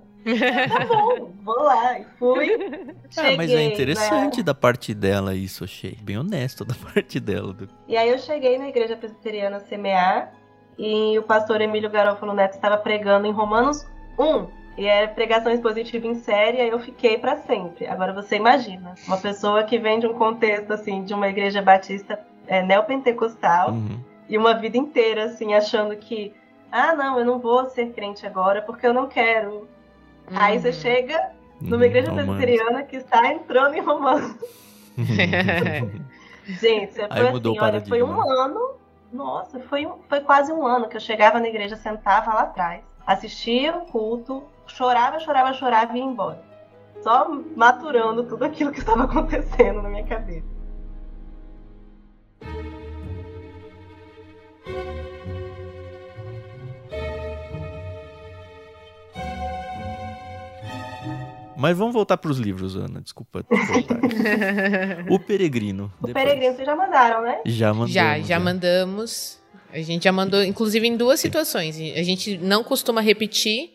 Tá 0.68 0.84
bom, 0.86 1.32
vou 1.42 1.62
lá. 1.62 1.98
E 1.98 2.04
fui. 2.18 2.46
Cheguei, 3.10 3.34
ah, 3.34 3.36
mas 3.36 3.50
é 3.50 3.62
interessante 3.62 4.38
né? 4.38 4.42
da 4.42 4.54
parte 4.54 4.92
dela 4.92 5.34
isso, 5.34 5.64
achei. 5.64 5.96
Bem 6.02 6.18
honesto 6.18 6.64
da 6.64 6.74
parte 6.92 7.20
dela. 7.20 7.56
E 7.86 7.96
aí 7.96 8.08
eu 8.08 8.18
cheguei 8.18 8.58
na 8.58 8.68
igreja 8.68 8.96
presbiteriana 8.96 9.60
semear 9.60 10.32
e 10.78 11.18
o 11.18 11.22
pastor 11.22 11.60
Emílio 11.60 11.90
Garofalo 11.90 12.34
Neto 12.34 12.54
estava 12.54 12.76
pregando 12.76 13.26
em 13.26 13.32
Romanos 13.32 13.86
1, 14.18 14.46
e 14.76 14.86
era 14.86 15.08
pregação 15.08 15.50
expositiva 15.50 16.06
em 16.06 16.14
série, 16.14 16.60
aí 16.60 16.68
eu 16.68 16.78
fiquei 16.78 17.16
para 17.16 17.36
sempre. 17.38 17.86
Agora 17.86 18.12
você 18.12 18.36
imagina, 18.36 18.94
uma 19.06 19.16
pessoa 19.16 19.64
que 19.64 19.78
vem 19.78 19.98
de 19.98 20.06
um 20.06 20.12
contexto 20.12 20.70
assim, 20.72 21.02
de 21.02 21.14
uma 21.14 21.28
igreja 21.28 21.62
batista 21.62 22.20
é, 22.46 22.62
neopentecostal, 22.62 23.70
uhum. 23.70 23.98
e 24.28 24.36
uma 24.36 24.54
vida 24.54 24.76
inteira 24.76 25.24
assim, 25.24 25.54
achando 25.54 25.96
que, 25.96 26.34
ah, 26.70 26.94
não, 26.94 27.18
eu 27.18 27.24
não 27.24 27.38
vou 27.38 27.70
ser 27.70 27.92
crente 27.92 28.26
agora 28.26 28.60
porque 28.60 28.86
eu 28.86 28.92
não 28.92 29.08
quero. 29.08 29.66
Uhum. 30.30 30.36
Aí 30.38 30.58
você 30.58 30.72
chega 30.72 31.30
numa 31.60 31.76
uhum. 31.76 31.82
igreja 31.84 32.12
presbiteriana 32.12 32.82
que 32.82 32.96
está 32.96 33.32
entrando 33.32 33.74
em 33.74 33.80
romance. 33.80 34.38
Gente, 36.46 36.94
foi 36.94 37.06
Aí 37.10 37.28
assim, 37.28 37.58
olha, 37.58 37.80
foi 37.84 38.02
um 38.02 38.20
ano. 38.20 38.76
Nossa, 39.12 39.60
foi, 39.60 39.88
foi 40.08 40.20
quase 40.20 40.52
um 40.52 40.66
ano 40.66 40.88
que 40.88 40.96
eu 40.96 41.00
chegava 41.00 41.40
na 41.40 41.48
igreja, 41.48 41.76
sentava 41.76 42.34
lá 42.34 42.42
atrás, 42.42 42.82
assistia 43.06 43.76
o 43.76 43.86
culto, 43.86 44.44
chorava, 44.66 45.18
chorava, 45.20 45.52
chorava 45.54 45.92
e 45.94 45.98
ia 45.98 46.04
embora. 46.04 46.42
Só 47.02 47.28
maturando 47.56 48.24
tudo 48.24 48.44
aquilo 48.44 48.72
que 48.72 48.80
estava 48.80 49.04
acontecendo 49.06 49.82
na 49.82 49.88
minha 49.88 50.04
cabeça. 50.04 50.55
Mas 61.56 61.76
vamos 61.76 61.94
voltar 61.94 62.16
para 62.16 62.30
os 62.30 62.38
livros, 62.38 62.76
Ana. 62.76 63.00
Desculpa. 63.00 63.44
o 65.08 65.18
Peregrino. 65.18 65.92
O 66.00 66.06
depois. 66.06 66.24
Peregrino 66.24 66.54
vocês 66.54 66.66
já 66.66 66.76
mandaram, 66.76 67.22
né? 67.22 67.40
Já 67.46 67.72
mandamos. 67.72 67.92
Já, 67.92 68.18
já 68.20 68.40
mandamos. 68.40 69.42
A 69.72 69.78
gente 69.80 70.04
já 70.04 70.12
mandou, 70.12 70.42
inclusive, 70.42 70.86
em 70.86 70.96
duas 70.96 71.20
situações. 71.20 71.76
A 71.76 72.02
gente 72.02 72.38
não 72.38 72.62
costuma 72.62 73.00
repetir, 73.00 73.70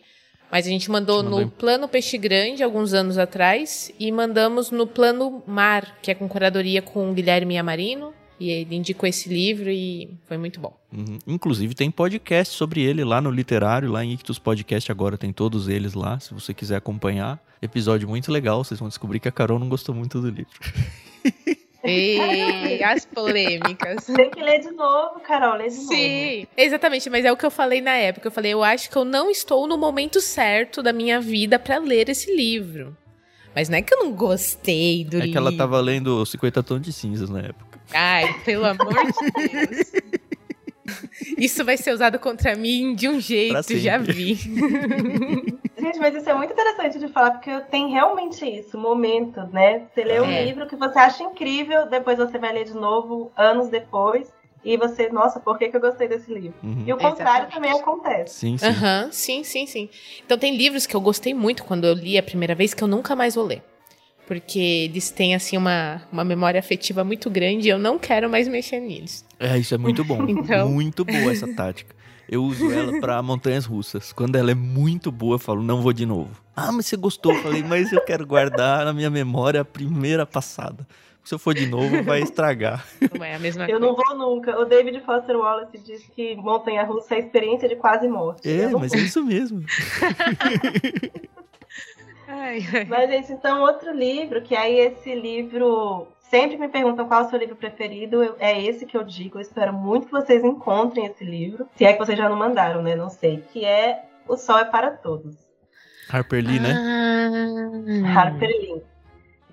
mas 0.52 0.66
a 0.66 0.70
gente 0.70 0.90
mandou, 0.90 1.24
mandou 1.24 1.42
no 1.42 1.50
plano 1.50 1.88
Peixe 1.88 2.18
Grande 2.18 2.64
alguns 2.64 2.94
anos 2.94 3.18
atrás 3.18 3.92
e 4.00 4.12
mandamos 4.12 4.72
no 4.72 4.88
plano 4.88 5.44
Mar, 5.46 5.98
que 6.02 6.12
é 6.12 6.16
com 6.16 6.28
curadoria 6.28 6.82
com 6.82 7.14
Guilherme 7.14 7.58
Amarino 7.58 8.14
E 8.42 8.50
ele 8.50 8.76
indicou 8.76 9.08
esse 9.08 9.30
livro 9.30 9.70
e 9.70 10.10
foi 10.26 10.36
muito 10.36 10.60
bom. 10.60 10.76
Uhum. 10.92 11.20
Inclusive 11.28 11.76
tem 11.76 11.92
podcast 11.92 12.56
sobre 12.56 12.82
ele 12.82 13.04
lá 13.04 13.22
no 13.22 13.30
Literário, 13.30 13.92
lá 13.92 14.04
em 14.04 14.14
Ictus 14.14 14.40
Podcast 14.40 14.92
agora 14.92 15.16
tem 15.16 15.32
todos 15.32 15.68
eles 15.68 15.94
lá, 15.94 16.20
se 16.20 16.34
você 16.34 16.52
quiser 16.52 16.78
acompanhar. 16.78 17.40
Episódio 17.62 18.10
muito 18.10 18.32
legal, 18.32 18.64
vocês 18.64 18.80
vão 18.80 18.90
descobrir 18.90 19.20
que 19.20 19.28
a 19.28 19.32
Carol 19.32 19.60
não 19.60 19.70
gostou 19.70 19.94
muito 19.94 20.20
do 20.20 20.30
livro. 20.30 20.60
Ei, 21.84 22.84
as 22.84 23.06
polêmicas. 23.06 24.06
Tem 24.06 24.32
que 24.32 24.42
ler 24.42 24.60
de 24.62 24.72
novo, 24.72 25.20
Carol, 25.20 25.58
lê 25.58 25.66
de 25.66 25.76
Sim, 25.76 25.84
novo. 25.84 25.94
Sim, 25.94 26.48
exatamente, 26.58 27.10
mas 27.12 27.24
é 27.24 27.32
o 27.32 27.38
que 27.38 27.46
eu 27.46 27.52
falei 27.52 27.80
na 27.80 27.94
época. 27.94 28.28
Eu 28.28 28.32
falei, 28.32 28.54
eu 28.54 28.64
acho 28.64 28.90
que 28.90 28.96
eu 28.96 29.06
não 29.06 29.30
estou 29.30 29.68
no 29.68 29.78
momento 29.78 30.20
certo 30.20 30.82
da 30.82 30.92
minha 30.92 31.22
vida 31.22 31.60
para 31.60 31.78
ler 31.78 32.10
esse 32.10 32.36
livro. 32.36 32.98
Mas 33.54 33.70
não 33.70 33.78
é 33.78 33.84
que 33.84 33.94
eu 33.94 34.00
não 34.00 34.14
gostei 34.14 35.06
do 35.06 35.18
é 35.18 35.26
livro. 35.26 35.30
É 35.30 35.32
que 35.32 35.38
ela 35.38 35.56
tava 35.56 35.80
lendo 35.80 36.26
50 36.26 36.64
Tons 36.64 36.82
de 36.82 36.92
Cinzas 36.92 37.30
na 37.30 37.42
época. 37.42 37.71
Ai, 37.94 38.34
pelo 38.46 38.66
amor 38.66 38.96
de 38.96 39.32
Deus. 39.32 39.92
Isso 41.38 41.64
vai 41.64 41.78
ser 41.78 41.94
usado 41.94 42.20
contra 42.20 42.56
mim 42.56 42.96
de 42.96 43.08
um 43.08 43.20
jeito, 43.20 43.78
já 43.78 43.98
vi. 43.98 44.36
Gente, 45.78 46.00
mas 46.00 46.16
isso 46.16 46.30
é 46.30 46.34
muito 46.34 46.54
interessante 46.54 47.00
de 47.00 47.08
falar, 47.08 47.32
porque 47.32 47.60
tem 47.72 47.90
realmente 47.90 48.46
isso, 48.46 48.78
momento, 48.78 49.42
né? 49.52 49.88
Você 49.94 50.04
lê 50.04 50.22
um 50.22 50.26
É. 50.26 50.44
livro 50.46 50.68
que 50.68 50.76
você 50.76 51.00
acha 51.00 51.24
incrível, 51.24 51.88
depois 51.90 52.18
você 52.18 52.38
vai 52.38 52.54
ler 52.54 52.66
de 52.66 52.74
novo, 52.74 53.32
anos 53.36 53.70
depois, 53.70 54.28
e 54.64 54.78
você, 54.78 55.10
nossa, 55.10 55.40
por 55.40 55.58
que, 55.58 55.70
que 55.70 55.78
eu 55.78 55.82
gostei 55.82 56.08
desse 56.08 56.32
livro? 56.32 56.54
Uhum. 56.62 56.84
E 56.86 56.94
o 56.94 56.98
contrário 56.98 57.48
Exatamente. 57.48 57.54
também 57.54 57.72
acontece. 57.72 58.36
Sim, 58.36 58.58
sim. 58.58 58.66
Aham, 58.66 59.10
sim, 59.12 59.44
sim, 59.44 59.66
sim. 59.66 59.90
Então 60.24 60.38
tem 60.38 60.56
livros 60.56 60.86
que 60.86 60.96
eu 60.96 61.02
gostei 61.02 61.34
muito 61.34 61.64
quando 61.64 61.86
eu 61.86 61.94
li 61.94 62.18
a 62.18 62.24
primeira 62.24 62.54
vez 62.54 62.74
que 62.74 62.84
eu 62.84 62.88
nunca 62.88 63.16
mais 63.16 63.34
vou 63.36 63.46
ler. 63.46 63.64
Porque 64.32 64.60
eles 64.90 65.12
têm, 65.12 65.36
assim, 65.36 65.58
uma, 65.58 66.02
uma 66.10 66.24
memória 66.24 66.58
afetiva 66.58 67.04
muito 67.04 67.30
grande 67.30 67.68
e 67.68 67.70
eu 67.70 67.78
não 67.78 68.00
quero 68.00 68.30
mais 68.30 68.48
mexer 68.48 68.80
neles. 68.80 69.26
É, 69.38 69.58
isso 69.58 69.76
é 69.76 69.78
muito 69.78 70.06
bom. 70.06 70.24
Então. 70.32 70.70
Muito 70.70 71.04
boa 71.04 71.34
essa 71.34 71.54
tática. 71.54 71.94
Eu 72.30 72.42
uso 72.42 72.72
ela 72.72 72.98
pra 73.02 73.22
montanhas 73.22 73.66
russas. 73.66 74.14
Quando 74.14 74.38
ela 74.38 74.50
é 74.50 74.56
muito 74.56 75.12
boa, 75.12 75.36
eu 75.36 75.40
falo, 75.40 75.62
não 75.62 75.82
vou 75.82 75.92
de 75.92 76.06
novo. 76.06 76.30
Ah, 76.56 76.72
mas 76.72 76.86
você 76.86 76.96
gostou? 76.96 77.34
Eu 77.34 77.44
falei, 77.44 77.62
mas 77.62 77.92
eu 77.92 78.00
quero 78.06 78.26
guardar 78.26 78.86
na 78.86 78.94
minha 78.94 79.10
memória 79.10 79.60
a 79.60 79.66
primeira 79.66 80.26
passada. 80.26 80.88
Se 81.26 81.36
eu 81.36 81.40
for 81.40 81.54
de 81.54 81.66
novo, 81.66 82.02
vai 82.02 82.22
estragar. 82.22 82.88
Não 83.14 83.26
é 83.26 83.36
a 83.36 83.40
mesma 83.40 83.64
Eu 83.66 83.82
coisa. 83.82 83.86
não 83.86 83.96
vou 83.98 84.18
nunca. 84.18 84.58
O 84.58 84.64
David 84.64 85.02
Foster 85.02 85.36
Wallace 85.36 85.78
diz 85.78 86.04
que 86.16 86.38
montanha 86.38 86.86
russa 86.86 87.16
é 87.16 87.18
a 87.18 87.20
experiência 87.20 87.68
de 87.68 87.76
quase 87.76 88.08
morte. 88.08 88.50
É, 88.50 88.70
mas 88.70 88.92
vou. 88.94 89.00
é 89.00 89.04
isso 89.04 89.26
mesmo. 89.26 89.62
Ai, 92.32 92.60
ai. 92.74 92.86
Mas, 92.86 93.10
gente, 93.10 93.32
então, 93.34 93.62
outro 93.62 93.92
livro, 93.94 94.42
que 94.42 94.56
aí 94.56 94.78
esse 94.80 95.14
livro. 95.14 96.08
Sempre 96.20 96.56
me 96.58 96.70
perguntam 96.70 97.06
qual 97.10 97.24
é 97.24 97.26
o 97.26 97.30
seu 97.30 97.38
livro 97.38 97.58
preferido, 97.58 98.24
eu- 98.24 98.38
é 98.40 98.58
esse 98.62 98.86
que 98.86 98.96
eu 98.96 99.04
digo. 99.04 99.38
Eu 99.38 99.42
espero 99.42 99.74
muito 99.74 100.06
que 100.06 100.14
vocês 100.14 100.42
encontrem 100.46 101.06
esse 101.06 101.26
livro. 101.26 101.68
Se 101.76 101.84
é 101.84 101.92
que 101.92 102.00
vocês 102.00 102.18
já 102.18 102.30
não 102.30 102.38
mandaram, 102.38 102.82
né? 102.82 102.96
Não 102.96 103.10
sei. 103.10 103.44
Que 103.52 103.66
é 103.66 104.06
O 104.28 104.38
Sol 104.38 104.58
é 104.60 104.64
para 104.64 104.92
Todos. 104.92 105.36
Harper 106.10 106.42
Lee, 106.46 106.60
né? 106.62 106.74
Ah. 106.74 108.22
Harper 108.22 108.48
Lee. 108.50 108.82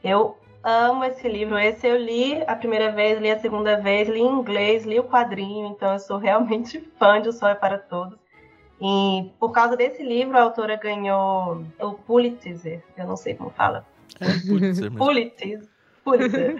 Eu 0.04 0.36
amo 0.62 1.02
esse 1.04 1.28
livro. 1.28 1.58
Esse 1.58 1.86
eu 1.88 1.96
li 1.96 2.40
a 2.46 2.54
primeira 2.54 2.92
vez, 2.92 3.20
li 3.20 3.28
a 3.30 3.40
segunda 3.40 3.76
vez, 3.80 4.08
li 4.08 4.20
em 4.20 4.26
inglês, 4.28 4.84
li 4.84 5.00
o 5.00 5.04
quadrinho, 5.04 5.66
então 5.68 5.92
eu 5.94 5.98
sou 5.98 6.16
realmente 6.18 6.78
fã 6.98 7.20
de 7.20 7.28
O 7.28 7.32
Sol 7.32 7.48
é 7.48 7.54
para 7.56 7.76
Todos. 7.78 8.18
E 8.80 9.30
por 9.40 9.50
causa 9.50 9.76
desse 9.76 10.02
livro, 10.02 10.36
a 10.38 10.42
autora 10.42 10.76
ganhou 10.76 11.64
o 11.80 11.92
Pulitzer, 11.94 12.82
eu 12.96 13.06
não 13.06 13.16
sei 13.16 13.34
como 13.34 13.50
fala. 13.50 13.84
É, 14.20 14.26
Pulitzer. 14.48 14.92
Pulitzer, 14.92 15.60
Pulitzer 16.04 16.56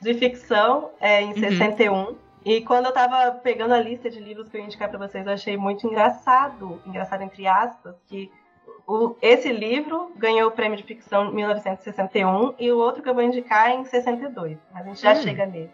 de 0.00 0.14
ficção 0.14 0.90
é, 1.00 1.22
em 1.22 1.34
61. 1.34 2.16
E 2.44 2.60
quando 2.60 2.86
eu 2.86 2.92
tava 2.92 3.32
pegando 3.40 3.74
a 3.74 3.80
lista 3.80 4.08
de 4.08 4.20
livros 4.20 4.48
que 4.48 4.56
eu 4.56 4.60
ia 4.60 4.66
indicar 4.66 4.88
pra 4.88 4.98
vocês, 4.98 5.26
eu 5.26 5.32
achei 5.32 5.56
muito 5.56 5.84
engraçado, 5.86 6.80
engraçado 6.86 7.22
entre 7.22 7.46
aspas, 7.48 7.96
que 8.06 8.30
o- 8.86 9.16
esse 9.20 9.50
livro 9.52 10.12
ganhou 10.16 10.48
o 10.48 10.52
prêmio 10.52 10.76
de 10.78 10.84
ficção 10.84 11.26
em 11.30 11.34
1961 11.34 12.54
e 12.56 12.70
o 12.70 12.78
outro 12.78 13.02
que 13.02 13.08
eu 13.08 13.14
vou 13.14 13.22
indicar 13.24 13.70
é 13.70 13.74
em 13.74 13.84
62. 13.84 14.56
Mas 14.72 14.82
a 14.84 14.88
gente 14.88 15.02
já 15.02 15.12
Hum. 15.12 15.16
chega 15.22 15.46
nele. 15.46 15.70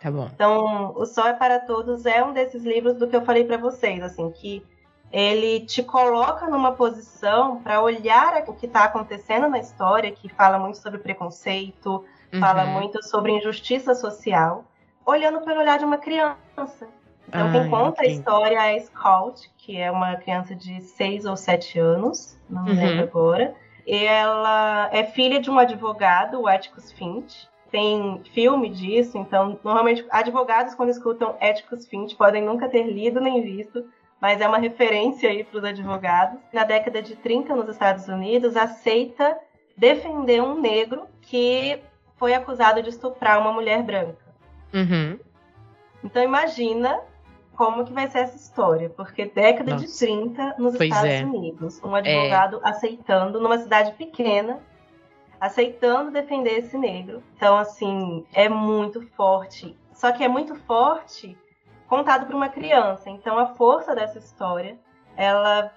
Tá 0.00 0.10
bom. 0.10 0.28
Então, 0.34 0.92
O 0.96 1.06
Sol 1.06 1.28
é 1.28 1.32
para 1.32 1.60
Todos 1.60 2.04
é 2.04 2.22
um 2.24 2.32
desses 2.32 2.64
livros 2.64 2.94
do 2.94 3.06
que 3.06 3.14
eu 3.16 3.22
falei 3.24 3.44
pra 3.44 3.56
vocês, 3.56 4.02
assim, 4.02 4.28
que 4.32 4.64
ele 5.10 5.60
te 5.66 5.82
coloca 5.82 6.48
numa 6.48 6.72
posição 6.72 7.62
para 7.62 7.80
olhar 7.80 8.44
o 8.48 8.54
que 8.54 8.66
está 8.66 8.84
acontecendo 8.84 9.48
na 9.48 9.58
história, 9.58 10.12
que 10.12 10.28
fala 10.28 10.58
muito 10.58 10.78
sobre 10.78 10.98
preconceito, 10.98 12.04
fala 12.40 12.64
Uhum. 12.64 12.72
muito 12.72 13.02
sobre 13.08 13.32
injustiça 13.32 13.94
social, 13.94 14.64
olhando 15.04 15.40
pelo 15.42 15.60
olhar 15.60 15.78
de 15.78 15.84
uma 15.84 15.98
criança. 15.98 16.88
Então, 17.28 17.46
Ai, 17.46 17.52
quem 17.52 17.70
conta 17.70 18.02
a 18.02 18.06
história 18.06 18.56
é 18.56 18.76
a 18.76 18.80
Scout, 18.80 19.40
que 19.58 19.76
é 19.76 19.90
uma 19.90 20.16
criança 20.16 20.54
de 20.54 20.80
6 20.80 21.24
ou 21.24 21.36
7 21.36 21.78
anos, 21.78 22.38
não 22.48 22.64
me 22.64 22.70
Uhum. 22.70 22.76
lembro 22.76 23.02
agora. 23.02 23.54
E 23.86 24.04
ela 24.04 24.88
é 24.92 25.04
filha 25.04 25.40
de 25.40 25.50
um 25.50 25.58
advogado, 25.58 26.40
o 26.40 26.46
Atticus 26.48 26.92
Finch. 26.92 27.48
Tem 27.70 28.22
filme 28.32 28.70
disso, 28.70 29.18
então, 29.18 29.58
normalmente, 29.62 30.04
advogados, 30.10 30.74
quando 30.74 30.90
escutam 30.90 31.36
Atticus 31.40 31.86
Finch, 31.86 32.14
podem 32.16 32.42
nunca 32.42 32.68
ter 32.68 32.84
lido 32.84 33.20
nem 33.20 33.42
visto, 33.42 33.84
mas 34.20 34.40
é 34.40 34.48
uma 34.48 34.58
referência 34.58 35.28
aí 35.28 35.44
para 35.44 35.58
os 35.58 35.64
advogados. 35.64 36.38
Na 36.52 36.64
década 36.64 37.02
de 37.02 37.16
30, 37.16 37.54
nos 37.54 37.68
Estados 37.68 38.08
Unidos, 38.08 38.56
aceita 38.56 39.38
defender 39.76 40.42
um 40.42 40.60
negro 40.60 41.06
que 41.20 41.80
foi 42.16 42.34
acusado 42.34 42.82
de 42.82 42.88
estuprar 42.88 43.40
uma 43.40 43.52
mulher 43.52 43.82
branca. 43.82 44.24
Uhum. 44.72 45.18
Então 46.02 46.22
imagina 46.22 47.00
como 47.54 47.84
que 47.84 47.92
vai 47.92 48.08
ser 48.08 48.18
essa 48.20 48.36
história, 48.36 48.90
porque 48.90 49.26
década 49.26 49.76
de 49.76 49.82
Nossa. 49.82 50.06
30 50.06 50.56
nos 50.58 50.76
Pois 50.76 50.90
Estados 50.90 51.10
é. 51.10 51.24
Unidos, 51.24 51.80
um 51.82 51.94
advogado 51.94 52.60
aceitando 52.62 53.40
numa 53.40 53.58
cidade 53.58 53.92
pequena, 53.92 54.60
aceitando 55.40 56.10
defender 56.10 56.58
esse 56.58 56.76
negro. 56.76 57.22
Então 57.36 57.56
assim, 57.56 58.24
é 58.32 58.48
muito 58.48 59.02
forte. 59.16 59.76
Só 59.92 60.12
que 60.12 60.22
é 60.22 60.28
muito 60.28 60.54
forte 60.54 61.36
contado 61.88 62.26
por 62.26 62.34
uma 62.34 62.48
criança. 62.48 63.08
Então 63.10 63.38
a 63.38 63.46
força 63.54 63.94
dessa 63.94 64.18
história, 64.18 64.76
ela 65.16 65.70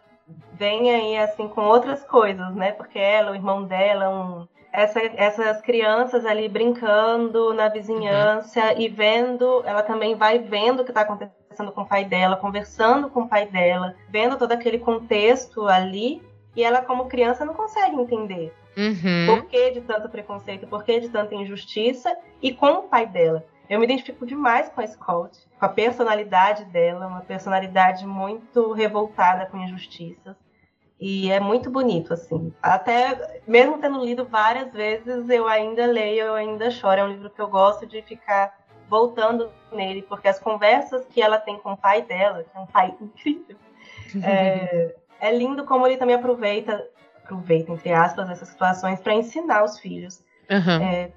vem 0.53 0.91
aí 0.93 1.17
assim 1.17 1.47
com 1.47 1.61
outras 1.61 2.03
coisas, 2.03 2.53
né? 2.55 2.71
Porque 2.71 2.99
ela, 2.99 3.31
o 3.31 3.35
irmão 3.35 3.63
dela, 3.63 4.09
um 4.09 4.47
essa- 4.71 5.01
essas 5.15 5.61
crianças 5.61 6.23
ali 6.25 6.47
brincando 6.47 7.53
na 7.55 7.67
vizinhança 7.69 8.73
e 8.73 8.87
vendo, 8.87 9.63
ela 9.65 9.81
também 9.81 10.13
vai 10.15 10.37
vendo 10.37 10.81
o 10.81 10.83
que 10.85 10.91
está 10.91 11.01
acontecendo 11.01 11.71
com 11.73 11.81
o 11.81 11.87
pai 11.87 12.05
dela, 12.05 12.35
conversando 12.35 13.09
com 13.09 13.21
o 13.21 13.27
pai 13.27 13.47
dela, 13.47 13.95
vendo 14.09 14.37
todo 14.37 14.51
aquele 14.51 14.77
contexto 14.77 15.67
ali, 15.67 16.21
e 16.55 16.63
ela, 16.63 16.81
como 16.83 17.07
criança, 17.07 17.43
não 17.43 17.53
consegue 17.55 17.95
entender 17.95 18.53
Uhum. 18.77 19.25
por 19.25 19.45
que 19.47 19.71
de 19.71 19.81
tanto 19.81 20.07
preconceito, 20.07 20.67
por 20.67 20.83
que 20.83 20.99
de 20.99 21.09
tanta 21.09 21.33
injustiça, 21.33 22.15
e 22.39 22.53
com 22.53 22.67
o 22.71 22.83
pai 22.83 23.07
dela. 23.07 23.43
Eu 23.69 23.79
me 23.79 23.85
identifico 23.85 24.25
demais 24.25 24.67
com 24.69 24.81
a 24.81 24.87
Scott, 24.87 25.37
com 25.59 25.65
a 25.65 25.69
personalidade 25.69 26.65
dela, 26.65 27.07
uma 27.07 27.21
personalidade 27.21 28.05
muito 28.05 28.73
revoltada 28.73 29.45
com 29.45 29.57
injustiças. 29.57 30.35
E 30.99 31.31
é 31.31 31.39
muito 31.39 31.69
bonito, 31.69 32.13
assim. 32.13 32.53
Até, 32.61 33.41
mesmo 33.47 33.77
tendo 33.77 34.03
lido 34.03 34.25
várias 34.25 34.73
vezes, 34.73 35.29
eu 35.29 35.47
ainda 35.47 35.85
leio, 35.85 36.25
eu 36.25 36.35
ainda 36.35 36.69
choro. 36.71 36.99
É 36.99 37.03
um 37.03 37.11
livro 37.11 37.29
que 37.29 37.39
eu 37.39 37.47
gosto 37.47 37.85
de 37.85 38.01
ficar 38.01 38.57
voltando 38.89 39.51
nele, 39.71 40.01
porque 40.01 40.27
as 40.27 40.39
conversas 40.39 41.05
que 41.05 41.21
ela 41.21 41.37
tem 41.37 41.57
com 41.59 41.73
o 41.73 41.77
pai 41.77 42.01
dela, 42.01 42.43
que 42.43 42.57
é 42.57 42.59
um 42.59 42.65
pai 42.65 42.93
incrível, 42.99 43.55
é, 44.23 44.95
é 45.21 45.31
lindo 45.31 45.63
como 45.63 45.85
ele 45.85 45.95
também 45.95 46.15
aproveita, 46.15 46.85
aproveita, 47.23 47.71
entre 47.71 47.93
aspas, 47.93 48.29
essas 48.29 48.49
situações 48.49 48.99
para 48.99 49.13
ensinar 49.13 49.63
os 49.63 49.79
filhos 49.79 50.21
Uhum. 50.49 51.11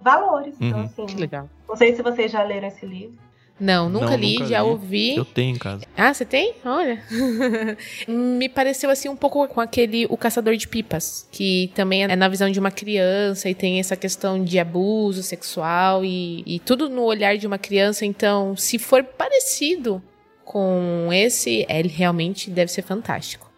Valores. 0.00 0.54
Então, 0.60 0.78
Uhum. 0.80 0.84
assim, 0.84 1.06
Que 1.06 1.16
legal. 1.16 1.48
não 1.68 1.76
sei 1.76 1.94
se 1.94 2.02
vocês 2.02 2.30
já 2.30 2.42
leram 2.42 2.68
esse 2.68 2.84
livro. 2.86 3.16
Não, 3.58 3.88
nunca 3.88 4.10
Não, 4.10 4.16
li, 4.16 4.34
nunca 4.34 4.46
já 4.48 4.62
li. 4.62 4.68
ouvi. 4.68 5.16
Eu 5.16 5.24
tenho 5.24 5.56
em 5.56 5.58
casa. 5.58 5.86
Ah, 5.96 6.12
você 6.12 6.26
tem? 6.26 6.54
Olha. 6.62 7.02
Me 8.06 8.48
pareceu 8.50 8.90
assim 8.90 9.08
um 9.08 9.16
pouco 9.16 9.46
com 9.48 9.60
aquele 9.62 10.06
O 10.10 10.16
Caçador 10.18 10.56
de 10.56 10.68
Pipas, 10.68 11.26
que 11.32 11.72
também 11.74 12.04
é 12.04 12.14
na 12.16 12.28
visão 12.28 12.50
de 12.50 12.60
uma 12.60 12.70
criança 12.70 13.48
e 13.48 13.54
tem 13.54 13.78
essa 13.80 13.96
questão 13.96 14.44
de 14.44 14.58
abuso 14.58 15.22
sexual 15.22 16.04
e, 16.04 16.42
e 16.46 16.58
tudo 16.60 16.90
no 16.90 17.02
olhar 17.02 17.36
de 17.38 17.46
uma 17.46 17.56
criança. 17.58 18.04
Então, 18.04 18.54
se 18.56 18.78
for 18.78 19.02
parecido 19.02 20.02
com 20.44 21.08
esse, 21.12 21.64
ele 21.68 21.88
realmente 21.88 22.50
deve 22.50 22.70
ser 22.70 22.82
fantástico. 22.82 23.50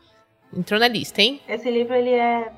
Entrou 0.56 0.78
na 0.80 0.88
lista, 0.88 1.20
hein? 1.20 1.40
Esse 1.48 1.68
livro, 1.70 1.94
ele 1.94 2.10
é, 2.10 2.50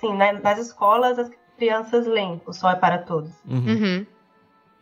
sim, 0.00 0.12
na- 0.16 0.32
nas 0.32 0.58
escolas 0.58 1.18
as 1.18 1.30
crianças 1.56 2.06
leem 2.06 2.40
O 2.46 2.52
Sol 2.52 2.70
é 2.70 2.76
para 2.76 2.98
Todos. 2.98 3.32
Uhum. 3.48 3.58
Uhum. 3.66 4.06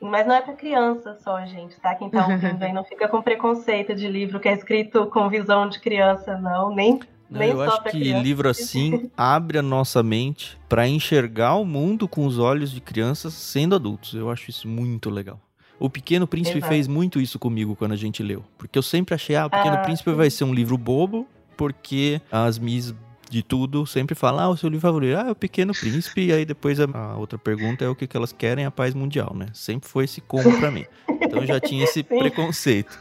Mas 0.01 0.27
não 0.27 0.35
é 0.35 0.43
para 0.43 0.53
criança 0.55 1.15
só, 1.23 1.45
gente, 1.47 1.81
tá? 1.81 1.95
Quem 1.97 2.11
tá 2.11 2.27
ouvindo 2.27 2.63
aí 2.63 2.73
não 2.73 2.85
fica 2.85 3.09
com 3.09 3.23
preconceito 3.23 3.95
de 3.95 4.07
livro 4.09 4.39
que 4.39 4.49
é 4.49 4.53
escrito 4.53 5.07
com 5.07 5.29
visão 5.31 5.69
de 5.69 5.81
criança, 5.81 6.37
não. 6.37 6.75
Nem, 6.75 7.01
Não, 7.31 7.43
eu 7.43 7.63
acho 7.63 7.83
que 7.85 7.91
criança. 7.91 8.23
livro 8.23 8.49
assim 8.49 9.11
abre 9.17 9.57
a 9.59 9.63
nossa 9.63 10.03
mente 10.03 10.59
pra 10.69 10.87
enxergar 10.87 11.55
o 11.55 11.65
mundo 11.65 12.07
com 12.07 12.27
os 12.27 12.39
olhos 12.39 12.71
de 12.71 12.81
crianças 12.83 13.33
sendo 13.33 13.75
adultos. 13.75 14.13
Eu 14.15 14.29
acho 14.31 14.51
isso 14.51 14.69
muito 14.69 15.09
legal. 15.09 15.41
O 15.79 15.89
Pequeno 15.89 16.27
Príncipe 16.27 16.59
Exato. 16.59 16.73
fez 16.73 16.87
muito 16.87 17.21
isso 17.21 17.39
comigo 17.39 17.75
quando 17.75 17.93
a 17.93 17.97
gente 17.97 18.23
leu. 18.23 18.45
Porque 18.59 18.79
eu 18.79 18.83
sempre 18.83 19.15
achei, 19.15 19.35
ah, 19.37 19.47
o 19.47 19.51
Pequeno 19.51 19.77
Ah, 19.77 19.81
Príncipe 19.81 20.11
sim. 20.11 20.17
vai 20.17 20.31
ser 20.31 20.45
um 20.45 20.53
livro 20.55 20.77
bobo, 20.79 21.27
porque 21.57 22.21
as 22.31 22.59
Miss 22.59 22.95
de 23.31 23.43
tudo 23.43 23.87
sempre 23.87 24.15
falam, 24.15 24.45
ah, 24.45 24.49
o 24.51 24.57
seu 24.57 24.69
livro 24.69 24.83
favorito, 24.83 25.17
ah, 25.19 25.29
é 25.29 25.31
o 25.31 25.35
Pequeno 25.35 25.73
Príncipe, 25.75 26.27
e 26.27 26.33
aí 26.33 26.45
depois 26.45 26.79
a, 26.81 27.17
outra 27.17 27.39
pergunta 27.39 27.85
é 27.85 27.89
o 27.89 27.95
que, 27.95 28.07
que 28.07 28.17
elas 28.17 28.33
querem, 28.33 28.65
a 28.65 28.71
paz 28.71 28.95
mundial, 28.95 29.33
né? 29.35 29.47
Sempre 29.53 29.89
foi 29.89 30.05
esse 30.05 30.21
combo 30.21 30.59
pra 30.59 30.71
mim. 30.71 30.85
Então 31.21 31.41
eu 31.41 31.47
já 31.47 31.59
tinha 31.61 31.85
esse 31.85 32.03
preconceito. 32.03 32.99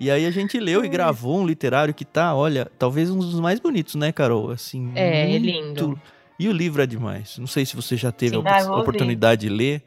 E 0.00 0.10
aí 0.10 0.24
a 0.26 0.30
gente 0.30 0.60
leu 0.60 0.84
e 0.84 0.88
gravou 0.88 1.40
um 1.40 1.46
literário 1.46 1.92
que 1.92 2.04
tá, 2.04 2.34
olha, 2.34 2.70
talvez 2.78 3.10
um 3.10 3.18
dos 3.18 3.40
mais 3.40 3.58
bonitos, 3.58 3.96
né, 3.96 4.12
Carol? 4.12 4.50
Assim, 4.50 4.92
É, 4.94 5.24
é 5.24 5.28
muito- 5.40 5.44
lindo. 5.44 6.00
E 6.38 6.48
o 6.48 6.52
livro 6.52 6.80
é 6.80 6.86
demais. 6.86 7.36
Não 7.36 7.48
sei 7.48 7.66
se 7.66 7.74
você 7.74 7.96
já 7.96 8.12
teve 8.12 8.36
Sim. 8.36 8.42
a 8.46 8.58
Ah, 8.68 8.76
oportunidade 8.76 9.40
de 9.40 9.48
ler. 9.48 9.82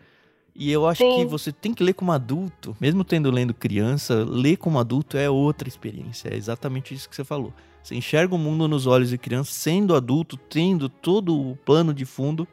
E 0.55 0.71
eu 0.71 0.85
acho 0.85 1.03
Sim. 1.03 1.17
que 1.17 1.25
você 1.25 1.51
tem 1.51 1.73
que 1.73 1.83
ler 1.83 1.93
como 1.93 2.11
adulto, 2.11 2.75
mesmo 2.79 3.03
tendo 3.03 3.31
lendo 3.31 3.53
criança, 3.53 4.25
ler 4.27 4.57
como 4.57 4.79
adulto 4.79 5.17
é 5.17 5.29
outra 5.29 5.67
experiência. 5.67 6.29
É 6.29 6.35
exatamente 6.35 6.93
isso 6.93 7.09
que 7.09 7.15
você 7.15 7.23
falou. 7.23 7.53
Você 7.81 7.95
enxerga 7.95 8.35
o 8.35 8.37
mundo 8.37 8.67
nos 8.67 8.85
olhos 8.85 9.09
de 9.09 9.17
criança, 9.17 9.51
sendo 9.51 9.95
adulto, 9.95 10.37
tendo 10.37 10.87
todo 10.87 11.35
o 11.35 11.55
plano 11.57 11.93
de 11.93 12.05
fundo 12.05 12.47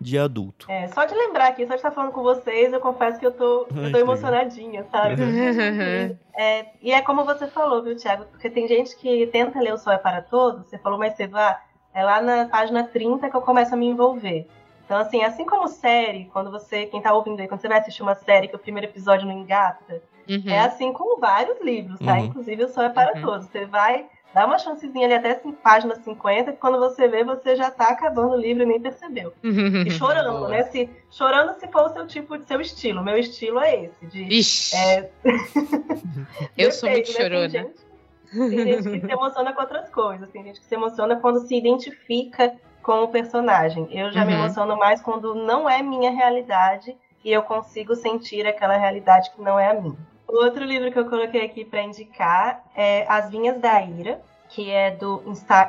de 0.00 0.18
adulto. 0.18 0.66
É, 0.68 0.88
só 0.88 1.04
de 1.04 1.14
lembrar 1.14 1.48
aqui, 1.48 1.64
só 1.64 1.70
de 1.70 1.76
estar 1.76 1.92
falando 1.92 2.12
com 2.12 2.22
vocês, 2.22 2.72
eu 2.72 2.80
confesso 2.80 3.20
que 3.20 3.26
eu 3.26 3.30
tô, 3.30 3.66
Ai, 3.74 3.86
eu 3.86 3.92
tô 3.92 3.98
emocionadinha, 3.98 4.84
sabe? 4.90 5.16
É, 6.34 6.66
e 6.80 6.90
é 6.90 7.02
como 7.02 7.26
você 7.26 7.46
falou, 7.46 7.82
viu, 7.82 7.94
Thiago? 7.94 8.24
Porque 8.24 8.48
tem 8.48 8.66
gente 8.66 8.96
que 8.96 9.26
tenta 9.26 9.60
ler 9.60 9.74
O 9.74 9.76
Sol 9.76 9.92
é 9.92 9.98
para 9.98 10.22
Todos, 10.22 10.66
você 10.66 10.78
falou 10.78 10.98
mais 10.98 11.14
cedo, 11.14 11.36
ah, 11.36 11.60
é 11.92 12.02
lá 12.02 12.22
na 12.22 12.46
página 12.46 12.84
30 12.84 13.28
que 13.28 13.36
eu 13.36 13.42
começo 13.42 13.74
a 13.74 13.76
me 13.76 13.86
envolver. 13.86 14.48
Então, 14.92 15.00
assim, 15.00 15.24
assim 15.24 15.46
como 15.46 15.68
série, 15.68 16.26
quando 16.34 16.50
você, 16.50 16.84
quem 16.84 17.00
tá 17.00 17.14
ouvindo 17.14 17.40
aí, 17.40 17.48
quando 17.48 17.62
você 17.62 17.68
vai 17.68 17.78
assistir 17.78 18.02
uma 18.02 18.14
série 18.14 18.46
que 18.46 18.54
o 18.56 18.58
primeiro 18.58 18.86
episódio 18.90 19.26
não 19.26 19.32
engata, 19.32 20.02
Uhum. 20.28 20.42
é 20.46 20.60
assim 20.60 20.92
com 20.92 21.18
vários 21.18 21.58
livros, 21.62 21.98
tá? 21.98 22.12
Uhum. 22.12 22.26
Inclusive 22.26 22.64
O 22.64 22.68
Sol 22.68 22.84
é 22.84 22.90
para 22.90 23.14
Uhum. 23.14 23.22
Todos. 23.22 23.46
Você 23.46 23.64
vai 23.64 24.04
dar 24.34 24.44
uma 24.46 24.58
chancezinha 24.58 25.06
ali 25.06 25.14
até 25.14 25.30
assim, 25.32 25.50
página 25.50 25.94
50, 25.96 26.52
que 26.52 26.58
quando 26.58 26.78
você 26.78 27.08
vê, 27.08 27.24
você 27.24 27.56
já 27.56 27.70
tá 27.70 27.88
acabando 27.88 28.34
o 28.34 28.36
livro 28.36 28.64
e 28.64 28.66
nem 28.66 28.78
percebeu. 28.82 29.32
E 29.42 29.90
chorando, 29.92 30.40
Boa. 30.40 30.48
né? 30.50 30.62
Se, 30.64 30.90
chorando 31.10 31.58
se 31.58 31.66
for 31.68 31.86
o 31.86 31.88
seu 31.94 32.06
tipo, 32.06 32.38
seu 32.42 32.60
estilo. 32.60 33.02
Meu 33.02 33.16
estilo 33.16 33.60
é 33.60 33.84
esse, 33.84 34.06
de 34.06 34.24
Ixi, 34.24 34.76
é, 34.76 35.10
eu 36.58 36.70
sou 36.70 36.90
muito 36.90 37.08
né? 37.10 37.14
chorona. 37.16 37.48
Tem 37.48 37.62
gente, 37.62 38.82
tem 38.82 38.82
gente 38.82 39.00
que 39.00 39.06
se 39.06 39.12
emociona 39.12 39.52
com 39.54 39.60
outras 39.62 39.88
coisas. 39.88 40.28
Tem 40.28 40.44
gente 40.44 40.60
que 40.60 40.66
se 40.66 40.74
emociona 40.74 41.16
quando 41.16 41.40
se 41.40 41.56
identifica 41.56 42.54
com 42.82 43.02
o 43.04 43.08
personagem. 43.08 43.86
Eu 43.90 44.10
já 44.10 44.24
me 44.24 44.32
Uhum. 44.34 44.40
emociono 44.40 44.76
mais 44.76 45.00
quando 45.00 45.34
não 45.34 45.68
é 45.68 45.82
minha 45.82 46.10
realidade 46.10 46.96
e 47.24 47.30
eu 47.32 47.42
consigo 47.42 47.94
sentir 47.94 48.46
aquela 48.46 48.76
realidade 48.76 49.30
que 49.30 49.40
não 49.40 49.58
é 49.58 49.70
a 49.70 49.74
minha. 49.74 49.96
Outro 50.26 50.64
livro 50.64 50.90
que 50.90 50.98
eu 50.98 51.08
coloquei 51.08 51.44
aqui 51.44 51.64
para 51.64 51.82
indicar 51.82 52.62
é 52.74 53.04
As 53.08 53.30
Vinhas 53.30 53.58
da 53.60 53.80
Ira, 53.82 54.20
que 54.48 54.70
é 54.70 54.90
do 54.90 55.22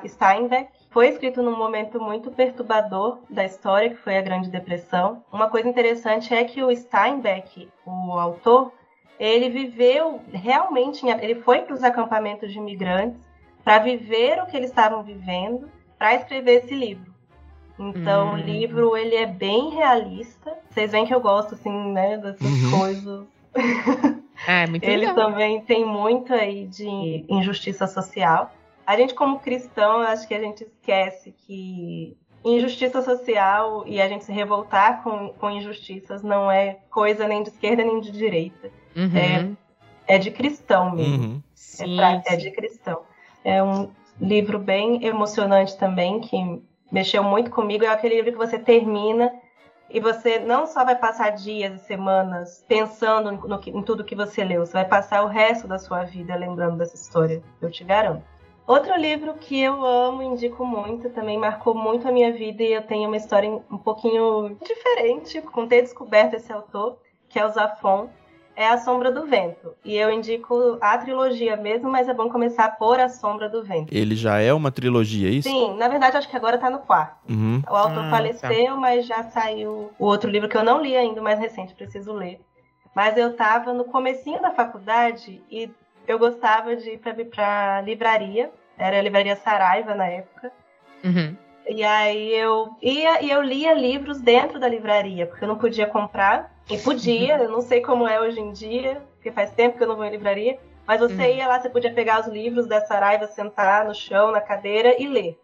Steinbeck. 0.07 0.70
Foi 0.89 1.07
escrito 1.09 1.41
num 1.41 1.57
momento 1.57 1.99
muito 1.99 2.32
perturbador 2.32 3.20
da 3.30 3.43
história, 3.43 3.89
que 3.89 3.95
foi 3.97 4.18
a 4.18 4.22
Grande 4.22 4.49
Depressão. 4.49 5.24
Uma 5.32 5.49
coisa 5.49 5.68
interessante 5.68 6.34
é 6.34 6.43
que 6.43 6.64
o 6.64 6.74
Steinbeck, 6.76 7.68
o 7.86 8.14
autor, 8.14 8.72
ele 9.20 9.49
viveu 9.49 10.22
realmente, 10.32 11.05
ele 11.07 11.36
foi 11.36 11.61
para 11.61 11.74
os 11.74 11.84
acampamentos 11.84 12.51
de 12.51 12.57
imigrantes 12.57 13.20
para 13.64 13.80
viver 13.80 14.41
o 14.41 14.45
que 14.45 14.55
eles 14.57 14.70
estavam 14.70 15.01
vivendo, 15.03 15.70
para 16.04 16.16
escrever 16.16 16.66
esse 16.66 16.76
livro. 16.76 17.14
Então, 17.80 18.32
Hum. 18.32 18.34
o 18.34 18.36
livro 18.36 18.97
ele 18.97 19.16
é 19.16 19.26
bem 19.26 19.70
realista. 19.70 20.54
Vocês 20.70 20.91
veem 20.91 21.06
que 21.06 21.16
eu 21.16 21.22
gosto 21.22 21.54
assim, 21.56 21.72
né, 21.93 22.18
dessas 22.18 22.41
Uhum. 22.41 22.72
coisas. 22.72 23.26
É 24.45 24.68
muito 24.68 24.84
Ele 24.84 24.97
legal. 25.08 25.16
também 25.16 25.62
tem 25.62 25.86
muito 25.86 26.34
aí 26.34 26.68
de 26.68 27.24
injustiça 27.30 27.88
social. 27.88 28.51
A 28.86 28.97
gente, 28.97 29.14
como 29.14 29.39
cristão, 29.39 30.01
acho 30.01 30.28
que 30.28 30.34
a 30.34 30.39
gente 30.41 30.66
esquece 30.66 31.32
que 31.32 32.18
injustiça 32.43 33.01
social 33.01 33.86
e 33.88 34.01
a 34.01 34.10
gente 34.10 34.26
se 34.26 34.34
revoltar 34.34 35.01
com, 35.01 35.30
com 35.30 35.49
injustiças 35.49 36.22
não 36.22 36.51
é 36.51 36.80
coisa 36.89 37.26
nem 37.30 37.41
de 37.43 37.49
esquerda 37.49 37.82
nem 37.86 38.01
de 38.01 38.12
direita. 38.12 38.70
Uhum. 38.97 39.56
É 40.06 40.18
de 40.18 40.30
cristão 40.32 40.93
mesmo. 40.93 41.24
Uhum. 41.36 41.43
Sim, 41.56 41.93
é, 41.93 42.20
pra- 42.20 42.34
é 42.34 42.36
de 42.36 42.51
cristão. 42.51 43.04
É 43.45 43.64
um 43.64 43.89
livro 44.20 44.59
bem 44.59 45.05
emocionante 45.05 45.78
também, 45.78 46.20
que 46.20 46.61
mexeu 46.91 47.24
muito 47.24 47.51
comigo. 47.51 47.84
É 47.84 47.88
aquele 47.88 48.16
livro 48.16 48.32
que 48.32 48.38
você 48.38 48.59
termina 48.59 49.32
e 49.89 49.99
você 49.99 50.39
não 50.39 50.66
só 50.66 50.84
vai 50.84 50.95
passar 50.95 51.32
dias 51.32 51.74
e 51.74 51.86
semanas 51.86 52.66
pensando 52.68 53.32
no 53.32 53.61
em 53.66 53.84
tudo 53.84 54.03
que 54.03 54.16
você 54.16 54.43
leu, 54.43 54.66
você 54.66 54.74
vai 54.74 54.86
passar 54.86 55.24
o 55.24 55.28
resto 55.28 55.68
da 55.68 55.78
sua 55.78 56.03
vida 56.03 56.36
lembrando 56.36 56.78
dessa 56.78 56.95
história, 56.95 57.43
eu 57.61 57.70
te 57.70 57.84
garanto. 57.84 58.24
Outro 58.66 58.95
livro 58.97 59.34
que 59.34 59.59
eu 59.59 59.86
amo, 59.86 60.24
indico 60.24 60.66
muito, 60.66 61.09
também 61.09 61.38
marcou 61.38 61.76
muito 61.76 62.07
a 62.07 62.11
minha 62.11 62.32
vida 62.32 62.64
e 62.64 62.72
eu 62.72 62.82
tenho 62.82 63.09
uma 63.09 63.18
história 63.18 63.49
um 63.49 63.78
pouquinho 63.78 64.57
diferente 64.66 65.41
com 65.41 65.68
ter 65.68 65.82
descoberto 65.82 66.36
esse 66.36 66.51
autor, 66.51 66.97
que 67.28 67.38
é 67.38 67.45
o 67.45 67.49
Zafon 67.49 68.09
é 68.56 68.68
A 68.68 68.78
Sombra 68.78 69.12
do 69.12 69.26
Vento. 69.26 69.74
E 69.84 69.95
eu 69.95 70.12
indico 70.12 70.78
a 70.82 70.97
trilogia 70.97 71.56
mesmo, 71.56 71.89
mas 71.89 72.08
é 72.08 72.14
bom 72.14 72.30
começar 72.30 72.78
por 72.78 72.99
A 72.99 73.10
Sombra 73.10 73.49
do 73.49 73.64
Vento. 73.64 73.93
Ele 73.93 74.16
já 74.16 74.39
é 74.39 74.54
uma 74.54 74.72
trilogia, 74.72 75.28
é 75.28 75.32
isso? 75.32 75.49
Sim, 75.49 75.76
na 75.78 75.88
verdade 75.88 76.18
acho 76.18 76.30
que 76.30 76.38
agora 76.38 76.58
tá 76.58 76.70
no 76.70 76.80
quarto. 76.80 77.18
Uhum. 77.30 77.62
O 77.70 77.76
autor 77.76 78.06
Ah, 78.06 78.10
faleceu, 78.10 78.78
mas 78.78 79.06
já 79.06 79.24
saiu 79.24 79.91
o 79.97 80.06
outro 80.06 80.30
livro 80.30 80.49
que 80.49 80.58
eu 80.58 80.64
não 80.64 80.82
li 80.82 80.95
ainda, 80.95 81.22
o 81.22 81.24
mais 81.24 81.39
recente, 81.39 81.74
preciso 81.74 82.14
ler. 82.14 82.39
Mas 82.95 83.18
eu 83.18 83.36
tava 83.36 83.74
no 83.74 83.86
comecinho 83.86 84.41
da 84.41 84.51
faculdade 84.51 85.41
e 85.49 85.70
eu 86.08 86.20
gostava 86.20 86.76
de 86.76 86.91
ir 86.91 86.97
pra, 86.99 87.14
pra 87.26 87.82
livraria. 87.82 88.51
Era 88.78 88.99
a 88.99 89.01
livraria 89.01 89.36
Saraiva 89.36 89.95
na 89.95 90.06
época. 90.08 90.51
Uhum. 91.04 91.36
E 91.68 91.84
aí 91.84 92.34
eu 92.34 92.76
ia 92.82 93.22
e 93.22 93.32
eu 93.32 93.41
lia 93.41 93.74
livros 93.74 94.20
dentro 94.20 94.60
da 94.60 94.68
livraria, 94.68 95.26
porque 95.26 95.43
eu 95.43 95.47
não 95.47 95.58
podia 95.58 95.88
comprar. 95.88 96.53
E 96.70 96.78
podia, 96.78 97.38
eu 97.38 97.49
não 97.51 97.61
sei 97.61 97.82
como 97.82 98.07
é 98.07 98.20
hoje 98.20 98.39
em 98.39 98.51
dia, 98.51 99.01
porque 99.16 99.32
faz 99.32 99.51
tempo 99.51 99.78
que 99.78 99.84
eu 99.84 99.88
não 99.88 99.95
vou 99.95 100.05
em 100.05 100.11
livraria. 100.11 100.57
Mas 100.88 100.99
você 100.99 101.24
Uhum. 101.24 101.36
ia 101.36 101.47
lá, 101.47 101.59
você 101.61 101.70
podia 101.70 101.93
pegar 101.93 102.22
os 102.22 102.28
livros 102.28 102.68
da 102.68 102.82
Saraiva, 102.86 103.28
sentar 103.28 103.86
no 103.86 103.93
chão, 103.95 104.32
na 104.32 104.41
cadeira 104.41 105.01
e 105.01 105.07
ler. 105.07 105.39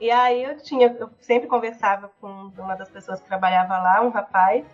E 0.00 0.10
aí 0.10 0.42
eu 0.42 0.56
tinha, 0.58 0.94
eu 0.98 1.08
sempre 1.20 1.46
conversava 1.48 2.10
com 2.20 2.50
uma 2.58 2.74
das 2.74 2.90
pessoas 2.90 3.20
que 3.20 3.28
trabalhava 3.28 3.78
lá, 3.78 4.02
um 4.02 4.10
rapaz. 4.10 4.64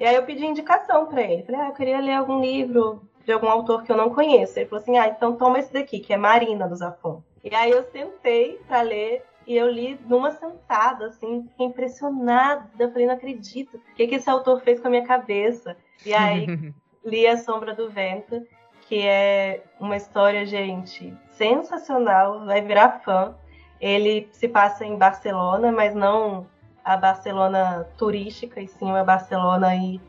E 0.00 0.04
aí 0.04 0.14
eu 0.14 0.24
pedi 0.24 0.44
indicação 0.44 1.06
para 1.06 1.22
ele. 1.22 1.44
Falei, 1.44 1.60
ah, 1.60 1.68
eu 1.68 1.74
queria 1.74 2.00
ler 2.00 2.14
algum 2.14 2.40
livro 2.40 3.02
de 3.24 3.32
algum 3.32 3.48
autor 3.48 3.84
que 3.84 3.92
eu 3.92 3.96
não 3.96 4.10
conheço. 4.10 4.58
Ele 4.58 4.68
falou 4.68 4.82
assim, 4.82 4.98
ah, 4.98 5.06
então 5.06 5.36
toma 5.36 5.58
esse 5.58 5.72
daqui, 5.72 6.00
que 6.00 6.12
é 6.12 6.16
Marina 6.16 6.66
do 6.68 6.74
Zafon. 6.74 7.22
E 7.44 7.54
aí 7.54 7.70
eu 7.70 7.82
sentei 7.84 8.60
para 8.66 8.82
ler 8.82 9.24
e 9.46 9.56
eu 9.56 9.68
li 9.70 9.98
numa 10.06 10.30
sentada, 10.30 11.06
assim, 11.06 11.46
fiquei 11.50 11.66
impressionada. 11.66 12.68
Eu 12.78 12.90
falei, 12.90 13.06
não 13.06 13.14
acredito. 13.14 13.76
O 13.76 13.94
que, 13.94 14.06
que 14.06 14.14
esse 14.16 14.30
autor 14.30 14.60
fez 14.60 14.80
com 14.80 14.88
a 14.88 14.90
minha 14.90 15.06
cabeça? 15.06 15.76
E 16.04 16.14
aí 16.14 16.46
li 17.04 17.26
A 17.26 17.36
Sombra 17.36 17.74
do 17.74 17.90
Vento, 17.90 18.46
que 18.82 19.06
é 19.06 19.64
uma 19.80 19.96
história, 19.96 20.46
gente, 20.46 21.12
sensacional. 21.30 22.44
Vai 22.44 22.60
virar 22.60 23.00
fã. 23.04 23.34
Ele 23.80 24.28
se 24.32 24.48
passa 24.48 24.84
em 24.84 24.96
Barcelona, 24.96 25.72
mas 25.72 25.94
não 25.94 26.46
a 26.84 26.96
Barcelona 26.96 27.86
turística, 27.96 28.60
e 28.60 28.68
sim 28.68 28.86
uma 28.86 29.04
Barcelona 29.04 29.68
aí 29.68 30.00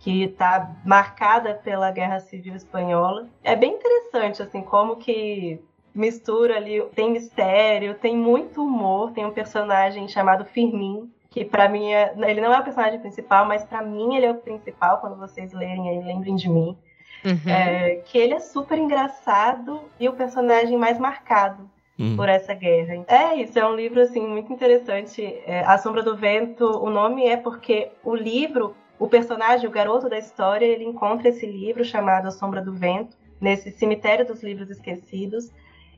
que 0.00 0.24
está 0.24 0.74
marcada 0.84 1.54
pela 1.54 1.90
Guerra 1.90 2.20
Civil 2.20 2.54
Espanhola. 2.54 3.28
É 3.42 3.54
bem 3.54 3.74
interessante, 3.74 4.42
assim, 4.42 4.62
como 4.62 4.96
que 4.96 5.62
mistura 6.00 6.56
ali, 6.56 6.82
tem 6.94 7.10
mistério, 7.10 7.94
tem 7.94 8.16
muito 8.16 8.64
humor, 8.64 9.12
tem 9.12 9.24
um 9.24 9.30
personagem 9.30 10.08
chamado 10.08 10.44
Firmin, 10.44 11.10
que 11.30 11.44
para 11.44 11.68
mim 11.68 11.92
é, 11.92 12.14
ele 12.26 12.40
não 12.40 12.52
é 12.52 12.58
o 12.58 12.64
personagem 12.64 12.98
principal, 12.98 13.46
mas 13.46 13.62
para 13.64 13.82
mim 13.82 14.16
ele 14.16 14.26
é 14.26 14.30
o 14.30 14.36
principal, 14.36 14.98
quando 14.98 15.16
vocês 15.16 15.52
lerem 15.52 15.88
aí, 15.88 16.02
lembrem 16.02 16.34
de 16.34 16.48
mim. 16.48 16.76
Uhum. 17.24 17.52
É, 17.52 17.96
que 18.06 18.16
ele 18.16 18.32
é 18.32 18.40
super 18.40 18.78
engraçado 18.78 19.82
e 20.00 20.08
o 20.08 20.14
personagem 20.14 20.78
mais 20.78 20.98
marcado 20.98 21.68
Hum. 22.00 22.16
por 22.16 22.30
essa 22.30 22.54
guerra. 22.54 23.04
É 23.06 23.34
isso, 23.34 23.58
é 23.58 23.66
um 23.66 23.76
livro 23.76 24.00
assim 24.00 24.26
muito 24.26 24.50
interessante. 24.50 25.22
É, 25.44 25.60
a 25.66 25.76
Sombra 25.76 26.02
do 26.02 26.16
Vento, 26.16 26.64
o 26.64 26.88
nome 26.88 27.26
é 27.26 27.36
porque 27.36 27.90
o 28.02 28.14
livro, 28.14 28.74
o 28.98 29.06
personagem, 29.06 29.68
o 29.68 29.70
garoto 29.70 30.08
da 30.08 30.18
história, 30.18 30.64
ele 30.64 30.84
encontra 30.84 31.28
esse 31.28 31.44
livro 31.44 31.84
chamado 31.84 32.26
A 32.26 32.30
Sombra 32.30 32.62
do 32.62 32.72
Vento 32.72 33.18
nesse 33.38 33.70
cemitério 33.70 34.26
dos 34.26 34.42
livros 34.42 34.70
esquecidos 34.70 35.50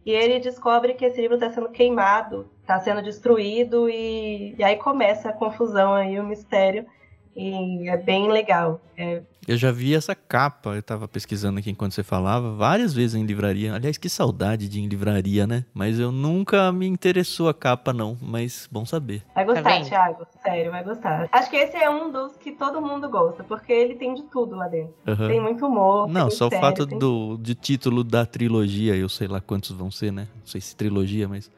e 0.05 0.11
ele 0.11 0.40
descobre 0.40 0.94
que 0.94 1.05
esse 1.05 1.20
livro 1.20 1.36
está 1.36 1.50
sendo 1.50 1.68
queimado, 1.68 2.50
está 2.61 2.78
sendo 2.80 3.03
destruído 3.03 3.88
e, 3.88 4.55
e 4.59 4.64
aí 4.64 4.76
começa 4.76 5.28
a 5.28 5.32
confusão 5.32 5.94
aí, 5.94 6.18
o 6.18 6.24
mistério 6.24 6.86
E 7.35 7.89
é 7.89 7.97
bem 7.97 8.30
legal. 8.30 8.80
É... 8.97 9.22
Eu 9.49 9.57
já 9.57 9.72
vi 9.72 9.95
essa 9.95 10.14
capa, 10.14 10.70
eu 10.70 10.83
tava 10.83 11.09
pesquisando 11.09 11.59
aqui 11.59 11.70
enquanto 11.70 11.93
você 11.93 12.05
falava, 12.05 12.55
várias 12.55 12.95
vezes 12.95 13.16
em 13.16 13.24
livraria. 13.24 13.74
Aliás, 13.74 13.99
que 13.99 14.09
saudade 14.09 14.68
de 14.68 14.78
ir 14.78 14.83
em 14.85 14.87
livraria, 14.87 15.47
né? 15.47 15.64
Mas 15.74 15.99
eu 15.99 16.12
nunca 16.12 16.70
me 16.70 16.87
interessou 16.87 17.49
a 17.49 17.55
capa, 17.55 17.93
não. 17.93 18.16
Mas 18.20 18.68
bom 18.70 18.87
saber. 18.87 19.24
Vai 19.35 19.45
gostar, 19.45 19.62
tá 19.62 19.80
Thiago. 19.80 20.26
Sério, 20.43 20.70
vai 20.70 20.85
gostar. 20.85 21.28
Acho 21.33 21.51
que 21.51 21.57
esse 21.57 21.76
é 21.76 21.91
um 21.91 22.12
dos 22.12 22.37
que 22.37 22.53
todo 22.53 22.80
mundo 22.80 23.09
gosta, 23.09 23.43
porque 23.43 23.72
ele 23.72 23.97
tem 23.97 24.14
de 24.14 24.22
tudo 24.24 24.55
lá 24.55 24.68
dentro. 24.68 24.95
Uhum. 25.09 25.28
Tem 25.28 25.41
muito 25.41 25.66
humor. 25.66 26.07
Não, 26.09 26.30
só 26.30 26.47
o 26.47 26.51
fato 26.51 26.87
tem... 26.87 26.99
do, 26.99 27.37
de 27.39 27.55
título 27.55 28.05
da 28.05 28.24
trilogia, 28.24 28.95
eu 28.95 29.09
sei 29.09 29.26
lá 29.26 29.41
quantos 29.41 29.72
vão 29.72 29.91
ser, 29.91 30.12
né? 30.12 30.28
Não 30.37 30.47
sei 30.47 30.61
se 30.61 30.76
trilogia, 30.76 31.26
mas 31.26 31.51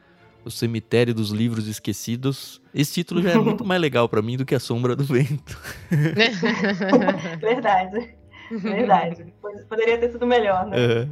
o 0.44 0.50
Cemitério 0.50 1.14
dos 1.14 1.30
Livros 1.30 1.66
Esquecidos. 1.66 2.60
Esse 2.74 2.94
título 2.94 3.22
já 3.22 3.32
é 3.32 3.38
muito 3.38 3.64
mais 3.66 3.80
legal 3.80 4.08
para 4.08 4.20
mim 4.22 4.36
do 4.36 4.44
que 4.44 4.54
A 4.54 4.60
Sombra 4.60 4.94
do 4.94 5.04
Vento. 5.04 5.58
Verdade. 7.40 8.14
Verdade. 8.50 9.32
Poderia 9.68 9.98
ter 9.98 10.12
sido 10.12 10.26
melhor, 10.26 10.66
né? 10.66 10.76
Uhum. 10.76 11.08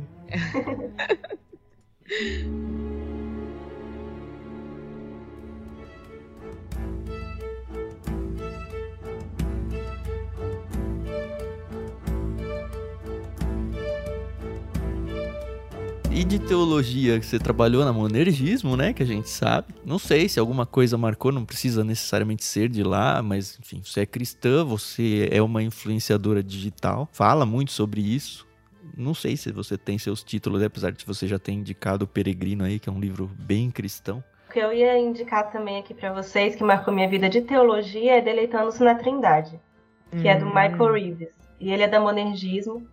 E 16.14 16.24
de 16.24 16.38
teologia, 16.38 17.18
que 17.18 17.24
você 17.24 17.38
trabalhou 17.38 17.86
na 17.86 17.92
Monergismo, 17.92 18.76
né? 18.76 18.92
Que 18.92 19.02
a 19.02 19.06
gente 19.06 19.30
sabe. 19.30 19.74
Não 19.82 19.98
sei 19.98 20.28
se 20.28 20.38
alguma 20.38 20.66
coisa 20.66 20.98
marcou, 20.98 21.32
não 21.32 21.42
precisa 21.42 21.82
necessariamente 21.82 22.44
ser 22.44 22.68
de 22.68 22.82
lá, 22.82 23.22
mas 23.22 23.58
enfim, 23.58 23.80
você 23.82 24.02
é 24.02 24.06
cristã, 24.06 24.62
você 24.62 25.30
é 25.32 25.40
uma 25.40 25.62
influenciadora 25.62 26.42
digital, 26.42 27.08
fala 27.12 27.46
muito 27.46 27.72
sobre 27.72 28.02
isso. 28.02 28.46
Não 28.94 29.14
sei 29.14 29.38
se 29.38 29.50
você 29.50 29.78
tem 29.78 29.96
seus 29.96 30.22
títulos, 30.22 30.62
apesar 30.62 30.92
de 30.92 31.02
você 31.06 31.26
já 31.26 31.38
ter 31.38 31.52
indicado 31.52 32.04
o 32.04 32.08
Peregrino 32.08 32.62
aí, 32.62 32.78
que 32.78 32.90
é 32.90 32.92
um 32.92 33.00
livro 33.00 33.30
bem 33.38 33.70
cristão. 33.70 34.22
O 34.50 34.52
que 34.52 34.58
eu 34.58 34.70
ia 34.70 34.98
indicar 34.98 35.50
também 35.50 35.78
aqui 35.78 35.94
para 35.94 36.12
vocês, 36.12 36.54
que 36.54 36.62
marcou 36.62 36.92
minha 36.92 37.08
vida 37.08 37.26
de 37.26 37.40
teologia, 37.40 38.18
é 38.18 38.20
Deleitando-se 38.20 38.84
na 38.84 38.94
Trindade, 38.94 39.58
que 40.10 40.18
hum. 40.18 40.26
é 40.26 40.38
do 40.38 40.44
hum. 40.44 40.48
Michael 40.48 40.92
Reeves. 40.92 41.28
E 41.58 41.72
ele 41.72 41.84
é 41.84 41.88
da 41.88 41.98
Monergismo. 41.98 42.86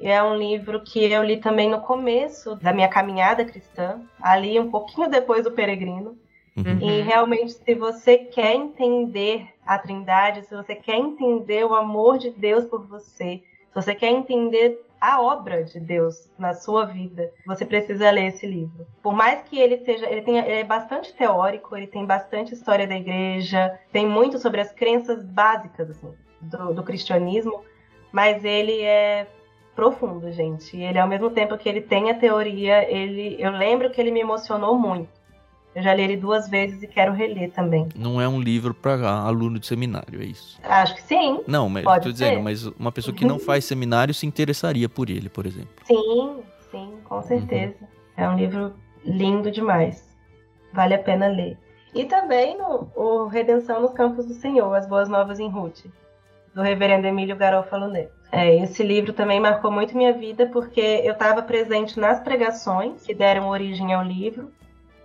É 0.00 0.22
um 0.22 0.36
livro 0.36 0.80
que 0.82 1.10
eu 1.10 1.22
li 1.22 1.38
também 1.38 1.70
no 1.70 1.80
começo 1.80 2.54
da 2.56 2.72
minha 2.72 2.88
caminhada 2.88 3.44
cristã, 3.44 4.00
ali 4.20 4.58
um 4.60 4.70
pouquinho 4.70 5.08
depois 5.08 5.44
do 5.44 5.52
Peregrino. 5.52 6.16
Uhum. 6.56 6.78
E 6.80 7.00
realmente, 7.02 7.52
se 7.52 7.74
você 7.74 8.16
quer 8.18 8.54
entender 8.54 9.46
a 9.64 9.78
Trindade, 9.78 10.46
se 10.46 10.54
você 10.54 10.74
quer 10.74 10.96
entender 10.96 11.64
o 11.64 11.74
amor 11.74 12.18
de 12.18 12.30
Deus 12.30 12.64
por 12.64 12.86
você, 12.86 13.42
se 13.68 13.74
você 13.74 13.94
quer 13.94 14.10
entender 14.10 14.80
a 15.00 15.20
obra 15.20 15.62
de 15.62 15.78
Deus 15.78 16.30
na 16.38 16.54
sua 16.54 16.86
vida, 16.86 17.30
você 17.46 17.64
precisa 17.64 18.10
ler 18.10 18.28
esse 18.28 18.46
livro. 18.46 18.86
Por 19.02 19.14
mais 19.14 19.42
que 19.42 19.58
ele 19.58 19.78
seja, 19.84 20.08
ele, 20.10 20.22
tenha, 20.22 20.42
ele 20.42 20.60
é 20.60 20.64
bastante 20.64 21.12
teórico, 21.14 21.76
ele 21.76 21.86
tem 21.86 22.04
bastante 22.04 22.54
história 22.54 22.86
da 22.86 22.96
igreja, 22.96 23.78
tem 23.92 24.06
muito 24.06 24.38
sobre 24.38 24.60
as 24.60 24.72
crenças 24.72 25.22
básicas 25.22 25.90
assim, 25.90 26.12
do, 26.40 26.74
do 26.74 26.82
cristianismo, 26.82 27.62
mas 28.10 28.44
ele 28.44 28.80
é 28.80 29.26
profundo, 29.76 30.32
gente. 30.32 30.76
E 30.76 30.82
ele, 30.82 30.98
ao 30.98 31.06
mesmo 31.06 31.30
tempo 31.30 31.56
que 31.58 31.68
ele 31.68 31.82
tem 31.82 32.10
a 32.10 32.14
teoria, 32.14 32.90
ele, 32.90 33.36
eu 33.38 33.52
lembro 33.52 33.90
que 33.90 34.00
ele 34.00 34.10
me 34.10 34.20
emocionou 34.20 34.76
muito. 34.76 35.14
Eu 35.74 35.82
já 35.82 35.92
li 35.92 36.02
ele 36.02 36.16
duas 36.16 36.48
vezes 36.48 36.82
e 36.82 36.86
quero 36.86 37.12
reler 37.12 37.52
também. 37.52 37.86
Não 37.94 38.18
é 38.18 38.26
um 38.26 38.40
livro 38.40 38.72
para 38.72 39.10
aluno 39.10 39.58
de 39.58 39.66
seminário, 39.66 40.22
é 40.22 40.24
isso? 40.24 40.58
Acho 40.64 40.94
que 40.94 41.02
sim. 41.02 41.42
Não, 41.46 41.68
mas 41.68 41.84
estou 41.84 42.10
dizendo, 42.10 42.40
mas 42.40 42.64
uma 42.64 42.90
pessoa 42.90 43.14
que 43.14 43.26
não 43.26 43.38
faz 43.38 43.66
seminário 43.66 44.14
se 44.14 44.26
interessaria 44.26 44.88
por 44.88 45.10
ele, 45.10 45.28
por 45.28 45.44
exemplo. 45.44 45.68
Sim, 45.84 46.40
sim, 46.70 46.94
com 47.04 47.20
certeza. 47.20 47.76
Uhum. 47.82 47.86
É 48.16 48.26
um 48.26 48.36
livro 48.36 48.72
lindo 49.04 49.50
demais. 49.50 50.16
Vale 50.72 50.94
a 50.94 50.98
pena 50.98 51.26
ler. 51.26 51.58
E 51.94 52.06
também 52.06 52.56
no 52.56 52.88
o 52.96 53.26
Redenção 53.26 53.82
nos 53.82 53.92
Campos 53.92 54.24
do 54.24 54.32
Senhor, 54.32 54.74
As 54.74 54.88
Boas 54.88 55.10
Novas 55.10 55.38
em 55.38 55.50
Ruth, 55.50 55.84
do 56.54 56.62
reverendo 56.62 57.06
Emílio 57.06 57.36
Garofalo 57.36 57.88
Neto. 57.88 58.15
É, 58.30 58.62
esse 58.62 58.82
livro 58.82 59.12
também 59.12 59.40
marcou 59.40 59.70
muito 59.70 59.96
minha 59.96 60.12
vida 60.12 60.46
porque 60.46 60.80
eu 61.04 61.12
estava 61.12 61.42
presente 61.42 61.98
nas 61.98 62.20
pregações 62.20 63.02
que 63.02 63.14
deram 63.14 63.48
origem 63.48 63.94
ao 63.94 64.02
livro 64.02 64.52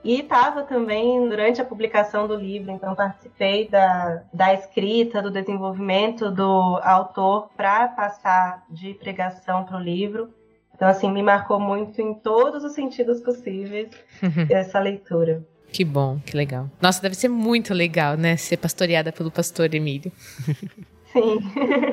e 0.03 0.21
estava 0.21 0.63
também 0.63 1.29
durante 1.29 1.61
a 1.61 1.65
publicação 1.65 2.27
do 2.27 2.35
livro, 2.35 2.71
então 2.71 2.95
participei 2.95 3.67
da, 3.69 4.23
da 4.33 4.53
escrita, 4.53 5.21
do 5.21 5.29
desenvolvimento 5.29 6.31
do 6.31 6.79
autor 6.81 7.49
para 7.55 7.87
passar 7.89 8.63
de 8.69 8.95
pregação 8.95 9.63
para 9.63 9.77
o 9.77 9.79
livro. 9.79 10.33
Então, 10.73 10.87
assim, 10.87 11.11
me 11.11 11.21
marcou 11.21 11.59
muito 11.59 12.01
em 12.01 12.15
todos 12.15 12.63
os 12.63 12.73
sentidos 12.73 13.21
possíveis 13.21 13.89
essa 14.49 14.79
leitura. 14.79 15.45
Que 15.71 15.85
bom, 15.85 16.19
que 16.25 16.35
legal. 16.35 16.67
Nossa, 16.81 16.99
deve 16.99 17.13
ser 17.13 17.29
muito 17.29 17.71
legal, 17.71 18.17
né? 18.17 18.35
Ser 18.35 18.57
pastoreada 18.57 19.11
pelo 19.11 19.29
pastor 19.29 19.73
Emílio. 19.73 20.11
Sim. 21.11 21.39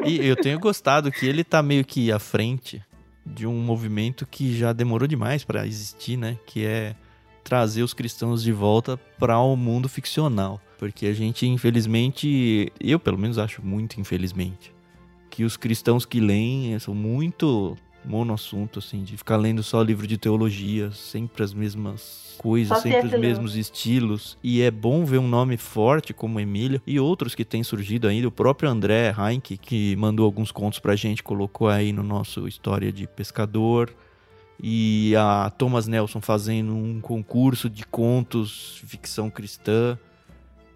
E 0.07 0.27
eu 0.27 0.37
tenho 0.37 0.59
gostado 0.59 1.11
que 1.11 1.27
ele 1.27 1.45
tá 1.45 1.63
meio 1.63 1.85
que 1.85 2.11
à 2.13 2.19
frente 2.19 2.83
de 3.25 3.47
um 3.47 3.61
movimento 3.61 4.27
que 4.27 4.57
já 4.57 4.73
demorou 4.73 5.07
demais 5.07 5.45
para 5.45 5.67
existir, 5.67 6.17
né? 6.17 6.39
Que 6.47 6.65
é 6.65 6.97
trazer 7.45 7.83
os 7.83 7.95
cristãos 7.95 8.43
de 8.43 8.53
volta 8.53 8.97
para 9.19 9.39
o 9.39 9.53
um 9.53 9.57
mundo 9.57 9.89
ficcional. 9.89 10.61
Porque 10.79 11.07
a 11.07 11.13
gente, 11.13 11.47
infelizmente, 11.47 12.73
eu 12.81 12.99
pelo 13.01 13.19
menos 13.19 13.39
acho 13.39 13.65
muito 13.65 14.01
infelizmente, 14.01 14.73
que 15.31 15.45
os 15.45 15.57
cristãos 15.57 16.07
que 16.07 16.21
leem 16.21 16.79
são 16.79 16.95
muito 16.95 17.77
monoassunto, 18.09 18.79
assim, 18.79 19.05
de 19.05 19.17
ficar 19.17 19.37
lendo 19.37 19.63
só 19.63 19.83
livro 19.83 20.07
de 20.07 20.17
teologia, 20.17 20.91
sempre 20.91 21.45
as 21.45 21.53
mesmas 21.53 22.35
coisas, 22.39 22.79
sempre 22.79 23.09
os 23.09 23.21
mesmos 23.21 23.55
estilos. 23.55 24.39
E 24.43 24.63
é 24.63 24.71
bom 24.71 25.05
ver 25.05 25.19
um 25.19 25.29
nome 25.29 25.57
forte 25.57 26.15
como 26.15 26.41
Emílio 26.41 26.81
e 26.87 26.99
outros 26.99 27.35
que 27.35 27.45
têm 27.45 27.63
surgido 27.63 28.09
ainda. 28.09 28.27
O 28.27 28.33
próprio 28.33 28.71
André 28.71 29.15
Heinck, 29.17 29.59
que 29.59 29.95
mandou 29.97 30.25
alguns 30.25 30.51
contos 30.51 30.79
pra 30.79 30.97
gente, 30.97 31.23
colocou 31.23 31.69
aí 31.69 31.93
no 31.93 32.03
nosso 32.03 32.49
História 32.49 32.91
de 32.91 33.07
Pescador. 33.07 33.95
E 34.61 35.15
a 35.17 35.53
Thomas 35.57 35.87
Nelson 35.87 36.21
fazendo 36.21 36.75
um 36.75 37.01
concurso 37.01 37.71
de 37.71 37.87
contos, 37.87 38.83
ficção 38.87 39.31
cristã. 39.31 39.97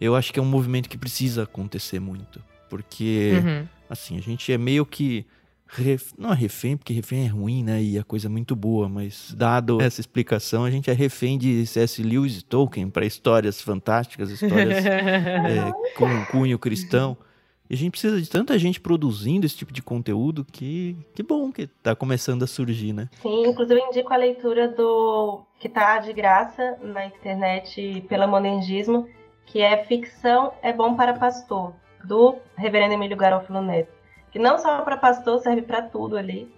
Eu 0.00 0.14
acho 0.14 0.32
que 0.32 0.38
é 0.38 0.42
um 0.42 0.46
movimento 0.46 0.88
que 0.88 0.98
precisa 0.98 1.44
acontecer 1.44 1.98
muito. 1.98 2.40
Porque, 2.70 3.32
uhum. 3.42 3.66
assim, 3.90 4.16
a 4.18 4.20
gente 4.20 4.52
é 4.52 4.58
meio 4.58 4.86
que 4.86 5.26
Ref... 5.74 6.12
Não 6.18 6.32
é 6.32 6.34
refém, 6.34 6.76
porque 6.76 6.92
refém 6.92 7.24
é 7.24 7.28
ruim, 7.28 7.64
né? 7.64 7.82
E 7.82 7.98
a 7.98 8.04
coisa 8.04 8.26
é 8.26 8.30
muito 8.30 8.54
boa, 8.54 8.88
mas 8.88 9.34
dado 9.34 9.80
essa 9.80 10.00
explicação, 10.00 10.64
a 10.64 10.70
gente 10.70 10.90
é 10.90 10.92
refém 10.92 11.38
de 11.38 11.66
C.S. 11.66 12.02
Lewis 12.02 12.38
e 12.38 12.44
Tolkien 12.44 12.90
para 12.90 13.06
histórias 13.06 13.60
fantásticas, 13.60 14.30
histórias 14.30 14.84
é, 14.84 15.72
com 15.96 16.04
um 16.04 16.24
cunho 16.26 16.58
cristão. 16.58 17.16
E 17.70 17.74
a 17.74 17.78
gente 17.78 17.92
precisa 17.92 18.20
de 18.20 18.28
tanta 18.28 18.58
gente 18.58 18.78
produzindo 18.78 19.46
esse 19.46 19.56
tipo 19.56 19.72
de 19.72 19.80
conteúdo 19.80 20.44
que 20.44 20.94
que 21.14 21.22
bom 21.22 21.50
que 21.50 21.62
está 21.62 21.96
começando 21.96 22.42
a 22.42 22.46
surgir, 22.46 22.92
né? 22.92 23.08
Sim, 23.22 23.46
inclusive 23.46 23.80
eu 23.80 23.86
indico 23.86 24.12
a 24.12 24.16
leitura 24.16 24.68
do 24.68 25.42
que 25.58 25.68
está 25.68 25.98
de 25.98 26.12
graça 26.12 26.76
na 26.82 27.06
internet 27.06 28.04
pela 28.10 28.26
Monergismo, 28.26 29.08
que 29.46 29.62
é 29.62 29.84
Ficção 29.84 30.52
é 30.60 30.70
Bom 30.70 30.94
para 30.96 31.14
Pastor, 31.14 31.72
do 32.04 32.36
reverendo 32.58 32.92
Emílio 32.92 33.16
Garofalo 33.16 33.62
Neto 33.62 34.01
que 34.32 34.38
não 34.38 34.58
só 34.58 34.80
para 34.80 34.96
pastor, 34.96 35.38
serve 35.40 35.62
para 35.62 35.82
tudo 35.82 36.16
ali. 36.16 36.50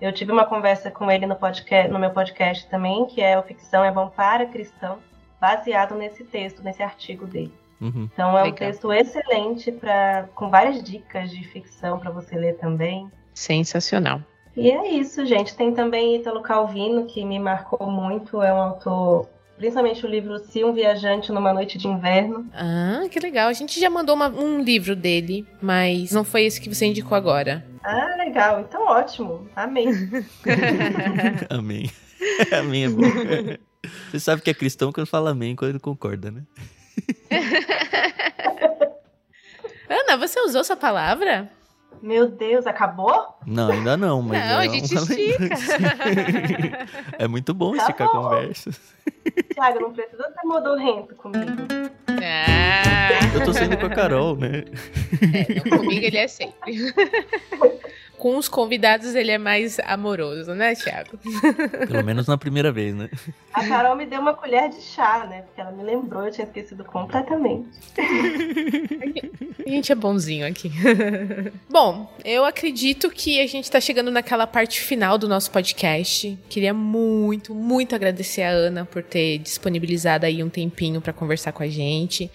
Eu 0.00 0.12
tive 0.12 0.32
uma 0.32 0.44
conversa 0.44 0.90
com 0.90 1.10
ele 1.10 1.26
no, 1.26 1.36
podcast, 1.36 1.90
no 1.92 1.98
meu 1.98 2.10
podcast 2.10 2.68
também, 2.68 3.06
que 3.06 3.22
é 3.22 3.38
o 3.38 3.42
Ficção 3.42 3.84
é 3.84 3.92
Bom 3.92 4.08
para 4.08 4.46
Cristão, 4.46 4.98
baseado 5.40 5.94
nesse 5.94 6.24
texto, 6.24 6.62
nesse 6.62 6.82
artigo 6.82 7.26
dele. 7.26 7.54
Uhum. 7.80 8.08
Então 8.12 8.36
é 8.36 8.42
um 8.42 8.44
Legal. 8.44 8.58
texto 8.58 8.92
excelente 8.92 9.70
para 9.72 10.28
com 10.34 10.50
várias 10.50 10.82
dicas 10.82 11.30
de 11.30 11.44
ficção 11.44 11.98
para 11.98 12.10
você 12.10 12.36
ler 12.36 12.56
também. 12.58 13.10
Sensacional. 13.32 14.20
E 14.56 14.70
é 14.70 14.88
isso, 14.90 15.24
gente. 15.24 15.56
Tem 15.56 15.72
também 15.72 16.16
Italo 16.16 16.42
Calvino, 16.42 17.06
que 17.06 17.24
me 17.24 17.38
marcou 17.38 17.90
muito. 17.90 18.42
É 18.42 18.52
um 18.52 18.60
autor 18.60 19.28
principalmente 19.60 20.04
o 20.06 20.08
livro 20.08 20.38
Se 20.38 20.64
um 20.64 20.72
Viajante 20.72 21.30
numa 21.30 21.52
Noite 21.52 21.76
de 21.76 21.86
Inverno. 21.86 22.48
Ah, 22.54 23.02
que 23.10 23.20
legal. 23.20 23.46
A 23.50 23.52
gente 23.52 23.78
já 23.78 23.90
mandou 23.90 24.14
uma, 24.14 24.28
um 24.28 24.62
livro 24.62 24.96
dele, 24.96 25.46
mas 25.60 26.12
não 26.12 26.24
foi 26.24 26.44
esse 26.44 26.58
que 26.58 26.74
você 26.74 26.86
indicou 26.86 27.14
agora. 27.14 27.62
Ah, 27.84 28.16
legal. 28.16 28.60
Então 28.60 28.86
ótimo. 28.86 29.46
Amém. 29.54 29.88
amém. 31.50 31.90
amém 32.50 32.84
é 32.84 32.88
bom. 32.88 33.02
Você 34.10 34.18
sabe 34.18 34.40
que 34.40 34.48
é 34.48 34.54
cristão 34.54 34.90
quando 34.90 35.06
fala 35.06 35.32
amém 35.32 35.54
quando 35.54 35.72
ele 35.72 35.78
concorda, 35.78 36.30
né? 36.30 36.42
Ana, 39.90 40.16
você 40.16 40.40
usou 40.40 40.62
essa 40.62 40.76
palavra? 40.76 41.50
Meu 42.02 42.28
Deus, 42.28 42.66
acabou? 42.66 43.36
Não, 43.46 43.70
ainda 43.70 43.96
não, 43.96 44.22
mas. 44.22 44.38
Não, 44.42 44.60
é 44.60 44.66
a 44.66 44.68
gente 44.68 44.94
estica. 44.94 45.54
é 47.18 47.28
muito 47.28 47.52
bom 47.52 47.72
tá 47.72 47.82
esticar 47.82 48.08
bom. 48.08 48.22
conversas. 48.22 48.80
Tiago, 49.52 49.80
não 49.80 49.92
precisa 49.92 50.22
ser 50.32 50.46
modorrento 50.46 51.14
comigo. 51.16 51.50
Ah, 52.22 53.18
Eu 53.34 53.44
tô 53.44 53.52
saindo 53.52 53.76
com 53.76 53.86
a 53.86 53.90
Carol, 53.90 54.36
né? 54.36 54.64
é, 55.22 55.68
não, 55.70 55.78
comigo 55.78 56.06
ele 56.06 56.16
é 56.16 56.26
sempre. 56.28 56.72
Com 58.20 58.36
os 58.36 58.50
convidados 58.50 59.14
ele 59.14 59.30
é 59.30 59.38
mais 59.38 59.78
amoroso, 59.80 60.54
né, 60.54 60.74
Thiago? 60.74 61.18
Pelo 61.88 62.04
menos 62.04 62.26
na 62.26 62.36
primeira 62.36 62.70
vez, 62.70 62.94
né? 62.94 63.08
A 63.50 63.66
Carol 63.66 63.96
me 63.96 64.04
deu 64.04 64.20
uma 64.20 64.34
colher 64.34 64.68
de 64.68 64.82
chá, 64.82 65.26
né? 65.26 65.40
Porque 65.40 65.58
ela 65.58 65.72
me 65.72 65.82
lembrou, 65.82 66.26
eu 66.26 66.30
tinha 66.30 66.46
esquecido 66.46 66.84
completamente. 66.84 67.66
A 69.66 69.70
gente 69.70 69.90
é 69.90 69.94
bonzinho 69.94 70.46
aqui. 70.46 70.70
Bom, 71.70 72.12
eu 72.22 72.44
acredito 72.44 73.08
que 73.08 73.40
a 73.40 73.46
gente 73.46 73.70
tá 73.70 73.80
chegando 73.80 74.10
naquela 74.10 74.46
parte 74.46 74.82
final 74.82 75.16
do 75.16 75.26
nosso 75.26 75.50
podcast. 75.50 76.38
Queria 76.50 76.74
muito, 76.74 77.54
muito 77.54 77.94
agradecer 77.94 78.42
a 78.42 78.50
Ana 78.50 78.84
por 78.84 79.02
ter 79.02 79.38
disponibilizado 79.38 80.26
aí 80.26 80.44
um 80.44 80.50
tempinho 80.50 81.00
pra 81.00 81.14
conversar 81.14 81.52
com 81.52 81.62
a 81.62 81.68
gente. 81.68 82.30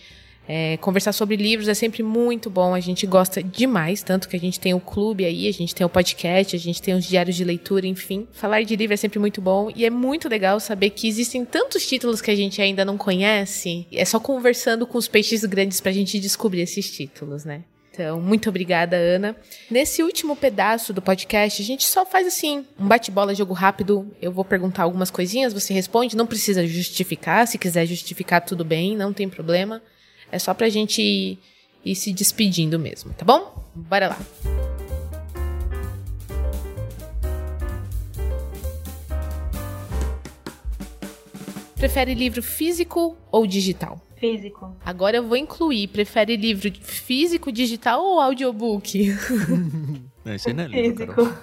É, 0.48 0.78
conversar 0.78 1.12
sobre 1.12 1.36
livros 1.36 1.68
é 1.68 1.74
sempre 1.74 2.04
muito 2.04 2.50
bom, 2.50 2.74
a 2.74 2.80
gente 2.80 3.08
gosta 3.08 3.42
demais, 3.42 4.04
tanto 4.04 4.30
que 4.30 4.36
a 4.36 4.40
gente 4.40 4.60
tem 4.60 4.74
o 4.74 4.80
clube 4.80 5.26
aí, 5.26 5.48
a 5.48 5.54
gente 5.54 5.74
tem 5.74 5.86
o 5.86 5.90
podcast, 5.90 6.56
a 6.56 6.60
gente 6.60 6.82
tem 6.82 6.94
os 6.94 7.06
diários 7.06 7.36
de 7.36 7.44
leitura, 7.44 7.88
enfim. 7.88 8.28
Falar 8.32 8.64
de 8.64 8.76
livro 8.76 8.94
é 8.94 8.98
sempre 8.98 9.18
muito 9.18 9.42
bom 9.42 9.72
e 9.76 9.86
é 9.86 9.90
muito 9.90 10.30
legal 10.30 10.60
saber 10.60 10.92
que 10.92 11.08
existem 11.08 11.44
tantos 11.44 11.88
títulos 11.88 12.22
que 12.22 12.30
a 12.30 12.36
gente 12.36 12.62
ainda 12.62 12.86
não 12.86 12.98
conhece. 12.98 13.88
É 13.92 14.06
só 14.06 14.20
conversando 14.20 14.86
com 14.86 14.98
os 14.98 15.08
peixes 15.08 15.44
grandes 15.46 15.82
pra 15.82 15.92
gente 15.92 16.20
descobrir 16.20 16.62
esses 16.62 16.92
títulos, 16.92 17.44
né? 17.44 17.64
Então, 17.96 18.20
muito 18.20 18.50
obrigada, 18.50 18.98
Ana. 18.98 19.38
Nesse 19.72 20.04
último 20.04 20.36
pedaço 20.36 20.92
do 20.92 21.02
podcast, 21.02 21.62
a 21.62 21.66
gente 21.66 21.86
só 21.86 22.06
faz 22.06 22.28
assim, 22.28 22.66
um 22.78 22.86
bate-bola, 22.86 23.34
jogo 23.34 23.54
rápido. 23.54 24.14
Eu 24.22 24.34
vou 24.34 24.44
perguntar 24.44 24.84
algumas 24.84 25.10
coisinhas, 25.10 25.54
você 25.54 25.74
responde, 25.74 26.18
não 26.18 26.28
precisa 26.28 26.68
justificar. 26.68 27.48
Se 27.48 27.58
quiser 27.58 27.86
justificar, 27.86 28.44
tudo 28.44 28.66
bem, 28.66 28.98
não 28.98 29.14
tem 29.14 29.30
problema. 29.30 29.82
É 30.36 30.40
só 30.40 30.54
pra 30.54 30.68
gente 30.68 31.02
ir, 31.02 31.40
ir 31.86 31.96
se 31.96 32.12
despedindo 32.12 32.78
mesmo, 32.78 33.14
tá 33.14 33.24
bom? 33.24 33.66
Bora 33.74 34.10
lá. 34.10 34.20
Prefere 41.78 42.14
livro 42.14 42.44
físico 42.44 43.16
ou 43.32 43.48
digital? 43.48 44.02
Físico. 44.18 44.76
Agora 44.86 45.16
eu 45.16 45.24
vou 45.26 45.38
incluir. 45.38 45.88
Prefere 45.88 46.36
livro 46.36 46.70
físico, 46.82 47.50
digital 47.50 48.04
ou 48.04 48.20
audiobook? 48.20 49.16
Aí 50.26 50.54
não 50.54 50.64
é 50.64 50.68
livro, 50.68 50.98
Físico. 50.98 51.16
Carol. 51.16 51.34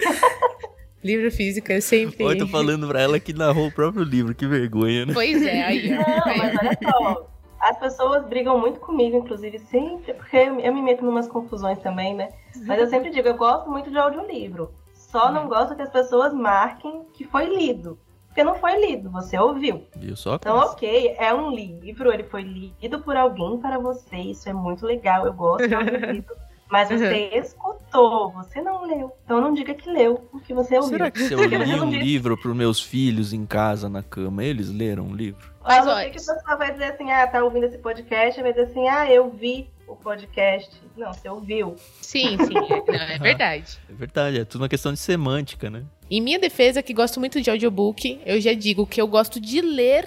livro 1.04 1.30
físico, 1.30 1.70
eu 1.70 1.82
sempre. 1.82 2.24
Olha, 2.24 2.38
eu 2.38 2.46
tô 2.46 2.50
falando 2.50 2.88
pra 2.88 3.02
ela 3.02 3.20
que 3.20 3.34
narrou 3.34 3.66
o 3.66 3.72
próprio 3.72 4.04
livro, 4.04 4.34
que 4.34 4.46
vergonha, 4.46 5.04
né? 5.04 5.12
Pois 5.12 5.42
é, 5.42 5.64
aí. 5.64 5.90
Não, 5.90 5.98
mas 5.98 6.56
olha 6.56 6.78
só. 6.82 7.39
As 7.60 7.78
pessoas 7.78 8.24
brigam 8.26 8.58
muito 8.58 8.80
comigo, 8.80 9.18
inclusive, 9.18 9.58
sempre, 9.58 10.14
porque 10.14 10.36
eu, 10.36 10.74
me 10.74 10.82
meto 10.82 11.04
em 11.04 11.08
umas 11.08 11.28
confusões 11.28 11.78
também, 11.78 12.14
né? 12.14 12.30
Mas 12.66 12.80
eu 12.80 12.86
sempre 12.88 13.10
digo, 13.10 13.28
eu 13.28 13.36
gosto 13.36 13.70
muito 13.70 13.90
de 13.90 13.98
audiolivro. 13.98 14.72
Só 14.94 15.30
não 15.30 15.48
gosto 15.48 15.76
que 15.76 15.82
as 15.82 15.90
pessoas 15.90 16.32
marquem 16.32 17.04
que 17.12 17.24
foi 17.24 17.44
lido. 17.46 17.98
Porque 18.28 18.44
não 18.44 18.54
foi 18.54 18.80
lido, 18.80 19.10
você 19.10 19.36
ouviu. 19.38 19.84
Viu 19.96 20.16
só? 20.16 20.36
Então, 20.36 20.56
ok, 20.56 21.16
é 21.18 21.34
um 21.34 21.50
livro, 21.50 22.12
ele 22.12 22.22
foi 22.22 22.42
lido 22.42 23.00
por 23.00 23.16
alguém 23.16 23.58
para 23.58 23.78
você, 23.78 24.16
isso 24.16 24.48
é 24.48 24.52
muito 24.52 24.86
legal, 24.86 25.26
eu 25.26 25.32
gosto 25.32 25.66
de 25.66 25.74
audiolivro. 25.74 26.34
Mas 26.70 26.88
você 26.88 27.30
escutou, 27.34 28.30
você 28.30 28.62
não 28.62 28.86
leu. 28.86 29.12
Então 29.24 29.40
não 29.40 29.52
diga 29.52 29.74
que 29.74 29.90
leu 29.90 30.28
o 30.32 30.38
que 30.38 30.54
você 30.54 30.76
ouviu. 30.76 30.90
Será 30.90 31.10
que 31.10 31.18
se 31.18 31.34
eu 31.34 31.42
li 31.44 31.74
um 31.74 31.90
livro 31.90 32.36
pros 32.36 32.54
meus 32.54 32.80
filhos 32.80 33.32
em 33.32 33.44
casa, 33.44 33.88
na 33.88 34.04
cama, 34.04 34.44
eles 34.44 34.70
leram 34.70 35.02
um 35.02 35.14
livro? 35.14 35.49
Mas 35.62 35.86
olha, 35.86 36.00
sei 36.02 36.10
que 36.10 36.16
a 36.18 36.34
pessoa 36.34 36.56
vai 36.56 36.72
dizer 36.72 36.84
assim, 36.84 37.10
ah, 37.10 37.26
tá 37.26 37.44
ouvindo 37.44 37.66
esse 37.66 37.78
podcast, 37.78 38.40
vai 38.40 38.52
dizer 38.52 38.66
assim, 38.66 38.88
ah, 38.88 39.10
eu 39.10 39.30
vi 39.30 39.68
o 39.86 39.94
podcast. 39.96 40.70
Não, 40.96 41.12
você 41.12 41.28
ouviu. 41.28 41.76
Sim, 42.00 42.36
sim, 42.38 42.56
é, 42.56 42.92
não, 42.92 42.94
é 42.94 43.18
verdade. 43.20 43.78
É 43.88 43.92
verdade, 43.92 44.40
é 44.40 44.44
tudo 44.44 44.62
uma 44.62 44.68
questão 44.68 44.92
de 44.92 44.98
semântica, 44.98 45.68
né? 45.68 45.84
Em 46.10 46.20
minha 46.20 46.38
defesa, 46.38 46.82
que 46.82 46.94
gosto 46.94 47.20
muito 47.20 47.40
de 47.40 47.50
audiobook, 47.50 48.20
eu 48.24 48.40
já 48.40 48.52
digo 48.52 48.86
que 48.86 49.00
eu 49.00 49.06
gosto 49.06 49.40
de 49.40 49.60
ler 49.60 50.06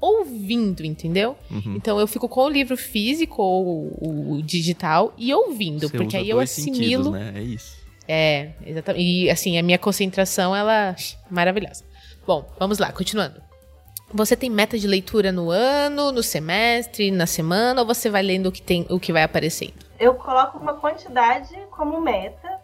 ouvindo, 0.00 0.84
entendeu? 0.84 1.36
Uhum. 1.50 1.74
Então 1.76 2.00
eu 2.00 2.06
fico 2.06 2.28
com 2.28 2.44
o 2.44 2.48
livro 2.48 2.76
físico 2.76 3.42
ou 3.42 3.92
o 4.00 4.42
digital 4.42 5.12
e 5.16 5.32
ouvindo, 5.34 5.88
Você 5.88 5.96
porque 5.96 6.16
usa 6.16 6.18
aí 6.18 6.30
eu 6.30 6.40
assimilo. 6.40 7.04
sentidos, 7.04 7.12
né? 7.12 7.32
É 7.36 7.42
isso. 7.42 7.80
É, 8.08 8.50
exatamente. 8.66 9.04
E 9.04 9.30
assim, 9.30 9.58
a 9.58 9.62
minha 9.62 9.78
concentração, 9.78 10.56
ela 10.56 10.96
maravilhosa. 11.30 11.84
Bom, 12.26 12.48
vamos 12.58 12.78
lá, 12.78 12.92
continuando. 12.92 13.40
Você 14.12 14.36
tem 14.36 14.50
meta 14.50 14.76
de 14.76 14.86
leitura 14.86 15.30
no 15.30 15.50
ano, 15.50 16.10
no 16.10 16.22
semestre, 16.22 17.10
na 17.10 17.26
semana, 17.26 17.80
ou 17.80 17.86
você 17.86 18.10
vai 18.10 18.22
lendo 18.22 18.48
o 18.48 18.52
que 18.52 18.60
tem, 18.60 18.86
o 18.90 18.98
que 18.98 19.12
vai 19.12 19.22
aparecendo? 19.22 19.74
Eu 19.98 20.14
coloco 20.14 20.58
uma 20.58 20.74
quantidade 20.74 21.54
como 21.70 22.00
meta 22.00 22.60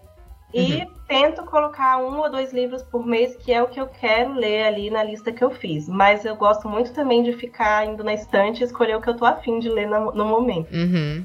e 0.53 0.87
tento 1.07 1.45
colocar 1.45 1.99
um 1.99 2.19
ou 2.19 2.31
dois 2.31 2.53
livros 2.53 2.83
por 2.83 3.07
mês, 3.07 3.37
que 3.37 3.53
é 3.53 3.63
o 3.63 3.69
que 3.69 3.81
eu 3.81 3.87
quero 3.87 4.33
ler 4.33 4.65
ali 4.65 4.91
na 4.91 5.03
lista 5.03 5.33
que 5.33 5.45
eu 5.45 5.51
fiz. 5.51 5.89
Mas 5.89 6.25
eu 6.25 6.35
gosto 6.35 6.69
muito 6.69 6.93
também 6.93 7.23
de 7.23 7.33
ficar 7.33 7.87
indo 7.87 8.03
na 8.03 8.15
estante 8.15 8.63
e 8.63 8.65
escolher 8.65 8.97
o 8.97 9.01
que 9.01 9.09
eu 9.09 9.17
tô 9.17 9.25
afim 9.25 9.59
de 9.59 9.69
ler 9.69 9.87
no, 9.87 10.13
no 10.13 10.25
momento. 10.25 10.73
Uhum. 10.73 11.25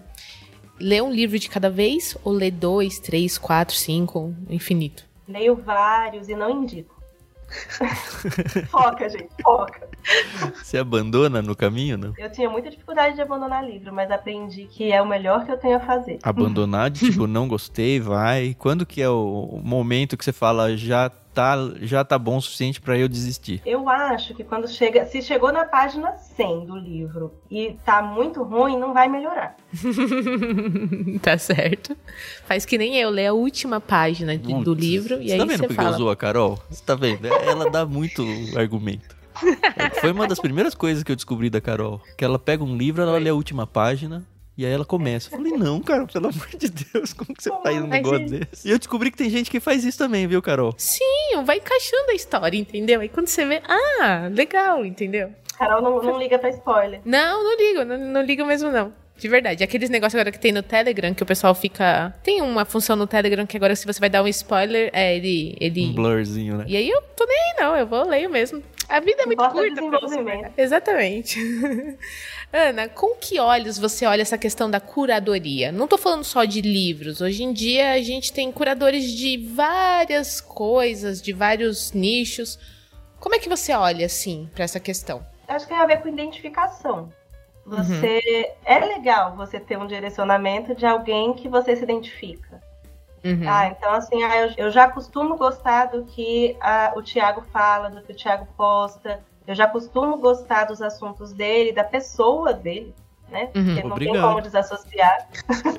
Lê 0.79 1.01
um 1.01 1.11
livro 1.11 1.39
de 1.39 1.49
cada 1.49 1.69
vez 1.69 2.17
ou 2.23 2.33
lê 2.33 2.51
dois, 2.51 2.99
três, 2.99 3.37
quatro, 3.37 3.75
cinco, 3.75 4.33
infinito? 4.49 5.05
Leio 5.27 5.55
vários 5.55 6.27
e 6.27 6.35
não 6.35 6.49
indico. 6.49 7.00
foca, 8.69 9.09
gente, 9.09 9.29
foca. 9.41 9.89
Você 10.55 10.77
abandona 10.77 11.41
no 11.41 11.55
caminho, 11.55 11.97
não? 11.97 12.13
Eu 12.17 12.31
tinha 12.31 12.49
muita 12.49 12.69
dificuldade 12.69 13.15
de 13.15 13.21
abandonar 13.21 13.65
livro, 13.65 13.93
mas 13.93 14.09
aprendi 14.09 14.65
que 14.65 14.91
é 14.91 15.01
o 15.01 15.07
melhor 15.07 15.45
que 15.45 15.51
eu 15.51 15.57
tenho 15.57 15.77
a 15.77 15.79
fazer. 15.79 16.19
Abandonar 16.23 16.89
de 16.89 17.11
tipo, 17.11 17.27
não 17.27 17.47
gostei, 17.47 17.99
vai. 17.99 18.55
Quando 18.57 18.85
que 18.85 19.01
é 19.01 19.09
o 19.09 19.59
momento 19.63 20.17
que 20.17 20.25
você 20.25 20.33
fala, 20.33 20.75
já 20.75 21.11
tá, 21.33 21.55
já 21.81 22.03
tá 22.03 22.17
bom 22.19 22.37
o 22.37 22.41
suficiente 22.41 22.79
pra 22.81 22.97
eu 22.97 23.07
desistir? 23.07 23.61
Eu 23.65 23.87
acho 23.89 24.33
que 24.33 24.43
quando 24.43 24.67
chega, 24.67 25.05
se 25.05 25.21
chegou 25.21 25.51
na 25.51 25.65
página 25.65 26.11
100 26.17 26.65
do 26.65 26.75
livro 26.77 27.33
e 27.49 27.75
tá 27.85 28.01
muito 28.01 28.43
ruim, 28.43 28.77
não 28.77 28.93
vai 28.93 29.07
melhorar. 29.07 29.55
tá 31.21 31.37
certo. 31.37 31.95
Faz 32.45 32.65
que 32.65 32.77
nem 32.77 32.97
eu, 32.97 33.09
lê 33.09 33.27
a 33.27 33.33
última 33.33 33.79
página 33.79 34.37
de- 34.37 34.63
do 34.63 34.73
livro 34.73 35.21
e 35.21 35.27
você 35.27 35.33
aí 35.33 35.39
tá 35.39 35.45
vendo 35.45 35.57
você 35.59 35.67
porque 35.67 35.75
fala. 35.75 35.89
eu 35.95 35.97
zoo 35.97 36.09
a 36.09 36.15
Carol? 36.15 36.59
Você 36.69 36.83
tá 36.83 36.95
vendo? 36.95 37.25
Ela 37.27 37.69
dá 37.69 37.85
muito 37.85 38.23
argumento. 38.55 39.15
Foi 40.01 40.11
uma 40.11 40.27
das 40.27 40.39
primeiras 40.39 40.75
coisas 40.75 41.03
que 41.03 41.11
eu 41.11 41.15
descobri 41.15 41.49
da 41.49 41.61
Carol. 41.61 42.01
Que 42.17 42.23
ela 42.25 42.37
pega 42.37 42.63
um 42.63 42.75
livro, 42.75 43.01
ela 43.01 43.17
lê 43.17 43.29
a 43.29 43.33
última 43.33 43.65
página. 43.65 44.23
E 44.61 44.65
aí 44.65 44.71
ela 44.71 44.85
começa. 44.85 45.27
Eu 45.33 45.39
falei, 45.39 45.53
não, 45.53 45.79
cara, 45.79 46.05
pelo 46.05 46.27
amor 46.27 46.47
de 46.55 46.69
Deus, 46.69 47.13
como 47.13 47.33
que 47.33 47.41
você 47.41 47.49
faz 47.49 47.77
um 47.77 47.87
Mas 47.87 47.89
negócio 47.89 48.25
é- 48.25 48.39
desse? 48.45 48.67
E 48.67 48.69
eu 48.69 48.77
descobri 48.77 49.09
que 49.09 49.17
tem 49.17 49.27
gente 49.27 49.49
que 49.49 49.59
faz 49.59 49.83
isso 49.83 49.97
também, 49.97 50.27
viu, 50.27 50.39
Carol? 50.39 50.71
Sim, 50.77 51.43
vai 51.43 51.57
encaixando 51.57 52.11
a 52.11 52.13
história, 52.13 52.55
entendeu? 52.55 53.01
Aí 53.01 53.09
quando 53.09 53.25
você 53.25 53.43
vê, 53.43 53.59
ah, 53.67 54.29
legal, 54.31 54.85
entendeu? 54.85 55.31
Carol 55.57 55.81
não, 55.81 56.03
não 56.03 56.19
liga 56.19 56.37
pra 56.37 56.51
spoiler. 56.51 57.01
Não, 57.03 57.43
não 57.43 57.57
ligo, 57.57 57.83
não, 57.83 57.97
não 57.97 58.21
ligo 58.21 58.45
mesmo 58.45 58.69
não. 58.69 58.93
De 59.17 59.27
verdade. 59.27 59.63
Aqueles 59.63 59.89
negócios 59.89 60.19
agora 60.19 60.31
que 60.31 60.39
tem 60.39 60.51
no 60.51 60.63
Telegram, 60.63 61.13
que 61.13 61.21
o 61.21 61.25
pessoal 61.27 61.53
fica. 61.53 62.13
Tem 62.23 62.41
uma 62.41 62.65
função 62.65 62.95
no 62.95 63.05
Telegram 63.05 63.45
que 63.45 63.55
agora, 63.55 63.75
se 63.75 63.85
você 63.85 63.99
vai 63.99 64.09
dar 64.09 64.23
um 64.23 64.27
spoiler, 64.27 64.89
é 64.93 65.15
ele. 65.15 65.55
ele... 65.59 65.87
Um 65.87 65.93
blurzinho, 65.93 66.57
né? 66.57 66.65
E 66.67 66.75
aí 66.75 66.89
eu 66.89 67.01
tô 67.15 67.25
nem 67.25 67.37
aí, 67.37 67.55
não, 67.59 67.75
eu 67.75 67.85
vou 67.85 68.03
leio 68.07 68.29
mesmo. 68.31 68.63
A 68.91 68.99
vida 68.99 69.23
é 69.23 69.25
muito 69.25 69.41
o 69.41 69.49
curta 69.49 69.69
desenvolvimento. 69.69 70.51
Exatamente. 70.57 71.39
Ana, 72.51 72.89
com 72.89 73.15
que 73.15 73.39
olhos 73.39 73.79
você 73.79 74.05
olha 74.05 74.21
essa 74.21 74.37
questão 74.37 74.69
da 74.69 74.81
curadoria? 74.81 75.71
Não 75.71 75.87
tô 75.87 75.97
falando 75.97 76.25
só 76.25 76.43
de 76.43 76.59
livros. 76.59 77.21
Hoje 77.21 77.41
em 77.41 77.53
dia 77.53 77.93
a 77.93 78.01
gente 78.01 78.33
tem 78.33 78.51
curadores 78.51 79.09
de 79.09 79.37
várias 79.37 80.41
coisas, 80.41 81.21
de 81.21 81.31
vários 81.31 81.93
nichos. 81.93 82.59
Como 83.17 83.33
é 83.33 83.39
que 83.39 83.47
você 83.47 83.71
olha 83.71 84.05
assim 84.05 84.49
pra 84.53 84.65
essa 84.65 84.79
questão? 84.79 85.25
Acho 85.47 85.65
que 85.65 85.73
tem 85.73 85.81
a 85.81 85.85
ver 85.85 86.01
com 86.01 86.09
identificação. 86.09 87.13
Você 87.65 88.51
é 88.65 88.79
legal 88.79 89.37
você 89.37 89.57
ter 89.57 89.77
um 89.77 89.87
direcionamento 89.87 90.75
de 90.75 90.85
alguém 90.85 91.33
que 91.33 91.47
você 91.47 91.77
se 91.77 91.83
identifica. 91.83 92.50
Uhum. 93.23 93.47
Ah, 93.47 93.67
então 93.67 93.93
assim, 93.93 94.23
ah, 94.23 94.37
eu, 94.47 94.53
eu 94.57 94.71
já 94.71 94.89
costumo 94.89 95.37
gostar 95.37 95.85
do 95.85 96.05
que 96.05 96.57
ah, 96.59 96.93
o 96.95 97.01
Thiago 97.03 97.41
fala, 97.53 97.89
do 97.89 98.01
que 98.01 98.11
o 98.13 98.15
Thiago 98.15 98.47
posta. 98.57 99.23
Eu 99.45 99.55
já 99.55 99.67
costumo 99.67 100.17
gostar 100.17 100.65
dos 100.65 100.81
assuntos 100.81 101.33
dele, 101.33 101.71
da 101.71 101.83
pessoa 101.83 102.53
dele, 102.53 102.95
né? 103.29 103.49
Uhum. 103.55 103.65
Porque 103.65 103.83
não 103.83 103.91
Obrigado. 103.91 104.13
tem 104.13 104.21
como 104.23 104.41
desassociar. 104.41 105.27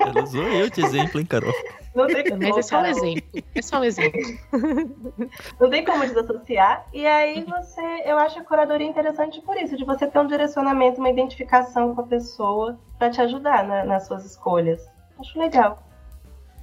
Ela 0.01 0.23
usou 0.23 0.45
eu 0.45 0.69
de 0.71 0.81
exemplo, 0.85 1.21
hein, 1.21 1.27
Carol? 1.27 1.53
Não 1.95 2.07
tem 2.07 2.25
como, 2.25 2.43
Mas 2.43 2.57
é 2.57 2.63
só 2.63 2.81
um 2.81 2.87
exemplo. 2.87 3.23
É 3.55 3.63
só 3.63 3.79
um 3.81 3.85
exemplo. 3.85 4.21
Não 5.61 5.71
tem 5.71 5.85
como 5.85 6.07
desassociar. 6.07 6.87
E 6.93 7.07
aí 7.07 7.45
você, 7.45 8.03
eu 8.05 8.19
acho 8.19 8.39
a 8.39 8.45
curadoria 8.45 8.87
interessante 8.87 9.41
por 9.43 9.57
isso, 9.57 9.77
de 9.77 9.85
você 9.85 10.07
ter 10.07 10.19
um 10.19 10.27
direcionamento, 10.27 10.99
uma 11.01 11.11
identificação 11.11 11.95
com 11.95 12.01
a 12.01 12.07
pessoa 12.07 12.79
para 12.99 13.11
te 13.11 13.21
ajudar 13.21 13.65
na- 13.65 13.85
nas 13.85 14.07
suas 14.07 14.25
escolhas. 14.25 14.81
Acho 15.19 15.39
legal. 15.39 15.83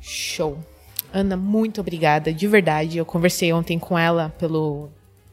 Show. 0.02 0.58
Ana, 1.14 1.36
muito 1.36 1.82
obrigada, 1.82 2.32
de 2.32 2.48
verdade. 2.48 2.98
Eu 2.98 3.06
conversei 3.06 3.52
ontem 3.52 3.80
com 3.80 3.98
ela 3.98 4.34
pelo, 4.38 4.92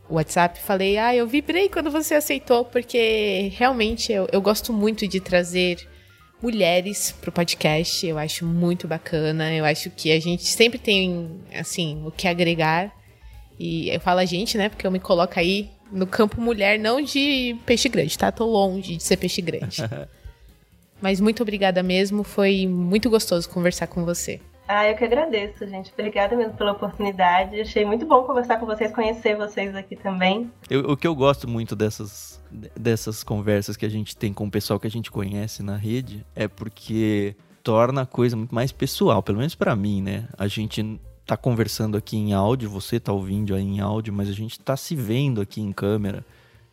WhatsApp, 0.08 0.60
falei, 0.60 0.96
ah, 0.98 1.14
eu 1.14 1.26
vibrei 1.26 1.68
quando 1.68 1.90
você 1.90 2.14
aceitou, 2.14 2.64
porque 2.64 3.52
realmente 3.56 4.12
eu, 4.12 4.28
eu 4.32 4.40
gosto 4.40 4.72
muito 4.72 5.06
de 5.06 5.20
trazer 5.20 5.86
mulheres 6.40 7.12
pro 7.20 7.32
podcast. 7.32 8.06
Eu 8.06 8.18
acho 8.18 8.44
muito 8.44 8.86
bacana. 8.86 9.52
Eu 9.52 9.64
acho 9.64 9.90
que 9.90 10.12
a 10.12 10.20
gente 10.20 10.44
sempre 10.44 10.78
tem, 10.78 11.40
assim, 11.54 12.02
o 12.06 12.10
que 12.10 12.28
agregar. 12.28 12.92
E 13.58 13.88
eu 13.88 14.00
falo 14.00 14.20
a 14.20 14.24
gente, 14.24 14.56
né? 14.56 14.68
Porque 14.68 14.86
eu 14.86 14.90
me 14.90 15.00
coloco 15.00 15.38
aí 15.38 15.70
no 15.90 16.06
campo 16.06 16.40
mulher, 16.40 16.78
não 16.78 17.00
de 17.00 17.56
peixe 17.64 17.88
grande, 17.88 18.16
tá? 18.16 18.30
Tô 18.30 18.44
longe 18.44 18.96
de 18.96 19.02
ser 19.02 19.16
peixe 19.16 19.40
grande. 19.40 19.78
Mas 21.00 21.20
muito 21.20 21.42
obrigada 21.42 21.82
mesmo. 21.82 22.22
Foi 22.22 22.66
muito 22.66 23.10
gostoso 23.10 23.48
conversar 23.48 23.86
com 23.86 24.04
você. 24.04 24.40
Ah, 24.68 24.88
eu 24.88 24.96
que 24.96 25.04
agradeço, 25.04 25.66
gente. 25.66 25.92
Obrigada 25.92 26.36
mesmo 26.36 26.54
pela 26.54 26.72
oportunidade. 26.72 27.60
Achei 27.60 27.84
muito 27.84 28.04
bom 28.04 28.24
conversar 28.24 28.58
com 28.58 28.66
vocês, 28.66 28.92
conhecer 28.92 29.36
vocês 29.36 29.74
aqui 29.74 29.94
também. 29.94 30.50
Eu, 30.68 30.80
o 30.90 30.96
que 30.96 31.06
eu 31.06 31.14
gosto 31.14 31.48
muito 31.48 31.76
dessas, 31.76 32.42
dessas 32.76 33.22
conversas 33.22 33.76
que 33.76 33.86
a 33.86 33.88
gente 33.88 34.16
tem 34.16 34.32
com 34.32 34.46
o 34.46 34.50
pessoal 34.50 34.80
que 34.80 34.86
a 34.86 34.90
gente 34.90 35.10
conhece 35.10 35.62
na 35.62 35.76
rede 35.76 36.26
é 36.34 36.48
porque 36.48 37.36
torna 37.62 38.02
a 38.02 38.06
coisa 38.06 38.36
muito 38.36 38.54
mais 38.54 38.72
pessoal, 38.72 39.22
pelo 39.22 39.38
menos 39.38 39.54
para 39.54 39.74
mim, 39.76 40.02
né? 40.02 40.28
A 40.36 40.48
gente 40.48 41.00
tá 41.24 41.36
conversando 41.36 41.96
aqui 41.96 42.16
em 42.16 42.32
áudio, 42.32 42.70
você 42.70 43.00
tá 43.00 43.12
ouvindo 43.12 43.54
aí 43.54 43.62
em 43.62 43.80
áudio, 43.80 44.12
mas 44.12 44.28
a 44.28 44.32
gente 44.32 44.58
tá 44.58 44.76
se 44.76 44.94
vendo 44.94 45.40
aqui 45.40 45.60
em 45.60 45.72
câmera. 45.72 46.24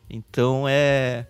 Então 0.09 0.65
é 0.67 1.25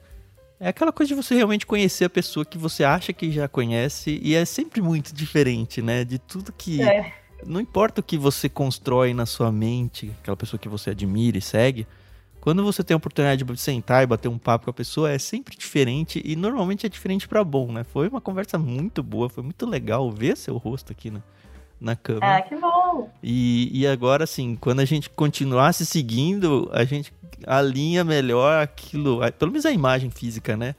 é 0.64 0.70
aquela 0.70 0.94
coisa 0.94 1.10
de 1.10 1.22
você 1.22 1.36
realmente 1.36 1.66
conhecer 1.66 2.06
a 2.06 2.10
pessoa 2.10 2.46
que 2.46 2.58
você 2.58 2.86
acha 2.86 3.12
que 3.12 3.30
já 3.30 3.50
conhece 3.50 4.18
e 4.24 4.34
é 4.34 4.46
sempre 4.46 4.82
muito 4.82 5.14
diferente, 5.14 5.82
né? 5.82 6.06
De 6.06 6.18
tudo 6.18 6.54
que. 6.54 6.82
É. 6.82 7.14
Não 7.46 7.60
importa 7.60 8.00
o 8.00 8.04
que 8.04 8.18
você 8.18 8.48
constrói 8.48 9.14
na 9.14 9.26
sua 9.26 9.52
mente, 9.52 10.10
aquela 10.22 10.38
pessoa 10.38 10.58
que 10.58 10.70
você 10.70 10.92
admira 10.92 11.38
e 11.38 11.42
segue, 11.42 11.86
quando 12.40 12.64
você 12.64 12.82
tem 12.82 12.96
a 12.96 12.98
oportunidade 12.98 13.44
de 13.44 13.58
sentar 13.60 14.02
e 14.04 14.08
bater 14.08 14.30
um 14.30 14.38
papo 14.38 14.64
com 14.64 14.72
a 14.72 14.74
pessoa, 14.74 15.12
é 15.12 15.20
sempre 15.20 15.58
diferente 15.58 16.22
e 16.24 16.38
normalmente 16.38 16.86
é 16.86 16.90
diferente 16.90 17.28
para 17.28 17.44
bom, 17.44 17.70
né? 17.70 17.84
Foi 17.84 18.08
uma 18.08 18.22
conversa 18.22 18.58
muito 18.58 19.04
boa, 19.04 19.28
foi 19.28 19.44
muito 19.44 19.66
legal 19.66 20.10
ver 20.10 20.38
seu 20.38 20.56
rosto 20.56 20.94
aqui, 20.94 21.12
né? 21.12 21.22
Na 21.80 21.96
câmera. 21.96 22.38
Ah, 22.38 22.42
que 22.42 22.56
bom! 22.56 23.10
E, 23.22 23.70
e 23.74 23.88
agora, 23.88 24.24
assim, 24.24 24.56
quando 24.56 24.80
a 24.80 24.86
gente 24.86 25.10
continuar 25.10 25.74
se 25.74 25.86
seguindo, 25.86 26.70
a 26.72 26.84
gente 26.84 27.14
alinha 27.46 28.04
melhor 28.04 28.62
aquilo, 28.62 29.20
pelo 29.38 29.52
menos 29.52 29.66
a 29.66 29.72
imagem 29.72 30.10
física, 30.10 30.56
né? 30.56 30.76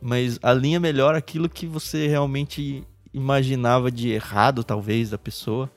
Mas 0.00 0.38
alinha 0.42 0.78
melhor 0.78 1.14
aquilo 1.14 1.48
que 1.48 1.66
você 1.66 2.06
realmente 2.06 2.84
imaginava 3.12 3.90
de 3.90 4.10
errado, 4.10 4.62
talvez, 4.62 5.10
da 5.10 5.18
pessoa. 5.18 5.70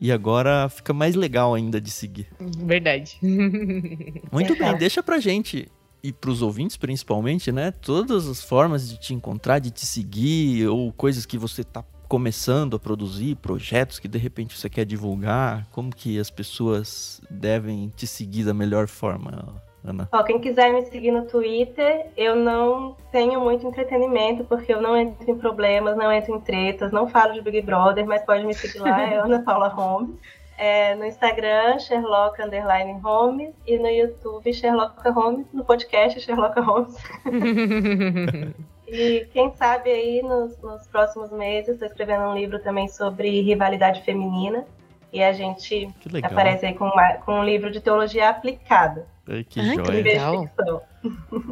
E 0.00 0.12
agora 0.12 0.68
fica 0.68 0.92
mais 0.92 1.14
legal 1.14 1.54
ainda 1.54 1.80
de 1.80 1.90
seguir. 1.90 2.28
Verdade. 2.40 3.18
Muito 4.30 4.56
bem, 4.56 4.76
deixa 4.76 5.02
pra 5.02 5.18
gente 5.18 5.68
e 6.02 6.12
pros 6.12 6.40
ouvintes 6.42 6.76
principalmente, 6.76 7.50
né? 7.50 7.72
Todas 7.72 8.28
as 8.28 8.42
formas 8.42 8.88
de 8.88 8.98
te 8.98 9.12
encontrar, 9.12 9.58
de 9.58 9.70
te 9.70 9.84
seguir, 9.84 10.68
ou 10.68 10.92
coisas 10.92 11.26
que 11.26 11.36
você 11.36 11.64
tá 11.64 11.82
começando 12.08 12.76
a 12.76 12.78
produzir 12.78 13.36
projetos 13.36 13.98
que 13.98 14.08
de 14.08 14.18
repente 14.18 14.56
você 14.56 14.68
quer 14.68 14.84
divulgar? 14.84 15.66
Como 15.70 15.94
que 15.94 16.18
as 16.18 16.30
pessoas 16.30 17.20
devem 17.30 17.92
te 17.94 18.06
seguir 18.06 18.44
da 18.44 18.54
melhor 18.54 18.88
forma, 18.88 19.60
Ana? 19.84 20.08
Ó, 20.10 20.22
quem 20.22 20.40
quiser 20.40 20.72
me 20.72 20.82
seguir 20.86 21.10
no 21.12 21.26
Twitter, 21.26 22.06
eu 22.16 22.34
não 22.34 22.96
tenho 23.12 23.40
muito 23.40 23.66
entretenimento, 23.66 24.44
porque 24.44 24.72
eu 24.72 24.80
não 24.80 24.96
entro 24.96 25.30
em 25.30 25.36
problemas, 25.36 25.96
não 25.96 26.10
entro 26.10 26.34
em 26.34 26.40
tretas, 26.40 26.90
não 26.90 27.06
falo 27.06 27.34
de 27.34 27.42
Big 27.42 27.60
Brother, 27.62 28.06
mas 28.06 28.24
pode 28.24 28.44
me 28.44 28.54
seguir 28.54 28.78
lá, 28.80 29.02
é 29.02 29.16
Ana 29.18 29.42
Paula 29.42 29.68
Holmes. 29.68 30.16
É, 30.56 30.96
no 30.96 31.04
Instagram, 31.04 31.78
Sherlock 31.78 32.42
Underline 32.42 32.98
Holmes, 33.00 33.54
e 33.64 33.78
no 33.78 33.86
YouTube, 33.86 34.52
Sherlock 34.52 35.08
Holmes, 35.08 35.46
no 35.52 35.64
podcast 35.64 36.18
Sherlock 36.20 36.58
Holmes. 36.58 36.96
E 38.90 39.26
quem 39.32 39.54
sabe 39.54 39.90
aí 39.90 40.22
nos, 40.22 40.58
nos 40.60 40.86
próximos 40.86 41.30
meses, 41.30 41.74
estou 41.74 41.86
escrevendo 41.86 42.24
um 42.24 42.34
livro 42.34 42.58
também 42.58 42.88
sobre 42.88 43.40
rivalidade 43.42 44.02
feminina. 44.02 44.64
E 45.12 45.22
a 45.22 45.32
gente 45.32 45.88
aparece 46.22 46.66
aí 46.66 46.74
com, 46.74 46.84
uma, 46.84 47.14
com 47.14 47.40
um 47.40 47.44
livro 47.44 47.70
de 47.70 47.80
teologia 47.80 48.28
aplicada. 48.28 49.06
Ai, 49.26 49.44
que 49.44 49.60
Ai, 49.60 49.74
joia. 49.74 50.02
legal. 50.02 50.50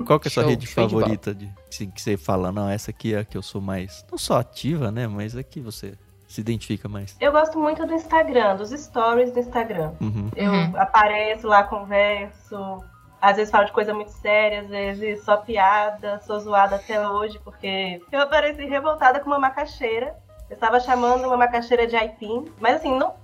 Qual 0.06 0.20
que 0.20 0.28
é 0.28 0.30
a 0.30 0.32
sua 0.32 0.42
Show, 0.42 0.50
rede 0.50 0.66
favorita 0.66 1.34
de, 1.34 1.50
de, 1.70 1.86
que 1.86 2.00
você 2.00 2.16
fala, 2.16 2.52
não, 2.52 2.68
essa 2.68 2.90
aqui 2.90 3.14
é 3.14 3.20
a 3.20 3.24
que 3.24 3.36
eu 3.36 3.42
sou 3.42 3.60
mais, 3.60 4.04
não 4.10 4.18
só 4.18 4.38
ativa, 4.38 4.90
né, 4.90 5.06
mas 5.06 5.36
é 5.36 5.42
que 5.42 5.60
você 5.60 5.94
se 6.26 6.40
identifica 6.40 6.88
mais? 6.88 7.16
Eu 7.20 7.32
gosto 7.32 7.58
muito 7.58 7.86
do 7.86 7.94
Instagram, 7.94 8.56
dos 8.56 8.70
stories 8.70 9.32
do 9.32 9.38
Instagram. 9.38 9.92
Uhum. 10.00 10.30
Eu 10.34 10.50
uhum. 10.50 10.72
apareço 10.76 11.46
lá, 11.46 11.62
converso, 11.62 12.82
às 13.26 13.36
vezes 13.36 13.50
falo 13.50 13.64
de 13.64 13.72
coisa 13.72 13.92
muito 13.92 14.12
séria, 14.12 14.60
às 14.60 14.68
vezes 14.68 15.24
só 15.24 15.36
piada, 15.36 16.20
sou 16.20 16.38
zoada 16.38 16.76
até 16.76 17.08
hoje, 17.08 17.40
porque 17.40 18.00
eu 18.12 18.20
apareci 18.20 18.64
revoltada 18.66 19.18
com 19.18 19.26
uma 19.26 19.38
macaxeira. 19.38 20.14
Eu 20.48 20.54
estava 20.54 20.78
chamando 20.78 21.26
uma 21.26 21.36
macaxeira 21.36 21.88
de 21.88 21.96
aipim, 21.96 22.44
mas 22.60 22.76
assim, 22.76 22.96
não 22.96 23.14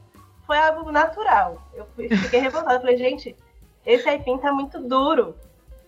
foi 0.45 0.59
algo 0.59 0.91
natural. 0.91 1.63
Eu 1.73 1.87
fiquei 2.19 2.41
revoltada, 2.41 2.81
falei, 2.81 2.97
gente, 2.97 3.37
esse 3.87 4.09
aipim 4.09 4.39
tá 4.39 4.53
muito 4.53 4.81
duro. 4.81 5.37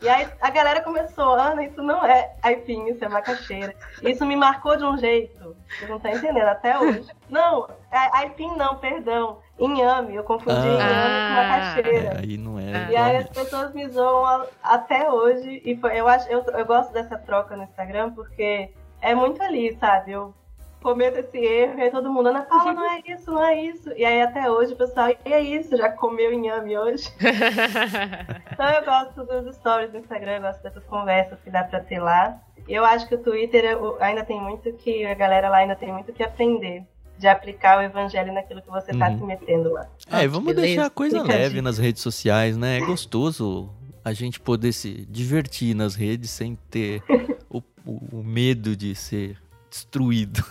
E 0.01 0.09
aí 0.09 0.29
a 0.41 0.51
galera 0.51 0.81
começou, 0.81 1.33
Ana, 1.33 1.65
isso 1.65 1.83
não 1.83 2.05
é 2.05 2.37
aipim, 2.41 2.87
isso 2.87 3.05
é 3.05 3.09
macaxeira. 3.09 3.75
Isso 4.01 4.25
me 4.25 4.37
marcou 4.37 4.77
de 4.77 4.85
um 4.85 4.97
jeito, 4.97 5.57
você 5.69 5.87
não 5.87 5.99
tá 5.99 6.13
entendendo, 6.13 6.47
até 6.47 6.79
hoje. 6.79 7.11
Não, 7.29 7.67
é 7.91 8.19
aipim 8.19 8.55
não, 8.57 8.77
perdão. 8.77 9.41
Inhame, 9.59 10.17
eu 10.17 10.25
confundi 10.25 10.59
ah, 10.59 10.67
inhame 10.67 11.29
com 11.29 11.35
macaxeira. 11.35 12.15
É, 12.15 12.19
aí 12.19 12.37
não 12.37 12.59
é. 12.59 12.91
E 12.91 12.97
aí 12.97 13.17
as 13.17 13.29
pessoas 13.29 13.73
me 13.73 13.89
zoam 13.89 14.47
até 14.63 15.09
hoje. 15.11 15.63
E 15.65 15.77
foi, 15.77 15.99
eu, 15.99 16.09
acho, 16.09 16.29
eu, 16.29 16.43
eu 16.43 16.67
gosto 16.67 16.93
dessa 16.93 17.17
troca 17.17 17.57
no 17.57 17.63
Instagram 17.63 18.13
porque 18.13 18.71
é 19.01 19.15
muito 19.15 19.41
ali, 19.43 19.77
sabe? 19.77 20.13
Eu 20.13 20.35
cometo 20.83 21.17
esse 21.17 21.39
erro, 21.39 21.79
e 21.79 21.83
aí 21.83 21.91
todo 21.91 22.13
mundo, 22.13 22.29
Ana 22.29 22.43
Paula, 22.43 22.75
não 22.75 22.91
é 22.91 23.01
isso, 23.07 23.31
não 23.31 23.43
é 23.43 23.59
isso. 23.59 23.91
E 23.97 24.05
aí 24.05 24.21
até 24.21 24.51
hoje 24.51 24.75
o 24.75 24.77
pessoal, 24.77 25.09
e 25.25 25.33
é 25.33 25.41
isso, 25.41 25.75
já 25.79 25.89
comeu 25.89 26.31
inhame 26.31 26.77
hoje? 26.77 27.11
então 28.53 28.71
eu 28.71 28.85
gosto 28.85 29.25
dos 29.25 29.57
stories 29.57 29.91
do 29.93 29.99
Instagram, 29.99 30.33
eu 30.33 30.43
gosto 30.43 30.63
dessas 30.63 30.85
conversas 30.85 31.41
que 31.41 31.51
dá 31.51 31.65
pra 31.65 31.81
ter 31.81 32.01
lá. 32.01 32.39
E 32.69 32.75
eu 32.75 32.85
acho 32.85 33.09
que 33.09 33.15
o 33.15 33.23
Twitter 33.23 33.79
ainda 33.99 34.25
tem 34.25 34.39
muito 34.39 34.71
que, 34.75 35.07
a 35.07 35.15
galera 35.15 35.49
lá 35.49 35.59
ainda 35.59 35.75
tem 35.75 35.91
muito 35.91 36.13
que 36.13 36.23
aprender 36.23 36.85
de 37.19 37.29
aplicar 37.29 37.79
o 37.79 37.83
evangelho 37.83 38.33
naquilo 38.33 38.61
que 38.61 38.71
você 38.71 38.91
está 38.91 39.09
uhum. 39.09 39.19
se 39.19 39.25
metendo 39.25 39.73
lá. 39.73 39.89
É, 40.11 40.27
vamos 40.27 40.55
Beleza. 40.55 40.67
deixar 40.67 40.87
a 40.87 40.91
coisa 40.91 41.23
Fica 41.23 41.33
leve 41.33 41.63
nas 41.63 41.79
redes 41.79 42.03
sociais, 42.03 42.57
né? 42.57 42.79
É 42.79 42.81
gostoso 42.81 43.71
a 44.05 44.13
gente 44.13 44.39
poder 44.39 44.73
se 44.73 45.07
divertir 45.09 45.75
nas 45.75 45.95
redes 45.95 46.31
sem 46.31 46.57
ter 46.71 47.03
o, 47.49 47.63
o, 47.87 48.19
o 48.19 48.23
medo 48.25 48.77
de 48.77 48.95
ser 48.95 49.39
destruído. 49.71 50.45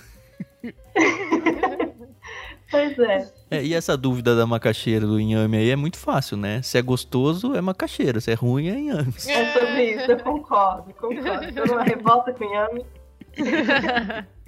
Pois 2.74 2.98
é. 2.98 3.32
é. 3.52 3.64
E 3.64 3.76
essa 3.76 3.96
dúvida 3.96 4.36
da 4.36 4.48
macaxeira 4.48 5.06
do 5.06 5.20
inhame 5.20 5.58
aí 5.58 5.70
é 5.70 5.76
muito 5.76 5.96
fácil, 5.96 6.36
né? 6.36 6.60
Se 6.64 6.76
é 6.76 6.82
gostoso, 6.82 7.56
é 7.56 7.62
macaxeira. 7.62 8.20
Se 8.20 8.32
é 8.32 8.34
ruim, 8.34 8.68
é 8.68 8.80
inhame. 8.80 9.14
É 9.28 9.54
sobre 9.54 9.92
isso, 9.92 10.12
eu 10.12 10.20
concordo, 10.20 10.92
concordo. 10.96 11.60
Eu 11.60 11.68
não 11.68 11.84
revolta 11.84 12.34
com 12.34 12.44
inhame. 12.44 12.84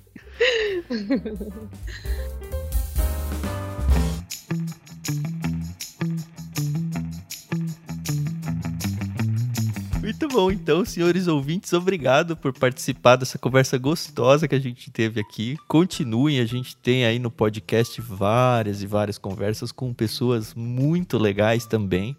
Muito 10.06 10.28
bom, 10.28 10.52
então, 10.52 10.86
senhores 10.86 11.28
ouvintes, 11.28 11.74
obrigado 11.74 12.38
por 12.38 12.54
participar 12.54 13.16
dessa 13.16 13.40
conversa 13.40 13.78
gostosa 13.78 14.48
que 14.48 14.54
a 14.54 14.60
gente 14.60 14.92
teve 14.92 15.20
aqui. 15.20 15.58
Continuem, 15.68 16.40
a 16.40 16.46
gente 16.46 16.78
tem 16.78 17.06
aí 17.06 17.18
no 17.18 17.32
podcast 17.32 18.00
várias 18.02 18.84
e 18.84 18.88
várias 18.88 19.18
conversas 19.18 19.72
com 19.72 19.92
pessoas 19.94 20.54
muito 20.54 21.18
legais 21.18 21.66
também. 21.66 22.16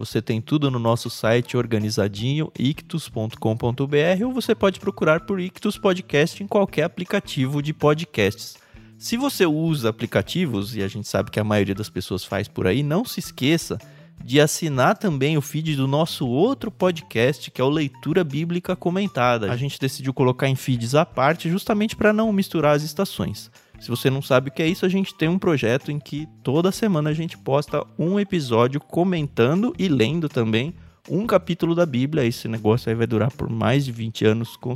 Você 0.00 0.22
tem 0.22 0.40
tudo 0.40 0.70
no 0.70 0.78
nosso 0.78 1.10
site 1.10 1.58
organizadinho, 1.58 2.50
ictus.com.br, 2.58 4.24
ou 4.24 4.32
você 4.32 4.54
pode 4.54 4.80
procurar 4.80 5.26
por 5.26 5.38
Ictus 5.38 5.76
Podcast 5.76 6.42
em 6.42 6.46
qualquer 6.46 6.84
aplicativo 6.84 7.62
de 7.62 7.74
podcasts. 7.74 8.56
Se 8.96 9.18
você 9.18 9.44
usa 9.44 9.90
aplicativos, 9.90 10.74
e 10.74 10.82
a 10.82 10.88
gente 10.88 11.06
sabe 11.06 11.30
que 11.30 11.38
a 11.38 11.44
maioria 11.44 11.74
das 11.74 11.90
pessoas 11.90 12.24
faz 12.24 12.48
por 12.48 12.66
aí, 12.66 12.82
não 12.82 13.04
se 13.04 13.20
esqueça 13.20 13.76
de 14.24 14.40
assinar 14.40 14.96
também 14.96 15.36
o 15.36 15.42
feed 15.42 15.76
do 15.76 15.86
nosso 15.86 16.26
outro 16.26 16.70
podcast, 16.70 17.50
que 17.50 17.60
é 17.60 17.64
o 17.64 17.68
Leitura 17.68 18.24
Bíblica 18.24 18.74
Comentada. 18.74 19.52
A 19.52 19.56
gente 19.56 19.78
decidiu 19.78 20.14
colocar 20.14 20.48
em 20.48 20.56
feeds 20.56 20.94
à 20.94 21.04
parte 21.04 21.50
justamente 21.50 21.94
para 21.94 22.10
não 22.10 22.32
misturar 22.32 22.74
as 22.74 22.82
estações. 22.82 23.50
Se 23.80 23.88
você 23.88 24.10
não 24.10 24.20
sabe 24.20 24.50
o 24.50 24.52
que 24.52 24.62
é 24.62 24.68
isso, 24.68 24.84
a 24.84 24.90
gente 24.90 25.14
tem 25.14 25.26
um 25.26 25.38
projeto 25.38 25.90
em 25.90 25.98
que 25.98 26.28
toda 26.42 26.70
semana 26.70 27.08
a 27.08 27.14
gente 27.14 27.38
posta 27.38 27.82
um 27.98 28.20
episódio 28.20 28.78
comentando 28.78 29.74
e 29.78 29.88
lendo 29.88 30.28
também 30.28 30.74
um 31.08 31.26
capítulo 31.26 31.74
da 31.74 31.86
Bíblia. 31.86 32.26
Esse 32.26 32.46
negócio 32.46 32.90
aí 32.90 32.94
vai 32.94 33.06
durar 33.06 33.32
por 33.32 33.48
mais 33.48 33.86
de 33.86 33.90
20 33.90 34.26
anos, 34.26 34.54
com, 34.54 34.74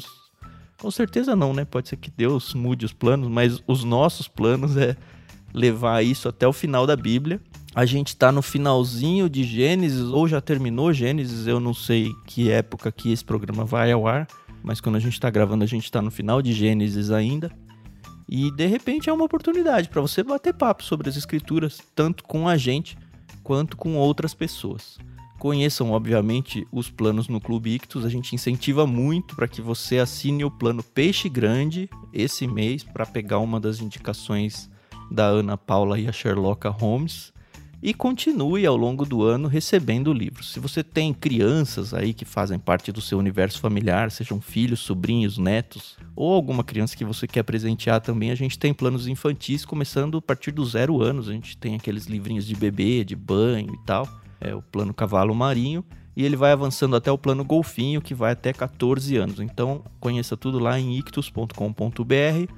com 0.81 0.91
certeza 0.91 1.37
não, 1.37 1.53
né? 1.53 1.67
Pode 1.67 1.91
ser 1.91 1.99
que 1.99 2.11
Deus 2.11 2.55
mude 2.55 2.87
os 2.87 2.95
planos, 2.95 3.29
mas 3.29 3.63
os 3.67 3.85
nossos 3.85 4.27
planos 4.27 4.75
é 4.75 4.97
levar 5.53 6.03
isso 6.03 6.27
até 6.27 6.49
o 6.49 6.53
final 6.53 6.87
da 6.87 6.97
Bíblia. 6.97 7.43
A 7.75 7.85
gente 7.85 8.09
está 8.09 8.33
no 8.33 8.41
finalzinho 8.41 9.29
de 9.29 9.45
Gênesis, 9.45 10.01
ou 10.01 10.27
já 10.27 10.41
terminou 10.41 10.95
Gênesis, 10.95 11.47
eu 11.47 11.61
não 11.61 11.75
sei 11.75 12.11
que 12.27 12.51
época 12.51 12.91
que 12.91 13.13
esse 13.13 13.25
programa 13.25 13.67
vai 13.67 13.93
ao 13.93 14.07
ar, 14.07 14.27
mas 14.63 14.81
quando 14.81 14.97
a 14.97 15.01
gente 15.01 15.13
está 15.13 15.29
gravando, 15.29 15.63
a 15.63 15.67
gente 15.67 15.85
está 15.85 16.01
no 16.01 16.11
final 16.11 16.41
de 16.41 16.55
Gênesis 16.55 17.11
ainda. 17.11 17.53
E 18.29 18.51
de 18.51 18.67
repente 18.67 19.11
é 19.11 19.13
uma 19.13 19.25
oportunidade 19.25 19.89
para 19.89 20.01
você 20.01 20.23
bater 20.23 20.55
papo 20.55 20.83
sobre 20.83 21.09
as 21.09 21.17
escrituras, 21.17 21.81
tanto 21.95 22.25
com 22.25 22.49
a 22.49 22.57
gente 22.57 22.97
quanto 23.43 23.77
com 23.77 23.97
outras 23.97 24.35
pessoas. 24.35 24.99
Conheçam, 25.39 25.91
obviamente, 25.91 26.67
os 26.73 26.89
planos 26.89 27.29
no 27.29 27.39
Clube 27.41 27.75
Ictus. 27.75 28.05
A 28.05 28.09
gente 28.09 28.35
incentiva 28.35 28.87
muito 28.87 29.37
para 29.37 29.47
que 29.47 29.61
você 29.61 29.99
assine 29.99 30.43
o 30.43 30.51
plano 30.51 30.83
Peixe 30.83 31.29
Grande 31.29 31.91
esse 32.13 32.47
mês 32.47 32.83
para 32.83 33.05
pegar 33.05 33.41
uma 33.41 33.61
das 33.61 33.81
indicações 33.81 34.71
da 35.11 35.27
Ana 35.27 35.59
Paula 35.59 35.99
e 35.99 36.09
a 36.09 36.13
Sherlock 36.13 36.67
Holmes 36.69 37.34
e 37.83 37.93
continue 37.93 38.65
ao 38.67 38.77
longo 38.77 39.05
do 39.05 39.23
ano 39.23 39.49
recebendo 39.49 40.13
livros. 40.13 40.53
Se 40.53 40.61
você 40.61 40.83
tem 40.83 41.13
crianças 41.13 41.93
aí 41.93 42.15
que 42.15 42.25
fazem 42.25 42.59
parte 42.59 42.91
do 42.91 43.01
seu 43.01 43.19
universo 43.19 43.61
familiar, 43.61 44.11
sejam 44.11 44.41
filhos, 44.41 44.81
sobrinhos, 44.81 45.39
netos, 45.39 45.97
ou 46.17 46.33
alguma 46.33 46.65
criança 46.65 46.97
que 46.97 47.05
você 47.05 47.27
quer 47.27 47.43
presentear 47.43 48.01
também, 48.01 48.31
a 48.31 48.35
gente 48.35 48.59
tem 48.59 48.73
planos 48.73 49.07
infantis 49.07 49.65
começando 49.65 50.19
a 50.19 50.23
partir 50.23 50.51
dos 50.51 50.73
zero 50.73 51.03
anos. 51.03 51.29
A 51.29 51.33
gente 51.33 51.57
tem 51.57 51.75
aqueles 51.75 52.07
livrinhos 52.07 52.47
de 52.47 52.55
bebê, 52.55 53.05
de 53.05 53.17
banho 53.17 53.75
e 53.75 53.87
tal. 53.87 54.09
É 54.41 54.55
o 54.55 54.63
plano 54.63 54.95
cavalo 54.95 55.35
marinho. 55.35 55.85
E 56.17 56.25
ele 56.25 56.37
vai 56.37 56.53
avançando 56.53 56.95
até 56.95 57.11
o 57.11 57.19
plano 57.19 57.45
golfinho, 57.45 58.01
que 58.01 58.15
vai 58.15 58.33
até 58.33 58.53
14 58.53 59.17
anos. 59.17 59.41
Então, 59.41 59.85
conheça 59.99 60.37
tudo 60.37 60.61
lá 60.61 60.79
em 60.79 60.97
ictus.com.br. 60.99 62.53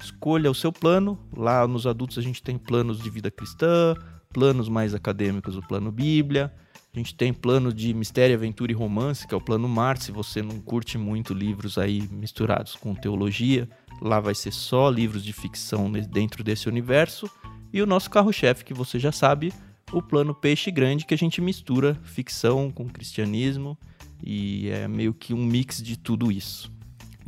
Escolha 0.00 0.50
o 0.50 0.54
seu 0.54 0.72
plano. 0.72 1.18
Lá 1.36 1.66
nos 1.66 1.86
adultos 1.86 2.18
a 2.18 2.22
gente 2.22 2.42
tem 2.42 2.56
planos 2.56 3.00
de 3.02 3.10
vida 3.10 3.30
cristã, 3.30 3.94
planos 4.32 4.68
mais 4.68 4.94
acadêmicos, 4.94 5.56
o 5.56 5.62
plano 5.62 5.90
Bíblia. 5.90 6.52
A 6.92 6.98
gente 6.98 7.14
tem 7.14 7.32
plano 7.32 7.72
de 7.72 7.94
mistério, 7.94 8.34
aventura 8.34 8.72
e 8.72 8.74
romance, 8.74 9.26
que 9.26 9.34
é 9.34 9.36
o 9.36 9.40
plano 9.40 9.68
Mar. 9.68 9.98
Se 9.98 10.10
você 10.10 10.42
não 10.42 10.58
curte 10.60 10.98
muito 10.98 11.32
livros 11.32 11.78
aí 11.78 12.08
misturados 12.10 12.74
com 12.74 12.94
teologia, 12.94 13.68
lá 14.00 14.18
vai 14.18 14.34
ser 14.34 14.52
só 14.52 14.90
livros 14.90 15.22
de 15.22 15.32
ficção 15.32 15.90
dentro 15.90 16.42
desse 16.42 16.68
universo. 16.68 17.30
E 17.72 17.80
o 17.80 17.86
nosso 17.86 18.10
carro-chefe, 18.10 18.64
que 18.64 18.74
você 18.74 18.98
já 18.98 19.12
sabe, 19.12 19.52
o 19.92 20.02
plano 20.02 20.34
Peixe 20.34 20.70
Grande, 20.70 21.04
que 21.04 21.14
a 21.14 21.18
gente 21.18 21.40
mistura 21.40 21.94
ficção 22.02 22.70
com 22.70 22.88
cristianismo 22.88 23.78
e 24.22 24.68
é 24.68 24.88
meio 24.88 25.14
que 25.14 25.32
um 25.32 25.44
mix 25.44 25.82
de 25.82 25.96
tudo 25.96 26.32
isso. 26.32 26.72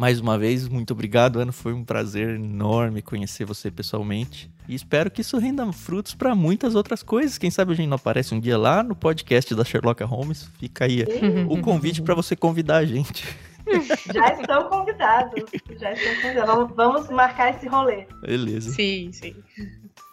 Mais 0.03 0.19
uma 0.19 0.37
vez, 0.37 0.67
muito 0.67 0.91
obrigado, 0.95 1.39
Ana. 1.39 1.53
Foi 1.53 1.73
um 1.73 1.85
prazer 1.85 2.31
enorme 2.31 3.01
conhecer 3.01 3.45
você 3.45 3.71
pessoalmente. 3.71 4.51
E 4.69 4.75
espero 4.75 5.09
que 5.09 5.21
isso 5.21 5.39
renda 5.39 5.73
frutos 5.73 6.13
para 6.13 6.35
muitas 6.35 6.75
outras 6.75 7.05
coisas. 7.05 7.39
Quem 7.39 7.53
sabe 7.53 7.71
a 7.71 7.77
gente 7.77 7.87
não 7.87 7.95
aparece 7.95 8.35
um 8.35 8.41
dia 8.41 8.59
lá 8.59 8.83
no 8.83 8.97
podcast 8.97 9.55
da 9.55 9.65
Sherlock 9.65 10.03
Holmes. 10.03 10.51
Fica 10.59 10.87
aí 10.87 11.05
o 11.49 11.61
convite 11.61 12.03
para 12.03 12.17
você 12.17 12.35
convidar 12.35 12.79
a 12.79 12.85
gente. 12.85 13.25
Já 14.13 14.33
estão 14.33 14.69
convidados. 14.69 15.45
Já 15.79 15.93
estão 15.93 16.21
convidados. 16.21 16.75
Vamos 16.75 17.09
marcar 17.09 17.55
esse 17.55 17.69
rolê. 17.69 18.09
Beleza. 18.23 18.73
Sim, 18.73 19.13
sim. 19.13 19.37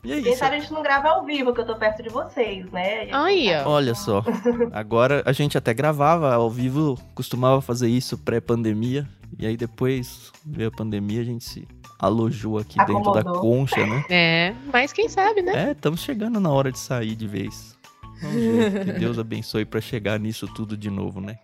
E 0.03 0.13
é 0.13 0.21
Quem 0.21 0.31
isso. 0.31 0.39
sabe 0.39 0.55
a 0.55 0.59
gente 0.59 0.71
não 0.71 0.81
grava 0.81 1.09
ao 1.09 1.25
vivo, 1.25 1.53
que 1.53 1.59
eu 1.59 1.65
tô 1.65 1.75
perto 1.75 2.01
de 2.01 2.09
vocês, 2.09 2.65
né? 2.71 3.09
Aí, 3.11 3.49
ó. 3.65 3.69
Olha 3.71 3.93
só. 3.93 4.23
Agora 4.71 5.21
a 5.25 5.33
gente 5.33 5.57
até 5.57 5.73
gravava 5.73 6.33
ao 6.33 6.49
vivo, 6.49 6.97
costumava 7.13 7.59
fazer 7.61 7.89
isso 7.89 8.17
pré-pandemia. 8.17 9.07
E 9.37 9.45
aí 9.45 9.57
depois 9.57 10.31
veio 10.45 10.69
a 10.69 10.71
pandemia, 10.71 11.21
a 11.21 11.25
gente 11.25 11.43
se 11.43 11.67
alojou 11.99 12.57
aqui 12.57 12.77
dentro 12.77 13.11
da 13.11 13.19
Acomodou. 13.19 13.41
concha, 13.41 13.85
né? 13.85 14.03
É, 14.09 14.55
mas 14.71 14.93
quem 14.93 15.09
sabe, 15.09 15.41
né? 15.41 15.69
É, 15.69 15.71
estamos 15.71 15.99
chegando 16.01 16.39
na 16.39 16.49
hora 16.49 16.71
de 16.71 16.79
sair 16.79 17.15
de 17.15 17.27
vez. 17.27 17.77
Vamos 18.21 18.41
ver. 18.41 18.85
Que 18.85 18.91
Deus 18.93 19.19
abençoe 19.19 19.65
para 19.65 19.81
chegar 19.81 20.17
nisso 20.19 20.47
tudo 20.47 20.75
de 20.77 20.89
novo, 20.89 21.19
né? 21.21 21.37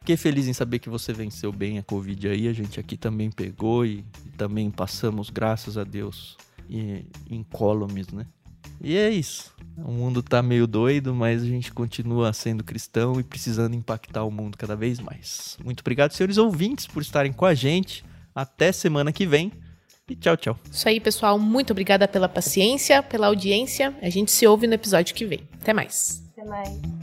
Fiquei 0.00 0.16
feliz 0.18 0.46
em 0.46 0.52
saber 0.52 0.78
que 0.78 0.90
você 0.90 1.12
venceu 1.14 1.50
bem 1.50 1.78
a 1.78 1.82
Covid 1.82 2.28
aí. 2.28 2.46
A 2.48 2.52
gente 2.52 2.78
aqui 2.78 2.96
também 2.96 3.30
pegou 3.30 3.86
e, 3.86 4.04
e 4.26 4.28
também 4.36 4.70
passamos, 4.70 5.30
graças 5.30 5.78
a 5.78 5.84
Deus, 5.84 6.36
e, 6.68 7.06
incólumes, 7.30 8.08
né? 8.08 8.26
E 8.80 8.96
é 8.96 9.10
isso. 9.10 9.54
O 9.78 9.90
mundo 9.90 10.22
tá 10.22 10.42
meio 10.42 10.66
doido, 10.66 11.14
mas 11.14 11.42
a 11.42 11.46
gente 11.46 11.72
continua 11.72 12.32
sendo 12.32 12.62
cristão 12.62 13.18
e 13.18 13.24
precisando 13.24 13.74
impactar 13.74 14.24
o 14.24 14.30
mundo 14.30 14.56
cada 14.56 14.76
vez 14.76 15.00
mais. 15.00 15.56
Muito 15.64 15.80
obrigado, 15.80 16.12
senhores 16.12 16.38
ouvintes, 16.38 16.86
por 16.86 17.02
estarem 17.02 17.32
com 17.32 17.44
a 17.44 17.54
gente. 17.54 18.04
Até 18.34 18.72
semana 18.72 19.12
que 19.12 19.26
vem. 19.26 19.52
E 20.08 20.14
tchau, 20.14 20.36
tchau. 20.36 20.58
Isso 20.70 20.88
aí, 20.88 21.00
pessoal. 21.00 21.38
Muito 21.38 21.70
obrigada 21.70 22.06
pela 22.06 22.28
paciência, 22.28 23.02
pela 23.02 23.28
audiência. 23.28 23.96
A 24.02 24.10
gente 24.10 24.30
se 24.30 24.46
ouve 24.46 24.66
no 24.66 24.74
episódio 24.74 25.14
que 25.14 25.24
vem. 25.24 25.48
Até 25.60 25.72
mais. 25.72 26.22
Até 26.32 26.44
mais. 26.44 26.93